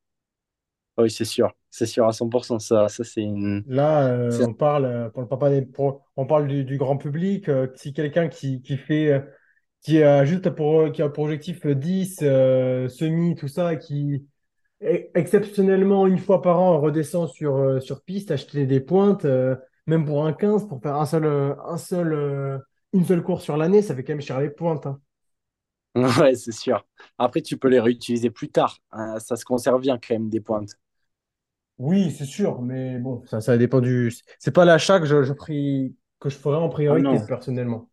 oui, 0.98 1.10
c'est 1.10 1.24
sûr. 1.24 1.52
C'est 1.70 1.86
sûr 1.86 2.06
à 2.06 2.12
100%. 2.12 2.58
Ça, 2.58 2.88
ça 2.88 3.04
c'est 3.04 3.22
une. 3.22 3.66
Là, 3.68 4.06
euh, 4.08 4.44
on 4.44 4.54
parle, 4.54 5.10
on 5.16 5.26
parle 5.26 5.40
pas 5.40 5.50
des 5.50 5.62
pro- 5.62 6.00
on 6.16 6.24
parle 6.26 6.46
du, 6.46 6.64
du 6.64 6.78
grand 6.78 6.96
public. 6.96 7.50
si 7.74 7.92
quelqu'un 7.92 8.28
qui, 8.28 8.62
qui 8.62 8.76
fait, 8.76 9.24
qui 9.82 10.02
a 10.02 10.24
juste 10.24 10.50
pour, 10.50 10.92
qui 10.92 11.02
a 11.02 11.08
pour 11.08 11.24
objectif 11.24 11.66
euh, 11.66 11.74
10, 11.74 12.18
euh, 12.22 12.88
semi, 12.88 13.34
tout 13.34 13.48
ça, 13.48 13.74
qui 13.76 14.26
exceptionnellement 14.80 16.06
une 16.06 16.18
fois 16.18 16.42
par 16.42 16.60
an 16.60 16.80
redescend 16.80 17.28
sur, 17.28 17.56
euh, 17.56 17.80
sur 17.80 18.02
piste, 18.04 18.30
acheter 18.30 18.66
des 18.66 18.80
pointes, 18.80 19.24
euh, 19.24 19.56
même 19.86 20.04
pour 20.04 20.26
un 20.26 20.32
15 20.32 20.66
pour 20.68 20.80
faire 20.82 20.96
un 20.96 21.06
seul, 21.06 21.24
euh, 21.24 21.54
un 21.64 21.76
seul, 21.78 22.12
euh, 22.12 22.58
une 22.92 23.04
seule 23.04 23.22
course 23.22 23.44
sur 23.44 23.56
l'année, 23.56 23.82
ça 23.82 23.94
fait 23.94 24.04
quand 24.04 24.12
même 24.12 24.20
cher 24.20 24.40
les 24.40 24.50
pointes. 24.50 24.86
hein. 24.86 25.00
Ouais, 26.20 26.34
c'est 26.34 26.52
sûr. 26.52 26.86
Après, 27.18 27.40
tu 27.42 27.56
peux 27.56 27.68
les 27.68 27.80
réutiliser 27.80 28.30
plus 28.30 28.48
tard. 28.50 28.78
hein. 28.92 29.18
ça 29.18 29.36
se 29.36 29.44
conserve 29.44 29.80
bien 29.80 29.98
quand 29.98 30.14
même 30.14 30.28
des 30.28 30.40
pointes. 30.40 30.76
Oui, 31.78 32.10
c'est 32.10 32.24
sûr, 32.24 32.62
mais 32.62 32.98
bon, 32.98 33.22
ça, 33.26 33.40
ça 33.40 33.58
dépend 33.58 33.80
du. 33.80 34.12
C'est 34.38 34.50
pas 34.52 34.64
l'achat 34.64 34.98
que 34.98 35.04
je, 35.06 35.22
je 35.22 35.32
prie- 35.34 35.94
que 36.20 36.30
je 36.30 36.36
ferais 36.36 36.56
en 36.56 36.68
priorité 36.70 37.20
personnellement. 37.20 37.90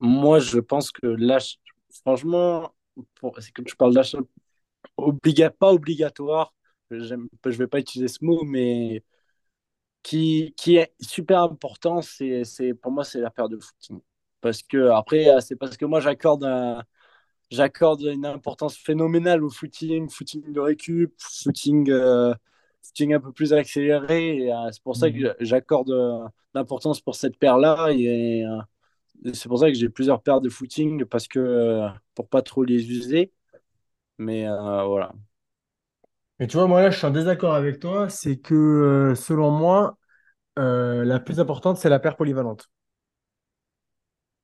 Moi, 0.00 0.38
je 0.40 0.58
pense 0.58 0.90
que 0.92 1.06
l'achat, 1.06 1.56
franchement, 2.04 2.74
pour, 3.16 3.40
c'est 3.40 3.52
que 3.52 3.62
tu 3.62 3.76
parles 3.76 3.94
d'achat 3.94 4.18
obliga, 4.96 5.50
pas 5.50 5.72
obligatoire, 5.72 6.54
je 6.90 7.14
vais 7.58 7.66
pas 7.66 7.78
utiliser 7.80 8.08
ce 8.08 8.24
mot, 8.24 8.42
mais 8.44 9.02
qui, 10.02 10.54
qui 10.56 10.76
est 10.76 10.92
super 11.00 11.42
important, 11.42 12.00
c'est, 12.02 12.44
c'est, 12.44 12.74
pour 12.74 12.92
moi, 12.92 13.04
c'est 13.04 13.20
la 13.20 13.30
paire 13.30 13.48
de 13.48 13.58
footing. 13.58 14.00
Parce 14.40 14.62
que, 14.62 14.90
après, 14.90 15.26
c'est 15.40 15.56
parce 15.56 15.76
que 15.76 15.84
moi, 15.84 16.00
j'accorde 16.00 16.44
un, 16.44 16.84
j'accorde 17.50 18.02
une 18.02 18.26
importance 18.26 18.76
phénoménale 18.76 19.44
au 19.44 19.50
footing, 19.50 20.08
footing 20.10 20.52
de 20.52 20.60
récup, 20.60 21.14
footing, 21.18 21.90
euh, 21.90 22.34
footing 22.82 23.14
un 23.14 23.20
peu 23.20 23.32
plus 23.32 23.52
accéléré. 23.54 24.38
Et, 24.46 24.52
euh, 24.54 24.70
c'est 24.72 24.82
pour 24.82 24.96
ça 24.96 25.10
que 25.10 25.18
Mhm. 25.18 25.34
j'accorde 25.40 25.90
euh, 25.90 26.26
l'importance 26.54 27.00
pour 27.00 27.16
cette 27.16 27.38
paire-là. 27.38 27.90
Et, 27.92 28.44
euh, 28.46 28.60
c'est 29.34 29.48
pour 29.48 29.58
ça 29.60 29.68
que 29.68 29.74
j'ai 29.74 29.88
plusieurs 29.90 30.22
paires 30.22 30.40
de 30.40 30.48
footing 30.50 31.04
parce 31.06 31.28
que 31.28 31.38
euh, 31.40 31.88
pour 32.14 32.28
pas 32.28 32.42
trop 32.42 32.64
les 32.64 32.90
user. 32.90 33.32
Mais 34.18 34.46
euh, 34.46 34.84
voilà. 34.86 35.12
Mais 36.38 36.46
tu 36.46 36.56
vois, 36.56 36.66
moi 36.66 36.82
là, 36.82 36.90
je 36.90 36.98
suis 36.98 37.06
en 37.06 37.10
désaccord 37.10 37.54
avec 37.54 37.78
toi. 37.80 38.08
C'est 38.08 38.38
que 38.38 38.54
euh, 38.54 39.14
selon 39.14 39.50
moi, 39.50 39.98
euh, 40.58 41.04
la 41.04 41.20
plus 41.20 41.40
importante, 41.40 41.78
c'est 41.78 41.88
la 41.90 42.00
paire 42.00 42.16
polyvalente. 42.16 42.70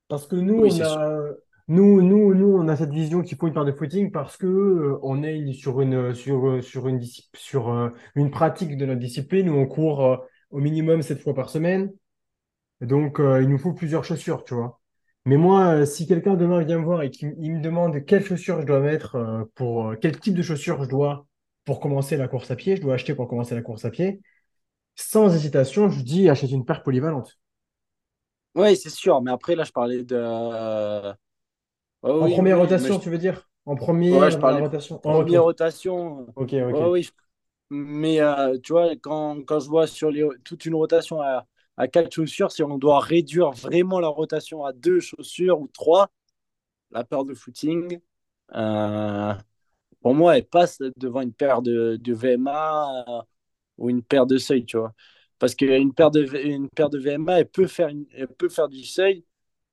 Parce 0.09 0.27
que 0.27 0.37
nous, 0.37 0.55
Oui, 0.57 0.71
on 0.71 0.81
a, 0.83 1.31
nous, 1.69 2.03
nous, 2.03 2.35
nous, 2.35 2.49
on 2.57 2.69
a 2.69 2.77
cette 2.77 2.91
vision 2.93 3.23
qu'il 3.23 3.37
faut 3.39 3.47
une 3.49 3.55
paire 3.55 3.65
de 3.65 3.73
footing 3.73 4.11
parce 4.13 4.37
que 4.37 4.47
euh, 4.47 4.99
on 5.03 5.23
est 5.23 5.53
sur 5.53 5.81
une, 5.81 6.15
sur, 6.15 6.63
sur 6.63 6.89
une, 6.89 7.01
sur 7.35 7.91
une 8.15 8.31
pratique 8.31 8.77
de 8.77 8.87
notre 8.87 9.01
discipline 9.01 9.49
où 9.49 9.55
on 9.57 9.67
court 9.67 10.25
au 10.51 10.59
minimum 10.61 11.03
sept 11.03 11.21
fois 11.21 11.35
par 11.35 11.51
semaine. 11.51 11.93
Donc, 12.83 13.19
il 13.21 13.49
nous 13.49 13.59
faut 13.59 13.75
plusieurs 13.75 14.05
chaussures, 14.05 14.45
tu 14.45 14.55
vois. 14.55 14.82
Mais 15.25 15.37
moi, 15.37 15.67
euh, 15.83 15.87
si 15.87 16.07
quelqu'un 16.07 16.35
demain 16.35 16.63
vient 16.65 16.79
me 16.79 16.85
voir 16.85 17.03
et 17.03 17.11
qu'il 17.11 17.35
il 17.39 17.53
me 17.55 17.61
demande 17.63 18.05
quelles 18.05 18.25
chaussures 18.25 18.61
je 18.61 18.67
dois 18.67 18.81
mettre 18.81 19.15
euh, 19.17 19.45
pour 19.55 19.89
euh, 19.91 19.97
quel 20.01 20.19
type 20.19 20.35
de 20.35 20.43
chaussures 20.43 20.83
je 20.83 20.89
dois 20.89 21.27
pour 21.65 21.79
commencer 21.81 22.17
la 22.17 22.27
course 22.29 22.51
à 22.51 22.57
pied, 22.57 22.77
je 22.77 22.83
dois 22.83 22.95
acheter 22.95 23.15
pour 23.15 23.29
commencer 23.29 23.55
la 23.55 23.63
course 23.63 23.85
à 23.85 23.91
pied, 23.91 24.21
sans 24.97 25.35
hésitation, 25.35 25.91
je 25.91 26.03
dis 26.03 26.29
achète 26.31 26.53
une 26.53 26.65
paire 26.67 26.83
polyvalente. 26.85 27.39
Oui, 28.55 28.77
c'est 28.77 28.91
sûr. 28.91 29.23
Mais 29.23 29.31
après, 29.31 29.55
là, 29.57 29.65
je 29.65 29.73
parlais 29.73 30.05
de. 30.05 30.15
euh, 30.17 31.15
oh, 32.03 32.21
En 32.21 32.29
oui, 32.29 32.31
première 32.31 32.57
oui, 32.57 32.59
rotation, 32.59 32.99
je... 32.99 32.99
tu 32.99 33.11
veux 33.11 33.19
dire? 33.19 33.51
En 33.67 33.77
ouais, 34.11 34.31
première 34.31 34.31
je 34.31 34.39
parlais 34.39 34.63
rotation. 34.63 34.99
Oh, 35.05 35.21
ok, 35.21 35.35
première 35.35 35.43
rotation. 35.45 36.35
ok, 36.35 36.53
Oh, 36.71 36.91
ok. 36.91 36.93
oui, 36.93 37.03
je- 37.05 37.11
mais 37.71 38.21
euh, 38.21 38.59
tu 38.63 38.73
vois, 38.75 38.97
quand, 38.97 39.45
quand 39.47 39.61
je 39.61 39.69
vois 39.69 39.87
sur 39.87 40.11
les... 40.11 40.27
toute 40.45 40.67
une 40.67 40.75
rotation 40.77 41.21
à, 41.23 41.47
à 41.77 41.89
quatre 41.89 42.13
chaussures, 42.13 42.53
si 42.53 42.63
on 42.63 42.79
doit 42.79 43.01
réduire 43.01 43.51
vraiment 43.51 44.01
la 44.01 44.09
rotation 44.09 44.65
à 44.65 44.73
deux 44.73 45.01
chaussures 45.01 45.61
ou 45.61 45.69
trois, 45.69 46.11
la 46.91 47.05
paire 47.05 47.25
de 47.25 47.35
footing, 47.35 48.01
euh, 48.55 49.35
pour 50.03 50.15
moi, 50.15 50.37
elle 50.39 50.47
passe 50.47 50.79
devant 50.97 51.23
une 51.23 51.33
paire 51.33 51.63
de, 51.63 51.99
VMA 52.07 53.05
euh, 53.09 53.23
ou 53.79 53.91
une 53.91 54.03
paire 54.03 54.27
de 54.27 54.39
seuil, 54.39 54.65
tu 54.67 54.77
vois. 54.79 54.95
Parce 55.39 55.55
qu'une 55.55 55.95
paire 55.95 56.11
de, 56.11 56.25
paire 56.75 56.91
de 56.91 56.99
VMA, 56.99 57.41
elle 57.41 57.51
peut 57.51 57.67
faire, 57.67 57.91
elle 58.15 58.29
peut 58.29 58.49
faire 58.49 58.69
du 58.69 58.85
seuil, 58.85 59.25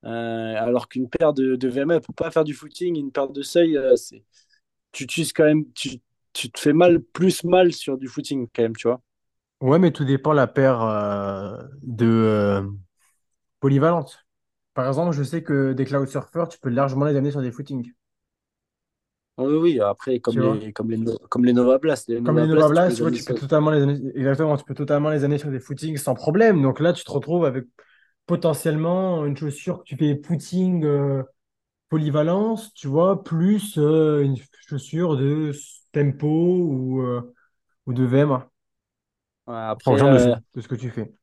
euh, 0.06 0.56
alors 0.58 0.90
qu'une 0.90 1.10
paire 1.10 1.34
de, 1.34 1.68
VMA, 1.68 1.96
elle 1.96 2.02
peut 2.02 2.14
pas 2.14 2.32
faire 2.32 2.44
du 2.44 2.54
footing. 2.54 2.98
Une 2.98 3.12
paire 3.12 3.30
de 3.30 3.42
seuil, 3.44 3.78
tu 4.92 5.08
tu, 5.08 6.02
tu 6.34 6.52
te 6.52 6.60
fais 6.60 6.74
mal, 6.74 7.02
plus 7.02 7.44
mal 7.44 7.74
sur 7.74 7.98
du 7.98 8.08
footing 8.08 8.48
quand 8.54 8.64
même, 8.64 8.76
tu 8.76 8.88
vois. 8.88 9.02
Ouais, 9.62 9.78
mais 9.80 9.92
tout 9.92 10.06
dépend 10.06 10.32
la 10.34 10.48
paire 10.48 10.82
euh, 10.82 11.62
de 11.82 12.06
euh, 12.06 12.62
polyvalente. 13.62 14.26
Par 14.76 14.88
exemple, 14.88 15.14
je 15.16 15.24
sais 15.24 15.44
que 15.44 15.74
des 15.74 15.86
cloud 15.86 16.08
surfers, 16.10 16.50
tu 16.50 16.60
peux 16.60 16.70
largement 16.70 17.06
les 17.06 17.16
amener 17.18 17.32
sur 17.32 17.42
des 17.42 17.52
footings. 17.52 17.94
Oui, 19.40 19.56
oui, 19.56 19.80
après, 19.80 20.20
Tu 20.28 20.40
comme 20.40 20.40
vois? 20.40 20.60
les, 20.60 20.72
comme 20.74 20.92
les, 20.92 20.98
No- 20.98 21.18
comme 21.30 21.44
les 21.46 21.54
Nova 21.54 21.78
Blast, 21.80 22.08
les 22.10 22.22
Comme 22.24 22.38
les 22.38 22.46
Nova 22.46 22.48
Nova 22.48 22.68
Blast, 22.68 22.76
tu 22.76 22.84
peux 22.84 22.92
Blast, 22.92 22.98
les 22.98 22.98
tu 22.98 23.04
vois, 23.04 23.12
amener 23.12 23.18
tu 23.18 23.24
peux 23.24 23.34
sur. 23.34 23.36
totalement 23.36 23.72
les 23.72 23.82
amener, 23.82 24.12
exactement, 24.16 24.58
tu 24.58 24.66
peux 24.66 24.74
totalement 24.76 25.10
les 25.10 25.24
amener 25.24 25.38
sur 25.38 25.50
des 25.52 25.60
footings 25.60 25.98
sans 25.98 26.14
problème. 26.16 26.62
Donc 26.62 26.80
là, 26.80 26.92
tu 26.94 27.04
te 27.04 27.12
retrouves 27.12 27.46
avec 27.46 27.66
potentiellement 28.28 29.26
une 29.26 29.38
chaussure 29.38 29.80
que 29.80 29.84
tu 29.86 29.98
fais 29.98 30.22
footing 30.26 30.84
euh, 30.86 31.24
polyvalence, 31.90 32.74
tu 32.74 32.88
vois, 32.88 33.24
plus 33.24 33.78
euh, 33.80 34.24
une 34.24 34.38
chaussure 34.70 35.18
de 35.18 35.52
tempo 35.94 36.28
ou, 36.30 37.02
euh, 37.04 37.34
ou 37.88 37.94
de 37.94 38.04
VM, 38.06 38.44
Ouais, 39.50 39.56
après, 39.56 40.02
euh, 40.02 40.36
de 40.54 40.62
ce 40.62 40.68
que 40.68 40.76
tu 40.76 40.90
fais. 40.92 41.14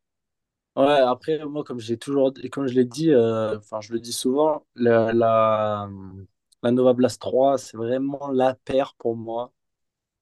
ouais, 0.76 0.84
après, 1.00 1.44
moi, 1.46 1.64
comme 1.64 1.80
j'ai 1.80 1.96
toujours, 1.98 2.32
comme 2.52 2.66
je 2.66 2.74
l'ai 2.74 2.84
dit, 2.84 3.10
euh, 3.10 3.56
enfin, 3.58 3.80
je 3.80 3.92
le 3.92 4.00
dis 4.00 4.12
souvent, 4.12 4.66
la, 4.74 5.12
la, 5.12 5.88
la 6.62 6.70
Nova 6.72 6.92
Blast 6.92 7.20
3, 7.20 7.58
c'est 7.58 7.76
vraiment 7.76 8.30
la 8.30 8.54
paire 8.54 8.94
pour 8.98 9.16
moi 9.16 9.52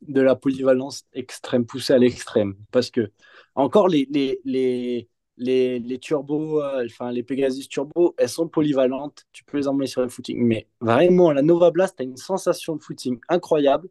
de 0.03 0.21
la 0.23 0.37
polyvalence 0.37 1.05
extrême, 1.15 1.67
poussée 1.67 1.95
à 1.95 1.99
l'extrême. 1.99 2.57
Parce 2.73 2.91
que, 2.91 3.13
encore, 3.55 3.89
les, 3.89 4.09
les, 4.13 4.41
les, 4.45 5.09
les, 5.39 5.79
les 5.81 5.99
turbos, 6.01 6.63
euh, 6.63 6.87
enfin, 6.87 7.13
les 7.13 7.23
Pegasus 7.25 7.69
Turbo, 7.69 8.15
elles 8.19 8.29
sont 8.31 8.49
polyvalentes. 8.49 9.27
Tu 9.33 9.45
peux 9.45 9.59
les 9.59 9.69
emmener 9.69 9.87
sur 9.89 10.03
le 10.03 10.09
footing. 10.11 10.41
Mais 10.45 10.69
vraiment, 10.81 11.33
la 11.33 11.43
Nova 11.43 11.71
Blast, 11.71 11.97
tu 11.99 12.03
as 12.03 12.07
une 12.07 12.17
sensation 12.19 12.77
de 12.77 12.83
footing 12.83 13.19
incroyable. 13.29 13.89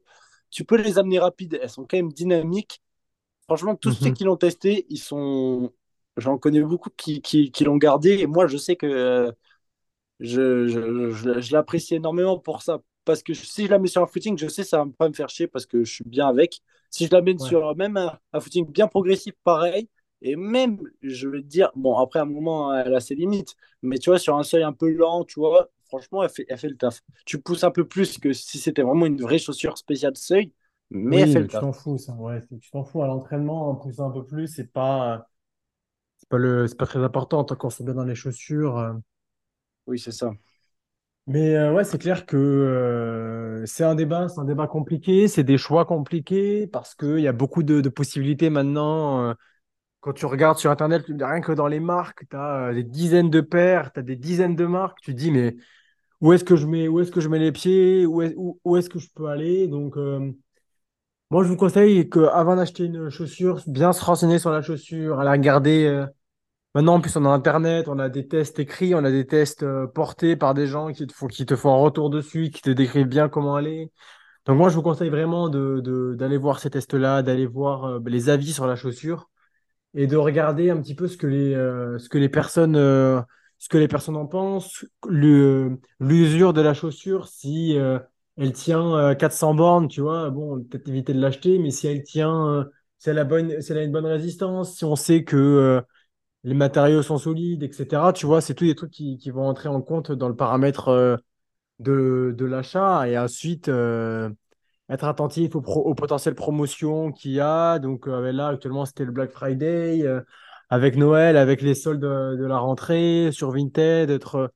Tu 0.52 0.66
peux 0.66 0.78
les 0.82 1.00
amener 1.00 1.20
rapides, 1.20 1.60
elles 1.62 1.70
sont 1.70 1.84
quand 1.86 1.98
même 1.98 2.12
dynamiques. 2.14 2.82
Franchement, 3.48 3.76
tous 3.76 3.92
ceux 3.92 4.10
Mhm. 4.10 4.14
qui 4.14 4.24
l'ont 4.24 4.38
testé, 4.38 4.86
ils 4.90 4.98
sont. 5.00 5.74
J'en 6.18 6.38
connais 6.38 6.62
beaucoup 6.62 6.90
qui, 6.96 7.22
qui, 7.22 7.52
qui 7.52 7.64
l'ont 7.64 7.78
gardé. 7.78 8.20
Et 8.20 8.28
moi, 8.28 8.48
je 8.48 8.58
sais 8.58 8.76
que 8.76 8.86
euh, 8.86 9.32
je, 10.20 10.68
je, 10.68 11.12
je, 11.12 11.42
je 11.42 11.54
l'apprécie 11.54 11.96
énormément 11.96 12.40
pour 12.40 12.62
ça. 12.62 12.82
Parce 13.06 13.24
que 13.24 13.34
si 13.34 13.66
je 13.66 13.72
la 13.72 13.80
mets 13.80 13.88
sur 13.88 14.02
un 14.04 14.08
footing, 14.08 14.38
je 14.38 14.48
sais 14.48 14.64
que 14.64 14.68
ça 14.70 14.80
va 14.84 14.92
pas 14.98 15.10
me 15.10 15.14
faire 15.14 15.30
chier 15.30 15.48
parce 15.48 15.66
que 15.66 15.84
je 15.84 15.94
suis 15.94 16.04
bien 16.06 16.28
avec. 16.28 16.62
Si 16.90 17.06
je 17.08 17.12
la 17.12 17.22
mets 17.22 17.38
Ouais. 17.38 17.54
sur 17.58 17.76
même 17.76 17.98
un, 17.98 18.18
un 18.34 18.40
footing 18.40 18.66
bien 18.72 18.88
progressif, 18.88 19.34
pareil. 19.44 19.90
Et 20.22 20.36
même, 20.38 20.80
je 21.02 21.28
vais 21.28 21.42
te 21.42 21.48
dire, 21.48 21.70
bon, 21.76 21.98
après, 21.98 22.20
à 22.20 22.22
un 22.24 22.26
moment, 22.26 22.74
elle 22.74 22.96
a 22.96 23.02
ses 23.02 23.16
limites. 23.16 23.56
Mais 23.82 23.98
tu 24.00 24.10
vois, 24.10 24.20
sur 24.20 24.38
un 24.38 24.44
seuil 24.44 24.64
un 24.64 24.72
peu 24.74 24.90
lent, 24.90 25.26
tu 25.26 25.40
vois, 25.40 25.70
franchement, 25.90 26.24
elle 26.24 26.30
fait, 26.30 26.46
elle 26.48 26.58
fait 26.58 26.70
le 26.70 26.78
taf. 26.78 27.02
Tu 27.26 27.42
pousses 27.42 27.64
un 27.66 27.72
peu 27.72 27.86
plus 27.86 28.18
que 28.20 28.32
si 28.32 28.58
c'était 28.58 28.84
vraiment 28.84 29.06
une 29.06 29.20
vraie 29.22 29.38
chaussure 29.40 29.78
spéciale 29.78 30.16
seuil, 30.16 30.54
mais 30.92 31.26
Oui, 31.26 31.48
tu 31.48 31.58
t'en 31.60 31.72
fous, 31.74 31.98
ça. 31.98 32.14
Ouais, 32.16 32.42
tu 32.60 32.72
t'en 32.72 32.84
fous 32.84 33.04
à 33.04 33.08
l'entraînement, 33.08 33.70
en 33.70 33.76
poussant 33.76 34.10
un 34.10 34.12
peu 34.12 34.26
plus, 34.26 34.48
c'est 34.48 34.72
pas, 34.72 35.28
c'est 36.18 36.30
pas 36.30 36.38
le, 36.40 36.68
c'est 36.68 36.78
pas 36.78 36.88
très 36.88 37.04
important 37.04 37.44
tant 37.46 37.56
qu'on 37.56 37.70
se 37.72 37.84
bien 37.84 37.94
dans 37.96 38.06
les 38.06 38.16
chaussures. 38.16 38.78
euh. 38.80 38.94
Oui, 39.88 40.00
c'est 40.00 40.12
ça. 40.12 40.32
Mais 41.28 41.56
euh, 41.56 41.74
ouais, 41.74 41.86
c'est 41.86 41.98
clair 42.00 42.26
que 42.26 42.36
euh, 42.38 43.66
c'est 43.66 43.84
un 43.86 43.96
débat, 43.96 44.28
c'est 44.28 44.40
un 44.42 44.46
débat 44.46 44.68
compliqué, 44.68 45.28
c'est 45.30 45.44
des 45.46 45.58
choix 45.58 45.86
compliqués 45.86 46.68
parce 46.68 46.96
qu'il 46.96 47.20
y 47.20 47.28
a 47.28 47.32
beaucoup 47.32 47.64
de, 47.64 47.80
de 47.82 47.90
possibilités 47.90 48.50
maintenant. 48.50 49.30
euh, 49.30 49.34
quand 50.02 50.14
tu 50.14 50.26
regardes 50.28 50.58
sur 50.60 50.72
Internet, 50.72 51.04
rien 51.08 51.42
que 51.42 51.52
dans 51.54 51.68
les 51.68 51.80
marques, 51.82 52.26
tu 52.30 52.36
as 52.38 52.74
des 52.74 52.84
dizaines 52.84 53.30
de 53.32 53.42
paires, 53.42 53.94
tu 53.94 54.00
as 54.02 54.04
des 54.04 54.16
dizaines 54.18 54.56
de 54.56 54.66
marques. 54.66 55.00
Tu 55.02 55.14
te 55.14 55.20
dis, 55.20 55.32
mais 55.32 55.56
où 56.22 56.34
est-ce 56.34 56.44
que 56.46 56.56
je 56.58 56.68
mets, 56.68 56.88
où 56.90 57.00
est-ce 57.02 57.12
que 57.12 57.22
je 57.22 57.30
mets 57.30 57.40
les 57.40 57.52
pieds? 57.54 58.06
Où 58.06 58.22
est, 58.24 58.34
où, 58.38 58.60
où 58.66 58.78
est-ce 58.78 58.90
que 58.90 59.00
je 59.00 59.10
peux 59.16 59.28
aller? 59.28 59.68
Donc, 59.68 59.98
moi, 61.34 61.44
je 61.44 61.50
vous 61.50 61.58
conseille 61.58 62.08
qu'avant 62.10 62.56
d'acheter 62.56 62.86
une 62.86 63.10
chaussure, 63.10 63.60
bien 63.66 63.92
se 63.92 64.06
renseigner 64.06 64.38
sur 64.38 64.52
la 64.52 64.62
chaussure, 64.62 65.20
à 65.20 65.24
la 65.24 65.32
regarder. 65.32 65.86
euh, 65.86 66.06
Maintenant, 66.76 66.96
en 66.96 67.02
plus, 67.02 67.16
on 67.18 67.26
a 67.26 67.30
Internet, 67.30 67.88
on 67.90 68.00
a 68.00 68.10
des 68.10 68.28
tests 68.28 68.60
écrits, 68.60 68.96
on 68.96 69.04
a 69.06 69.12
des 69.12 69.28
tests 69.28 69.64
euh, 69.64 69.88
portés 69.88 70.36
par 70.36 70.54
des 70.54 70.68
gens 70.68 70.92
qui 70.94 71.08
te 71.08 71.14
font, 71.14 71.28
qui 71.28 71.46
te 71.46 71.56
font 71.56 71.74
un 71.74 71.78
retour 71.78 72.12
dessus, 72.12 72.52
qui 72.52 72.62
te 72.62 72.70
décrivent 72.70 73.08
bien 73.08 73.30
comment 73.30 73.56
aller. 73.56 73.92
Donc, 74.46 74.58
moi, 74.58 74.70
je 74.70 74.76
vous 74.76 74.84
conseille 74.84 75.10
vraiment 75.10 75.50
de, 75.50 76.16
d'aller 76.16 76.38
voir 76.38 76.60
ces 76.60 76.70
tests-là, 76.70 77.24
d'aller 77.24 77.48
voir 77.48 77.86
euh, 77.86 78.00
les 78.06 78.30
avis 78.30 78.54
sur 78.54 78.68
la 78.68 78.76
chaussure 78.76 79.30
et 79.96 80.08
de 80.08 80.18
regarder 80.18 80.70
un 80.70 80.78
petit 80.82 80.96
peu 80.96 81.08
ce 81.08 81.18
que 81.18 81.28
les, 81.28 81.54
ce 82.00 82.10
que 82.10 82.18
les 82.18 82.30
personnes, 82.30 82.76
ce 82.76 83.70
que 83.70 83.78
les 83.78 83.88
personnes 83.88 84.18
en 84.18 84.28
pensent, 84.28 84.86
l'usure 85.08 86.54
de 86.54 86.62
la 86.62 86.74
chaussure, 86.74 87.28
si 87.28 87.78
elle 88.38 88.54
tient 88.54 88.96
euh, 88.98 89.16
400 89.16 89.54
bornes, 89.54 89.88
tu 89.88 90.02
vois, 90.02 90.30
bon, 90.30 90.64
peut-être 90.64 90.88
éviter 90.90 91.14
de 91.14 91.20
l'acheter, 91.22 91.60
mais 91.60 91.72
si 91.72 91.88
elle 91.88 92.04
tient, 92.04 92.48
euh, 92.50 92.64
si 92.98 93.10
elle 93.10 93.20
a 93.20 93.24
bonne, 93.26 93.52
une 93.52 93.92
bonne 93.92 94.06
résistance, 94.06 94.76
si 94.76 94.86
on 94.86 94.96
sait 94.96 95.24
que 95.24 95.36
euh, 95.38 95.82
les 96.44 96.54
matériaux 96.56 97.04
sont 97.04 97.18
solides, 97.18 97.64
etc., 97.64 98.14
tu 98.14 98.26
vois, 98.26 98.42
c'est 98.42 98.56
tous 98.56 98.66
des 98.66 98.76
trucs 98.76 98.92
qui, 98.92 99.18
qui 99.18 99.32
vont 99.32 99.48
entrer 99.48 99.70
en 99.70 99.82
compte 99.82 100.12
dans 100.12 100.30
le 100.30 100.36
paramètre 100.36 100.90
euh, 100.90 101.18
de, 101.80 102.36
l'achat 102.46 103.08
et 103.10 103.18
ensuite. 103.18 103.70
euh, 103.70 104.30
être 104.90 105.06
attentif 105.06 105.56
aux, 105.56 105.62
pro- 105.62 105.96
promotions 106.36 107.12
qu'il 107.12 107.32
y 107.32 107.40
a. 107.40 107.80
Donc 107.80 108.08
euh, 108.08 108.32
là, 108.32 108.48
actuellement, 108.50 108.86
c'était 108.86 109.06
le 109.06 109.12
Black 109.12 109.32
Friday, 109.32 110.04
euh, 110.04 110.22
avec 110.70 110.96
Noël, 110.98 111.38
avec 111.38 111.62
les 111.62 111.76
soldes 111.76 112.02
de, 112.02 112.46
la 112.46 112.58
rentrée 112.60 113.30
sur 113.32 113.52
Vinted, 113.52 114.10
être, 114.10 114.36
euh, 114.36 114.48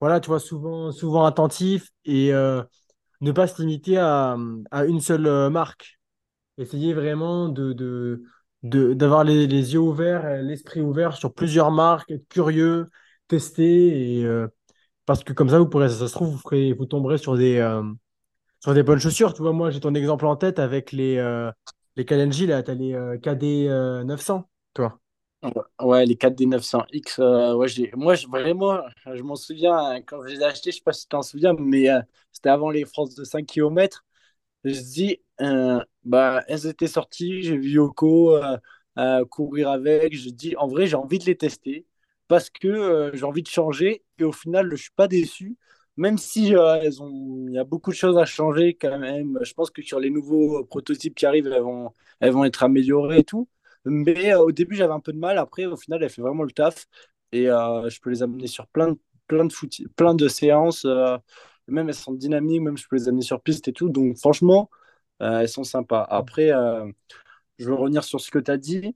voilà, 0.00 0.20
tu 0.20 0.28
vois, 0.28 0.40
souvent, 0.40 0.92
souvent 0.92 1.24
attentif 1.24 1.90
et 2.04 2.32
euh, 2.34 2.62
ne 3.22 3.32
pas 3.32 3.46
se 3.46 3.60
limiter 3.62 3.98
à, 3.98 4.36
une 4.86 5.00
seule 5.00 5.26
euh, 5.26 5.50
marque. 5.50 5.98
Essayer 6.58 6.94
vraiment 6.94 7.48
d'avoir 8.62 9.24
les, 9.24 9.46
les 9.46 9.74
yeux 9.74 9.80
ouverts, 9.80 10.42
l'esprit 10.42 10.82
ouvert 10.82 11.16
sur 11.16 11.32
plusieurs 11.34 11.70
marques, 11.70 12.10
être 12.10 12.28
curieux, 12.28 12.90
tester 13.28 14.24
euh, 14.24 14.48
Parce 15.06 15.24
que 15.24 15.32
comme 15.32 15.50
ça, 15.50 15.58
vous 15.58 15.68
pourrez, 15.68 15.88
ça 15.88 16.08
se 16.08 16.12
trouve, 16.12 16.30
vous 16.32 16.38
ferez, 16.38 16.72
vous 16.74 16.86
tomberez 16.86 17.18
sur 17.18 17.36
des, 17.36 17.58
euh, 17.58 17.82
sur 18.60 18.74
des 18.74 18.82
bonnes 18.82 19.00
chaussures. 19.00 19.34
Tu 19.34 19.42
vois, 19.42 19.52
moi, 19.52 19.70
j'ai 19.70 19.80
ton 19.80 19.94
exemple 19.94 20.26
en 20.26 20.36
tête 20.36 20.58
avec 20.58 20.92
les, 20.92 21.16
les 21.96 22.04
là, 22.46 22.62
t'as 22.62 22.74
les 22.74 22.94
euh, 22.94 23.18
KD 23.18 23.68
euh, 23.68 24.04
900, 24.04 24.48
toi. 24.74 25.01
Ouais, 25.80 26.06
les 26.06 26.16
4D900X, 26.16 27.18
euh, 27.18 27.54
ouais, 27.54 27.66
j'ai, 27.68 27.90
moi, 27.96 28.14
vraiment, 28.28 28.80
je 29.12 29.22
m'en 29.22 29.34
souviens, 29.34 29.74
hein, 29.76 30.00
quand 30.02 30.22
je 30.22 30.28
les 30.34 30.40
ai 30.40 30.44
achetés, 30.44 30.70
je 30.70 30.76
sais 30.76 30.82
pas 30.84 30.92
si 30.92 31.02
tu 31.02 31.08
t'en 31.08 31.22
souviens, 31.22 31.52
mais 31.58 31.90
euh, 31.90 32.00
c'était 32.30 32.48
avant 32.50 32.70
les 32.70 32.84
France 32.84 33.14
de 33.16 33.24
5 33.24 33.46
km. 33.46 34.04
Je 34.64 34.70
me 34.70 34.74
dis, 34.94 35.20
euh, 35.40 35.80
bah, 36.04 36.42
elles 36.48 36.66
étaient 36.66 36.86
sorties, 36.88 37.42
j'ai 37.42 37.56
vu 37.58 37.70
Yoko 37.70 38.36
euh, 38.36 38.56
euh, 38.98 39.24
courir 39.26 39.70
avec. 39.70 40.14
Je 40.16 40.30
dis, 40.30 40.56
en 40.56 40.68
vrai, 40.68 40.86
j'ai 40.86 40.94
envie 40.96 41.18
de 41.18 41.24
les 41.24 41.36
tester 41.36 41.86
parce 42.28 42.48
que 42.50 43.10
j'ai 43.14 43.24
envie 43.24 43.42
de 43.42 43.48
changer. 43.48 44.04
Et 44.18 44.24
au 44.24 44.32
final, 44.32 44.70
je 44.70 44.76
suis 44.76 44.92
pas 44.92 45.08
déçu. 45.08 45.56
Même 45.96 46.18
si 46.18 46.52
elles 46.52 47.02
ont, 47.02 47.46
il 47.48 47.54
y 47.54 47.58
a 47.58 47.64
beaucoup 47.64 47.90
de 47.90 47.96
choses 47.96 48.16
à 48.18 48.24
changer 48.24 48.74
quand 48.80 48.98
même. 48.98 49.38
Je 49.42 49.52
pense 49.54 49.70
que 49.70 49.82
sur 49.82 49.98
les 50.00 50.10
nouveaux 50.10 50.64
prototypes 50.64 51.14
qui 51.16 51.26
arrivent, 51.26 51.48
elles 51.48 51.62
vont, 51.62 51.92
elles 52.20 52.30
vont 52.32 52.44
être 52.44 52.62
améliorées 52.62 53.18
et 53.20 53.24
tout. 53.24 53.48
Mais 53.84 54.32
euh, 54.32 54.40
au 54.40 54.52
début, 54.52 54.76
j'avais 54.76 54.92
un 54.92 55.00
peu 55.00 55.12
de 55.12 55.18
mal. 55.18 55.38
Après, 55.38 55.66
au 55.66 55.76
final, 55.76 56.02
elle 56.02 56.10
fait 56.10 56.22
vraiment 56.22 56.44
le 56.44 56.50
taf. 56.52 56.86
Et 57.32 57.48
euh, 57.50 57.88
je 57.90 58.00
peux 58.00 58.10
les 58.10 58.22
amener 58.22 58.46
sur 58.46 58.66
plein 58.68 58.92
de, 58.92 58.98
plein 59.26 59.44
de, 59.46 59.52
plein 59.96 60.14
de 60.14 60.28
séances. 60.28 60.84
euh, 60.84 61.18
même 61.68 61.88
elles 61.88 61.94
sont 61.94 62.12
dynamiques, 62.12 62.60
même 62.60 62.76
je 62.76 62.86
peux 62.88 62.96
les 62.96 63.08
amener 63.08 63.22
sur 63.22 63.40
piste 63.42 63.68
et 63.68 63.72
tout. 63.72 63.88
Donc 63.88 64.18
franchement, 64.18 64.70
elles 65.20 65.48
sont 65.48 65.64
sympas. 65.64 66.02
Après, 66.10 66.50
je 67.58 67.66
veux 67.66 67.74
revenir 67.74 68.04
sur 68.04 68.20
ce 68.20 68.30
que 68.30 68.38
tu 68.38 68.50
as 68.50 68.56
dit. 68.58 68.94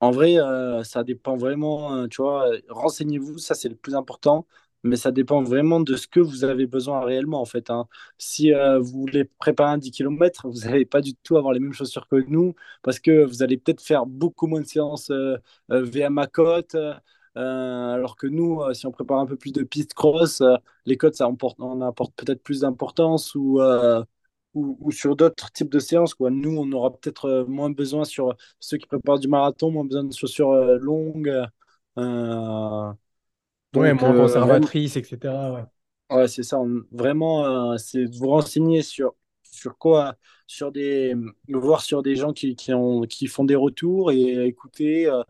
En 0.00 0.10
vrai, 0.12 0.36
ça 0.84 1.02
dépend 1.04 1.36
vraiment, 1.36 2.06
tu 2.08 2.22
vois, 2.22 2.50
renseignez-vous, 2.68 3.38
ça 3.38 3.54
c'est 3.54 3.68
le 3.68 3.74
plus 3.76 3.94
important, 3.96 4.46
mais 4.84 4.96
ça 4.96 5.10
dépend 5.12 5.42
vraiment 5.42 5.80
de 5.80 5.96
ce 5.96 6.06
que 6.06 6.20
vous 6.20 6.44
avez 6.44 6.66
besoin 6.66 7.00
réellement 7.04 7.40
en 7.40 7.44
fait. 7.44 7.70
hein. 7.70 7.86
Si 8.18 8.52
euh, 8.54 8.78
vous 8.78 9.00
voulez 9.00 9.24
préparer 9.24 9.72
un 9.72 9.78
10 9.78 9.90
km, 9.90 10.48
vous 10.48 10.60
n'allez 10.60 10.84
pas 10.86 11.00
du 11.00 11.14
tout 11.16 11.36
avoir 11.36 11.52
les 11.52 11.60
mêmes 11.60 11.72
chaussures 11.72 12.06
que 12.08 12.16
nous, 12.28 12.54
parce 12.82 12.98
que 13.00 13.24
vous 13.24 13.42
allez 13.42 13.56
peut-être 13.58 13.80
faire 13.82 14.06
beaucoup 14.06 14.46
moins 14.46 14.60
de 14.60 14.66
séances 14.66 15.10
euh, 15.10 15.36
euh, 15.70 15.82
VM 15.84 16.18
à 16.18 16.26
côte, 16.26 16.76
alors 17.34 18.16
que 18.16 18.26
nous, 18.26 18.60
si 18.74 18.86
on 18.86 18.90
prépare 18.92 19.18
un 19.20 19.26
peu 19.26 19.36
plus 19.36 19.52
de 19.52 19.62
pistes 19.62 19.94
cross, 19.94 20.42
les 20.86 20.96
côtes, 20.96 21.14
ça 21.14 21.28
emporte, 21.28 21.58
on 21.60 21.80
apporte 21.82 22.12
peut-être 22.16 22.42
plus 22.42 22.60
d'importance 22.60 23.34
ou, 23.36 23.60
ou, 24.54 24.76
ou 24.80 24.90
sur 24.92 25.16
d'autres 25.16 25.50
types 25.52 25.70
de 25.70 25.78
séances, 25.78 26.14
quoi. 26.14 26.30
Nous, 26.30 26.50
on 26.56 26.70
aura 26.72 26.90
peut-être 26.96 27.44
moins 27.48 27.70
besoin 27.70 28.04
sur 28.04 28.34
ceux 28.60 28.76
qui 28.78 28.86
préparent 28.86 29.18
du 29.18 29.28
marathon, 29.28 29.70
moins 29.70 29.84
besoin 29.84 30.04
de 30.04 30.12
chaussures 30.14 30.52
longues. 30.78 31.30
Euh, 33.76 33.80
Ouais, 33.80 33.94
donc, 33.94 34.02
moins 34.02 34.12
euh, 34.12 34.14
conservatrice, 34.14 34.96
etc. 34.96 35.52
Ouais. 35.52 35.64
ouais, 36.10 36.28
c'est 36.28 36.42
ça. 36.42 36.58
on- 36.58 36.82
vraiment, 36.92 37.72
euh, 37.72 37.76
c'est 37.78 38.06
de 38.06 38.16
vous 38.16 38.28
renseigner 38.28 38.82
sur, 38.82 39.14
sur 39.42 39.76
quoi, 39.78 40.16
sur 40.46 40.72
des, 40.72 41.14
voir 41.48 41.80
sur 41.82 42.02
des 42.02 42.16
gens 42.16 42.32
qui, 42.32 42.56
qui, 42.56 42.72
ont, 42.72 43.02
qui 43.02 43.26
font 43.26 43.44
des 43.44 43.54
retours 43.56 44.12
et 44.12 44.46
écouter, 44.46 45.06
euh, 45.08 45.22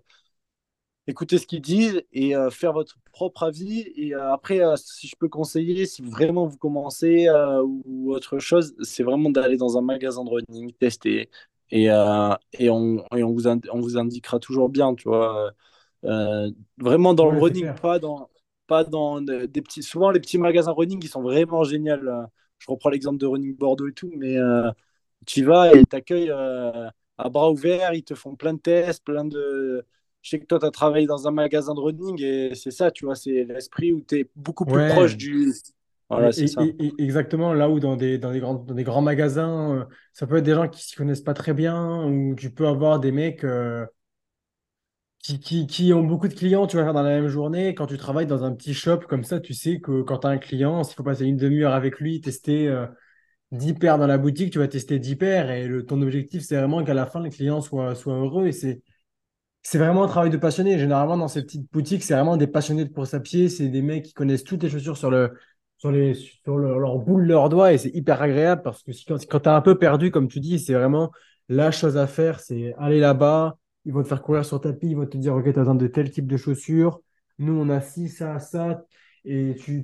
écouter 1.07 1.39
ce 1.39 1.47
qu'ils 1.47 1.61
disent 1.63 2.03
et 2.13 2.37
euh, 2.37 2.51
faire 2.51 2.73
votre 2.73 2.97
propre 3.13 3.45
avis. 3.45 3.91
Et 3.97 4.15
après, 4.15 4.61
si 4.77 5.09
je 5.09 5.17
peux 5.17 5.29
conseiller, 5.29 5.87
si 5.87 6.03
vraiment 6.03 6.47
vous 6.47 6.59
commencez 6.59 7.29
ou 7.65 8.13
autre 8.13 8.39
chose, 8.39 8.75
c'est 8.83 9.03
vraiment 9.03 9.31
d'aller 9.31 9.57
dans 9.57 9.79
un 9.79 9.83
magasin 9.83 10.25
de 10.25 10.31
running, 10.31 10.73
tester. 10.75 11.31
Et, 11.71 11.85
et, 11.85 12.71
on, 12.71 13.05
et 13.15 13.23
on, 13.23 13.33
vous 13.33 13.47
on 13.49 13.81
vous 13.81 13.97
indiquera 13.99 14.39
toujours 14.39 14.69
bien, 14.69 14.95
tu 14.95 15.09
vois. 15.09 15.53
Euh, 16.05 16.51
vraiment 16.79 17.15
dans 17.15 17.27
le 17.31 17.39
Ouais, 17.39 17.41
running, 17.43 17.75
pas 17.75 17.99
dans, 17.99 18.31
pas 18.67 18.85
dans 18.85 19.21
de- 19.21 19.47
des 19.47 19.63
petits. 19.63 19.83
Souvent, 19.83 20.11
les 20.11 20.21
petits 20.21 20.39
magasins 20.39 20.73
running, 20.73 21.01
ils 21.03 21.09
sont 21.09 21.23
vraiment 21.23 21.65
géniaux. 21.65 21.97
là. 21.97 22.31
Je 22.59 22.71
reprends 22.71 22.91
l'exemple 22.91 23.19
de 23.19 23.27
Running 23.27 23.57
Bordeaux 23.57 23.89
et 23.89 23.93
tout, 23.93 24.11
mais 24.17 24.37
euh, 24.37 24.71
tu 25.27 25.41
y 25.41 25.43
vas 25.43 25.73
et 25.75 25.81
ils 25.81 25.87
t'accueillent 25.87 26.31
euh, 26.31 26.89
à 27.19 27.29
bras 27.29 27.51
ouverts, 27.51 27.95
ils 27.95 28.03
te 28.05 28.15
font 28.15 28.37
plein 28.37 28.55
de 28.55 28.61
tests, 28.61 29.05
plein 29.05 29.25
de. 29.25 29.85
Je 30.23 30.31
sais 30.31 30.41
que 30.41 30.47
toi, 30.47 30.59
tu 30.59 30.67
as 30.67 30.71
travaillé 30.71 31.07
dans 31.07 31.29
un 31.29 31.31
magasin 31.31 31.75
de 31.75 31.81
running 31.81 32.21
et 32.23 32.55
c'est 32.55 32.71
ça, 32.73 32.91
tu 32.91 33.05
vois, 33.05 33.15
c'est 33.15 33.45
l'esprit 33.45 33.93
où 33.93 34.01
tu 34.03 34.21
es 34.21 34.31
beaucoup 34.37 34.67
plus 34.67 34.83
proche 34.83 35.17
du. 35.17 35.53
Et- 36.17 36.21
Voilà, 36.21 36.33
c'est 36.33 36.47
et- 36.47 36.53
ça. 36.55 36.71
et- 36.81 36.87
et 36.99 37.03
exactement, 37.05 37.53
là 37.55 37.69
où 37.71 37.81
dans 37.81 37.97
des, 37.97 38.19
dans 38.19 38.33
des 38.33 38.41
grands, 38.41 38.55
dans 38.55 38.75
des 38.75 38.85
grands 38.85 39.03
magasins, 39.03 39.77
euh, 39.81 39.85
ça 40.13 40.27
peut 40.27 40.37
être 40.39 40.45
des 40.45 40.55
gens 40.55 40.69
qui 40.69 40.83
s'y 40.83 40.97
connaissent 40.97 41.21
pas 41.23 41.35
très 41.35 41.55
bien, 41.55 42.05
ou 42.07 42.35
tu 42.35 42.51
peux 42.53 42.67
avoir 42.67 42.99
des 43.01 43.13
mecs 43.13 43.45
euh, 43.45 43.87
qui, 45.23 45.41
qui, 45.41 45.67
qui 45.67 45.93
ont 45.93 46.03
beaucoup 46.05 46.29
de 46.29 46.35
clients, 46.35 46.67
tu 46.67 46.77
vas 46.77 46.85
faire 46.85 46.95
dans 46.95 47.03
la 47.03 47.11
même 47.21 47.29
journée. 47.29 47.75
Quand 47.75 47.87
tu 47.87 47.99
travailles 47.99 48.27
dans 48.27 48.45
un 48.45 48.55
petit 48.55 48.75
shop 48.75 49.01
comme 49.09 49.25
ça, 49.25 49.41
tu 49.41 49.53
sais 49.55 49.81
que 49.81 50.03
quand 50.03 50.19
tu 50.21 50.27
as 50.27 50.31
un 50.31 50.39
client, 50.39 50.85
s'il 50.85 50.95
faut 50.97 51.03
passer 51.03 51.25
une 51.25 51.37
demi-heure 51.37 51.75
avec 51.75 51.99
lui, 52.01 52.21
tester 52.21 52.69
euh, 52.69 52.87
10 53.53 53.75
paires 53.75 53.99
dans 53.99 54.07
la 54.07 54.19
boutique, 54.19 54.53
tu 54.53 54.59
vas 54.59 54.69
tester 54.69 54.99
10 54.99 55.17
paires, 55.17 55.51
et 55.51 55.67
le, 55.69 55.85
ton 55.87 56.01
objectif, 56.03 56.43
c'est 56.43 56.57
vraiment 56.57 56.85
qu'à 56.85 56.95
la 56.95 57.07
fin, 57.07 57.21
le 57.21 57.31
client 57.31 57.61
soit, 57.61 57.95
soit 57.95 58.15
heureux. 58.15 58.47
Et 58.49 58.53
c'est, 58.53 58.83
c'est 59.63 59.79
vraiment 59.79 60.05
un 60.05 60.09
travail 60.09 60.31
de 60.31 60.37
passionné. 60.37 60.79
Généralement, 60.79 61.17
dans 61.17 61.29
ces 61.29 61.43
petites 61.43 61.71
boutiques, 61.73 62.03
c'est 62.05 62.15
vraiment 62.15 62.37
des 62.37 62.47
passionnés 62.47 62.85
de 62.85 62.93
course 62.93 63.15
à 63.15 63.21
pied. 63.21 63.49
C'est 63.49 63.69
des 63.69 63.83
mecs 63.83 64.05
qui 64.07 64.13
connaissent 64.15 64.45
toutes 64.45 64.63
les 64.63 64.71
chaussures 64.71 64.97
sur 64.97 65.11
le, 65.11 65.35
sur 65.79 65.91
les, 65.93 66.15
sur 66.15 66.57
le- 66.59 66.79
leur 66.81 66.99
boule, 66.99 67.25
leurs 67.27 67.49
doigts. 67.49 67.73
Et 67.73 67.79
c'est 67.79 67.91
hyper 67.95 68.23
agréable 68.23 68.63
parce 68.63 68.83
que 68.83 68.93
si, 68.93 69.05
quand, 69.05 69.19
quand 69.29 69.41
tu 69.41 69.49
es 69.49 69.53
un 69.53 69.61
peu 69.63 69.79
perdu, 69.79 70.11
comme 70.11 70.29
tu 70.29 70.41
dis, 70.41 70.59
c'est 70.59 70.75
vraiment 70.75 71.13
la 71.49 71.71
chose 71.71 71.97
à 71.97 72.07
faire. 72.07 72.41
C'est 72.41 72.75
aller 72.79 73.01
là-bas. 73.01 73.59
Ils 73.89 73.95
vont 73.95 74.03
te 74.03 74.09
faire 74.09 74.21
courir 74.23 74.45
sur 74.45 74.61
tapis. 74.61 74.89
Ils 74.91 74.97
vont 74.97 75.07
te 75.07 75.17
dire, 75.17 75.35
OK, 75.35 75.45
tu 75.45 75.49
as 75.51 75.53
besoin 75.55 75.75
de 75.75 75.87
tel 75.87 76.11
type 76.11 76.27
de 76.27 76.37
chaussures. 76.37 77.01
Nous, 77.39 77.55
on 77.55 77.71
a 77.71 77.81
ci, 77.81 78.11
ça, 78.11 78.39
ça. 78.39 78.85
Et 79.25 79.55
tu, 79.59 79.83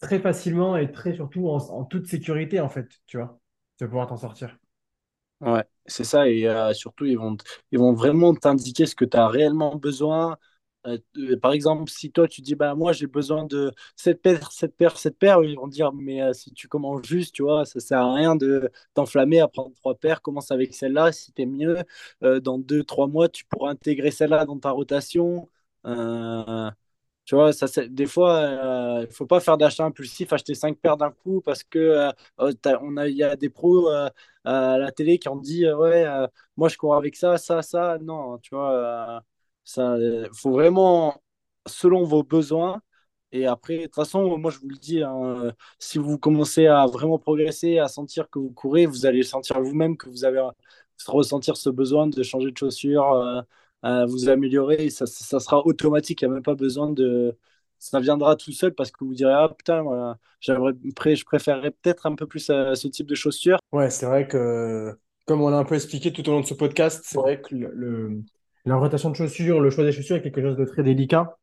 très 0.00 0.18
facilement 0.20 0.76
et 0.76 0.90
très 0.90 1.14
surtout 1.14 1.48
en, 1.48 1.84
toute 1.84 2.06
sécurité, 2.06 2.60
en 2.60 2.70
fait. 2.70 2.88
Tu 3.06 3.18
vois, 3.18 3.38
tu 3.76 3.84
vas 3.84 3.88
pouvoir 3.88 4.06
t'en 4.06 4.16
sortir. 4.16 4.56
Ouais, 5.40 5.64
c'est 5.84 6.04
ça. 6.04 6.28
Et 6.28 6.48
euh, 6.48 6.72
surtout, 6.72 7.04
ils 7.04 7.18
vont, 7.18 7.36
ils 7.72 7.78
vont 7.78 7.92
vraiment 7.92 8.34
t'indiquer 8.34 8.86
ce 8.86 8.94
que 8.94 9.04
tu 9.04 9.18
as 9.18 9.28
réellement 9.28 9.76
besoin. 9.76 10.38
Euh, 10.88 10.98
euh, 11.18 11.38
par 11.38 11.52
exemple, 11.52 11.90
si 11.90 12.10
toi, 12.12 12.28
tu 12.28 12.40
dis, 12.42 12.54
bah, 12.54 12.74
moi, 12.74 12.92
j'ai 12.92 13.06
besoin 13.06 13.44
de 13.44 13.72
cette 13.96 14.22
paire, 14.22 14.50
cette 14.52 14.76
paire, 14.76 14.96
cette 14.98 15.18
paire, 15.18 15.42
ils 15.44 15.56
vont 15.56 15.68
dire, 15.68 15.92
mais 15.92 16.22
euh, 16.22 16.32
si 16.32 16.52
tu 16.52 16.68
commences 16.68 17.04
juste, 17.06 17.34
tu 17.34 17.42
vois, 17.42 17.64
ça 17.64 17.80
sert 17.80 18.00
à 18.00 18.14
rien 18.14 18.36
de 18.36 18.70
t'enflammer 18.94 19.40
à 19.40 19.48
prendre 19.48 19.74
trois 19.74 19.94
paires. 19.96 20.22
Commence 20.22 20.50
avec 20.50 20.74
celle-là. 20.74 21.12
Si 21.12 21.32
tu 21.32 21.42
es 21.42 21.46
mieux, 21.46 21.78
dans 22.42 22.58
deux, 22.58 22.84
trois 22.84 23.06
mois, 23.06 23.28
tu 23.28 23.44
pourras 23.46 23.70
intégrer 23.70 24.10
celle-là 24.10 24.44
dans 24.46 24.58
ta 24.58 24.70
rotation. 24.70 25.48
Tu 27.24 27.34
vois, 27.34 27.50
des 27.90 28.06
fois, 28.06 29.02
il 29.06 29.12
faut 29.12 29.26
pas 29.26 29.40
faire 29.40 29.58
d'achat 29.58 29.84
impulsif, 29.84 30.32
acheter 30.32 30.54
cinq 30.54 30.78
paires 30.78 30.96
d'un 30.96 31.10
coup 31.10 31.42
parce 31.42 31.62
que 31.62 32.10
t'as- 32.62 32.80
on 32.82 32.96
a, 32.96 33.06
y 33.08 33.22
a 33.22 33.36
des 33.36 33.50
pros 33.50 33.88
à 33.88 34.12
la 34.78 34.90
télé 34.92 35.18
qui 35.18 35.28
ont 35.28 35.36
dit 35.36 35.70
ouais, 35.70 36.06
moi 36.56 36.68
je 36.70 36.78
cours 36.78 36.94
avec 36.96 37.16
ça, 37.16 37.36
ça, 37.36 37.60
ça. 37.62 37.98
Non, 38.00 38.38
tu 38.38 38.54
vois, 38.54 39.22
ça, 39.68 39.94
euh, 39.94 40.28
faut 40.34 40.52
vraiment 40.52 41.22
selon 41.66 42.04
vos 42.04 42.22
besoins. 42.22 42.80
Et 43.32 43.46
après, 43.46 43.78
de 43.78 43.82
toute 43.84 43.94
façon, 43.94 44.38
moi 44.38 44.50
je 44.50 44.58
vous 44.58 44.68
le 44.68 44.76
dis, 44.76 45.02
hein, 45.02 45.14
euh, 45.46 45.52
si 45.78 45.98
vous 45.98 46.18
commencez 46.18 46.66
à 46.66 46.86
vraiment 46.86 47.18
progresser, 47.18 47.78
à 47.78 47.88
sentir 47.88 48.30
que 48.30 48.38
vous 48.38 48.50
courez, 48.50 48.86
vous 48.86 49.04
allez 49.06 49.22
sentir 49.22 49.60
vous-même 49.60 49.96
que 49.96 50.08
vous 50.08 50.24
avez 50.24 50.40
ressentir 51.06 51.56
ce 51.56 51.70
besoin 51.70 52.06
de 52.08 52.22
changer 52.22 52.50
de 52.50 52.56
chaussure. 52.58 53.12
euh, 53.12 53.42
à 53.82 54.06
vous 54.06 54.28
améliorer 54.28 54.90
ça, 54.90 55.06
ça 55.06 55.38
sera 55.38 55.64
automatique. 55.64 56.22
Il 56.22 56.26
n'y 56.26 56.32
a 56.32 56.34
même 56.34 56.42
pas 56.42 56.54
besoin 56.56 56.90
de. 56.90 57.36
Ça 57.78 58.00
viendra 58.00 58.34
tout 58.34 58.50
seul 58.52 58.74
parce 58.74 58.90
que 58.90 59.04
vous 59.04 59.14
direz 59.14 59.32
Ah 59.32 59.48
putain, 59.56 59.82
voilà, 59.82 60.18
je 60.40 61.24
préférerais 61.24 61.70
peut-être 61.70 62.06
un 62.06 62.16
peu 62.16 62.26
plus 62.26 62.50
euh, 62.50 62.74
ce 62.74 62.88
type 62.88 63.06
de 63.06 63.14
chaussures. 63.14 63.58
Ouais, 63.72 63.90
c'est 63.90 64.06
vrai 64.06 64.26
que, 64.26 64.98
comme 65.26 65.42
on 65.42 65.50
l'a 65.50 65.58
un 65.58 65.64
peu 65.64 65.74
expliqué 65.74 66.12
tout 66.12 66.26
au 66.28 66.32
long 66.32 66.40
de 66.40 66.46
ce 66.46 66.54
podcast, 66.54 67.02
c'est 67.04 67.18
vrai 67.18 67.40
que 67.40 67.54
le- 67.54 68.22
la 68.64 68.76
rotation 68.76 69.10
de 69.10 69.16
chaussures, 69.16 69.60
le 69.60 69.70
choix 69.70 69.84
des 69.84 69.92
chaussures 69.92 70.16
est 70.16 70.22
quelque 70.22 70.42
chose 70.42 70.56
de 70.56 70.64
très 70.64 70.82
délicat, 70.82 71.36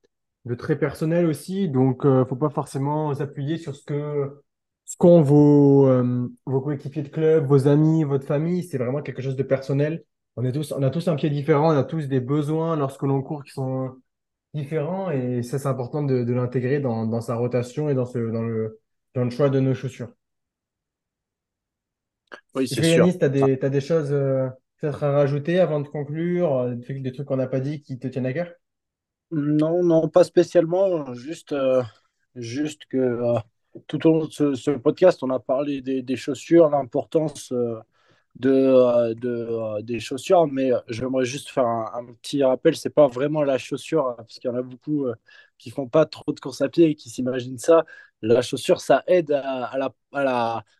de 0.46 0.56
très 0.56 0.78
personnel 0.78 1.26
aussi. 1.26 1.70
Donc, 1.70 2.06
euh, 2.06 2.26
faut 2.26 2.36
pas 2.36 2.50
forcément 2.50 3.14
s'appuyer 3.14 3.58
sur 3.58 3.76
ce 3.76 3.84
que, 3.84 4.44
ce 4.86 4.98
qu'ont 4.98 5.22
vos, 5.22 5.88
euh, 5.88 6.28
vos 6.46 6.62
coéquipiers 6.62 7.04
de 7.04 7.10
club, 7.10 7.46
vos 7.48 7.68
amis, 7.68 8.04
votre 8.04 8.26
famille. 8.26 8.64
C'est 8.64 8.78
vraiment 8.78 9.02
quelque 9.02 9.22
chose 9.22 9.36
de 9.36 9.44
personnel. 9.44 10.04
On 10.36 10.46
est 10.46 10.52
tous, 10.52 10.72
on 10.74 10.84
a 10.84 10.90
tous 10.90 11.08
un 11.08 11.16
pied 11.16 11.30
différent, 11.30 11.74
on 11.74 11.78
a 11.78 11.84
tous 11.84 12.08
des 12.08 12.20
besoins 12.20 12.76
lorsque 12.76 13.04
l'on 13.04 13.22
court 13.22 13.44
qui 13.44 13.52
sont 13.52 13.96
différents. 14.54 15.12
Et 15.12 15.44
ça, 15.44 15.60
c'est 15.60 15.68
important 15.68 16.04
de, 16.04 16.24
de 16.24 16.34
l'intégrer 16.34 16.80
dans, 16.80 17.06
dans 17.08 17.22
sa 17.22 17.36
rotation 17.36 17.90
et 17.90 17.96
dans 17.96 18.06
ce, 18.06 18.20
dans 18.20 18.44
le, 18.44 18.80
dans 19.16 19.24
le 19.24 19.30
choix 19.30 19.50
de 19.50 19.60
nos 19.60 19.74
chaussures. 19.74 20.10
Oui, 22.56 22.68
c'est 22.68 22.84
sûr. 22.84 23.08
Tu 23.18 23.24
as 23.26 23.30
des, 23.30 23.60
t'as 23.60 23.70
des 23.70 23.82
choses 23.82 24.12
euh, 24.12 24.48
peut-être 24.80 25.04
à 25.04 25.12
rajouter 25.12 25.60
avant 25.60 25.80
de 25.80 25.88
conclure, 25.88 26.54
euh, 26.58 26.76
des 26.76 27.12
trucs, 27.12 27.28
qu'on 27.28 27.38
n'a 27.38 27.48
pas 27.48 27.60
dit 27.60 27.82
qui 27.82 27.98
te 27.98 28.08
tiennent 28.08 28.26
à 28.26 28.34
cœur? 28.34 28.52
Non, 29.32 29.84
non, 29.84 30.08
pas 30.10 30.24
spécialement. 30.24 31.14
Juste, 31.14 31.52
euh, 31.52 31.82
juste 32.36 32.86
que 32.86 32.98
euh, 32.98 33.40
tout 33.88 34.06
au 34.08 34.12
long 34.12 34.26
de 34.26 34.56
ce, 34.56 34.72
podcast, 34.72 35.24
on 35.24 35.30
a 35.30 35.40
parlé 35.40 35.82
des, 35.82 36.16
chaussures, 36.16 36.70
l'importance. 36.70 37.52
de, 38.36 39.14
de, 39.14 39.82
des 39.82 40.00
chaussures, 40.02 40.46
mais 40.48 40.72
j'aimerais 40.90 41.24
juste 41.24 41.50
faire 41.50 41.66
un, 41.66 42.06
petit 42.22 42.44
rappel, 42.44 42.76
c'est 42.76 42.90
pas 42.90 43.08
vraiment 43.08 43.44
la 43.44 43.58
chaussure, 43.58 44.14
parce 44.18 44.40
qu'il 44.40 44.50
y 44.50 44.54
en 44.54 44.58
a 44.58 44.62
beaucoup 44.62 45.08
qui 45.58 45.70
font 45.70 45.88
pas 45.88 46.06
trop 46.06 46.34
de 46.34 46.40
course 46.40 46.62
à 46.62 46.68
pied 46.68 46.90
et 46.90 46.96
qui 46.96 47.10
s'imaginent 47.10 47.58
ça. 47.58 47.86
La 48.28 48.42
chaussure, 48.42 48.82
ça 48.82 49.04
aide 49.06 49.32
à, 49.32 49.78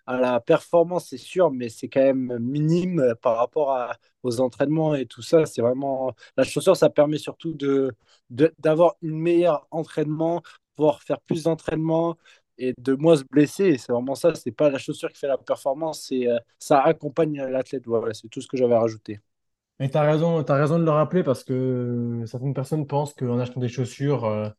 la, 0.08 0.40
performance, 0.40 1.10
c'est 1.10 1.18
sûr, 1.18 1.52
mais 1.52 1.70
c'est 1.70 1.88
quand 1.88 2.02
même 2.02 2.38
minime 2.40 3.14
par 3.22 3.38
rapport 3.38 3.94
aux 4.24 4.42
entraînements 4.42 4.96
et 4.96 5.06
tout 5.06 5.22
ça. 5.22 5.46
C'est 5.46 5.62
vraiment 5.62 6.14
la 6.38 6.44
chaussure, 6.44 6.76
ça 6.76 6.90
permet 6.90 7.20
surtout 7.20 7.56
d'avoir 8.30 8.96
une 9.04 9.20
meilleure 9.20 9.68
entraînement, 9.70 10.42
pouvoir 10.76 11.04
faire 11.04 11.22
plus 11.22 11.44
d'entraînement 11.44 12.18
et 12.58 12.74
de 12.80 12.94
moins 12.94 13.16
se 13.16 13.24
blesser. 13.30 13.78
C'est 13.78 13.92
vraiment 13.92 14.16
ça, 14.16 14.34
c'est 14.34 14.52
pas 14.52 14.72
la 14.72 14.80
chaussure 14.80 15.12
qui 15.12 15.20
fait 15.20 15.28
la 15.28 15.38
performance, 15.38 16.06
c'est 16.08 16.28
euh, 16.28 16.40
ça 16.58 16.82
accompagne 16.82 17.44
l'athlète. 17.44 17.84
Voilà, 17.86 18.14
c'est 18.16 18.28
tout 18.28 18.42
ce 18.42 18.48
que 18.48 18.58
j'avais 18.58 18.76
rajouté. 18.76 19.20
Et 19.80 19.90
tu 19.90 19.98
as 19.98 20.02
raison, 20.02 20.44
raison 20.44 20.80
de 20.80 20.86
le 20.86 20.92
rappeler 20.92 21.24
parce 21.24 21.44
que 21.44 22.24
certaines 22.26 22.54
personnes 22.56 22.88
pensent 22.88 23.14
qu'en 23.14 23.38
achetant 23.38 23.60
des 23.60 23.68
chaussures, 23.68 24.26
euh, 24.26 24.50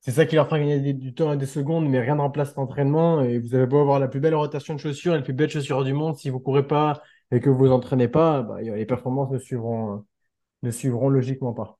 c'est 0.00 0.12
ça 0.12 0.26
qui 0.26 0.36
leur 0.36 0.46
fera 0.46 0.58
gagner 0.58 0.92
du 0.92 1.14
temps 1.14 1.32
et 1.32 1.36
des 1.36 1.46
secondes, 1.46 1.88
mais 1.88 2.00
rien 2.00 2.14
ne 2.16 2.20
remplace 2.20 2.54
l'entraînement. 2.54 3.22
Et 3.22 3.38
vous 3.38 3.54
avez 3.54 3.66
beau 3.66 3.80
avoir 3.80 3.98
la 3.98 4.08
plus 4.08 4.20
belle 4.20 4.34
rotation 4.34 4.74
de 4.74 4.80
chaussures 4.80 5.14
et 5.14 5.18
les 5.18 5.24
plus 5.24 5.32
belles 5.32 5.50
chaussures 5.50 5.84
du 5.84 5.92
monde, 5.92 6.16
si 6.16 6.30
vous 6.30 6.40
courez 6.40 6.66
pas 6.66 7.02
et 7.30 7.40
que 7.40 7.50
vous 7.50 7.58
vous 7.58 7.72
entraînez 7.72 8.08
pas, 8.08 8.42
bah, 8.42 8.60
les 8.62 8.86
performances 8.86 9.30
ne 9.30 9.38
suivront, 9.38 9.94
euh, 9.94 9.98
ne 10.62 10.70
suivront 10.70 11.08
logiquement 11.08 11.52
pas. 11.52 11.78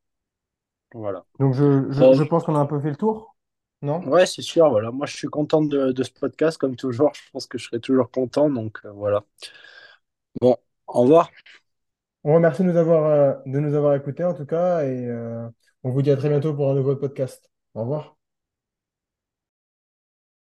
Voilà. 0.95 1.25
Donc 1.39 1.55
je, 1.55 1.91
je, 1.91 2.25
pense 2.25 2.45
qu'on 2.45 2.55
a 2.55 2.59
un 2.59 2.66
peu 2.66 2.81
fait 2.81 2.91
le 2.91 2.97
tour, 2.97 3.37
non? 3.83 4.03
ouais, 4.09 4.27
c'est 4.27 4.43
sûr. 4.43 4.69
Voilà, 4.71 4.91
moi 4.91 5.07
je 5.07 5.16
suis 5.16 5.29
content 5.29 5.62
de, 5.62 5.93
de 5.93 6.03
ce 6.03 6.11
podcast 6.11 6.59
comme 6.59 6.77
toujours. 6.77 7.12
Je 7.14 7.31
pense 7.33 7.47
que 7.47 7.59
je 7.59 7.64
serai 7.64 7.81
toujours 7.81 8.11
content. 8.11 8.51
Donc 8.51 8.79
euh, 8.85 8.91
voilà. 8.93 9.25
Bon, 10.41 10.57
au 10.87 11.03
revoir. 11.03 11.31
On 12.25 12.35
remercie 12.35 12.62
de 12.62 12.69
nous 12.71 12.77
avoir, 12.77 13.05
euh, 13.07 13.35
de 13.47 13.59
nous 13.59 13.75
avoir 13.75 13.95
écoutés 13.95 14.25
en 14.25 14.35
tout 14.35 14.47
cas 14.47 14.83
et 14.85 15.07
euh, 15.07 15.49
on 15.83 15.91
vous 15.91 16.03
dit 16.03 16.11
à 16.11 16.16
très 16.16 16.29
bientôt 16.29 16.55
pour 16.55 16.71
un 16.71 16.75
nouveau 16.75 16.97
podcast. 16.97 17.49
Au 17.79 17.83
revoir. 17.83 18.18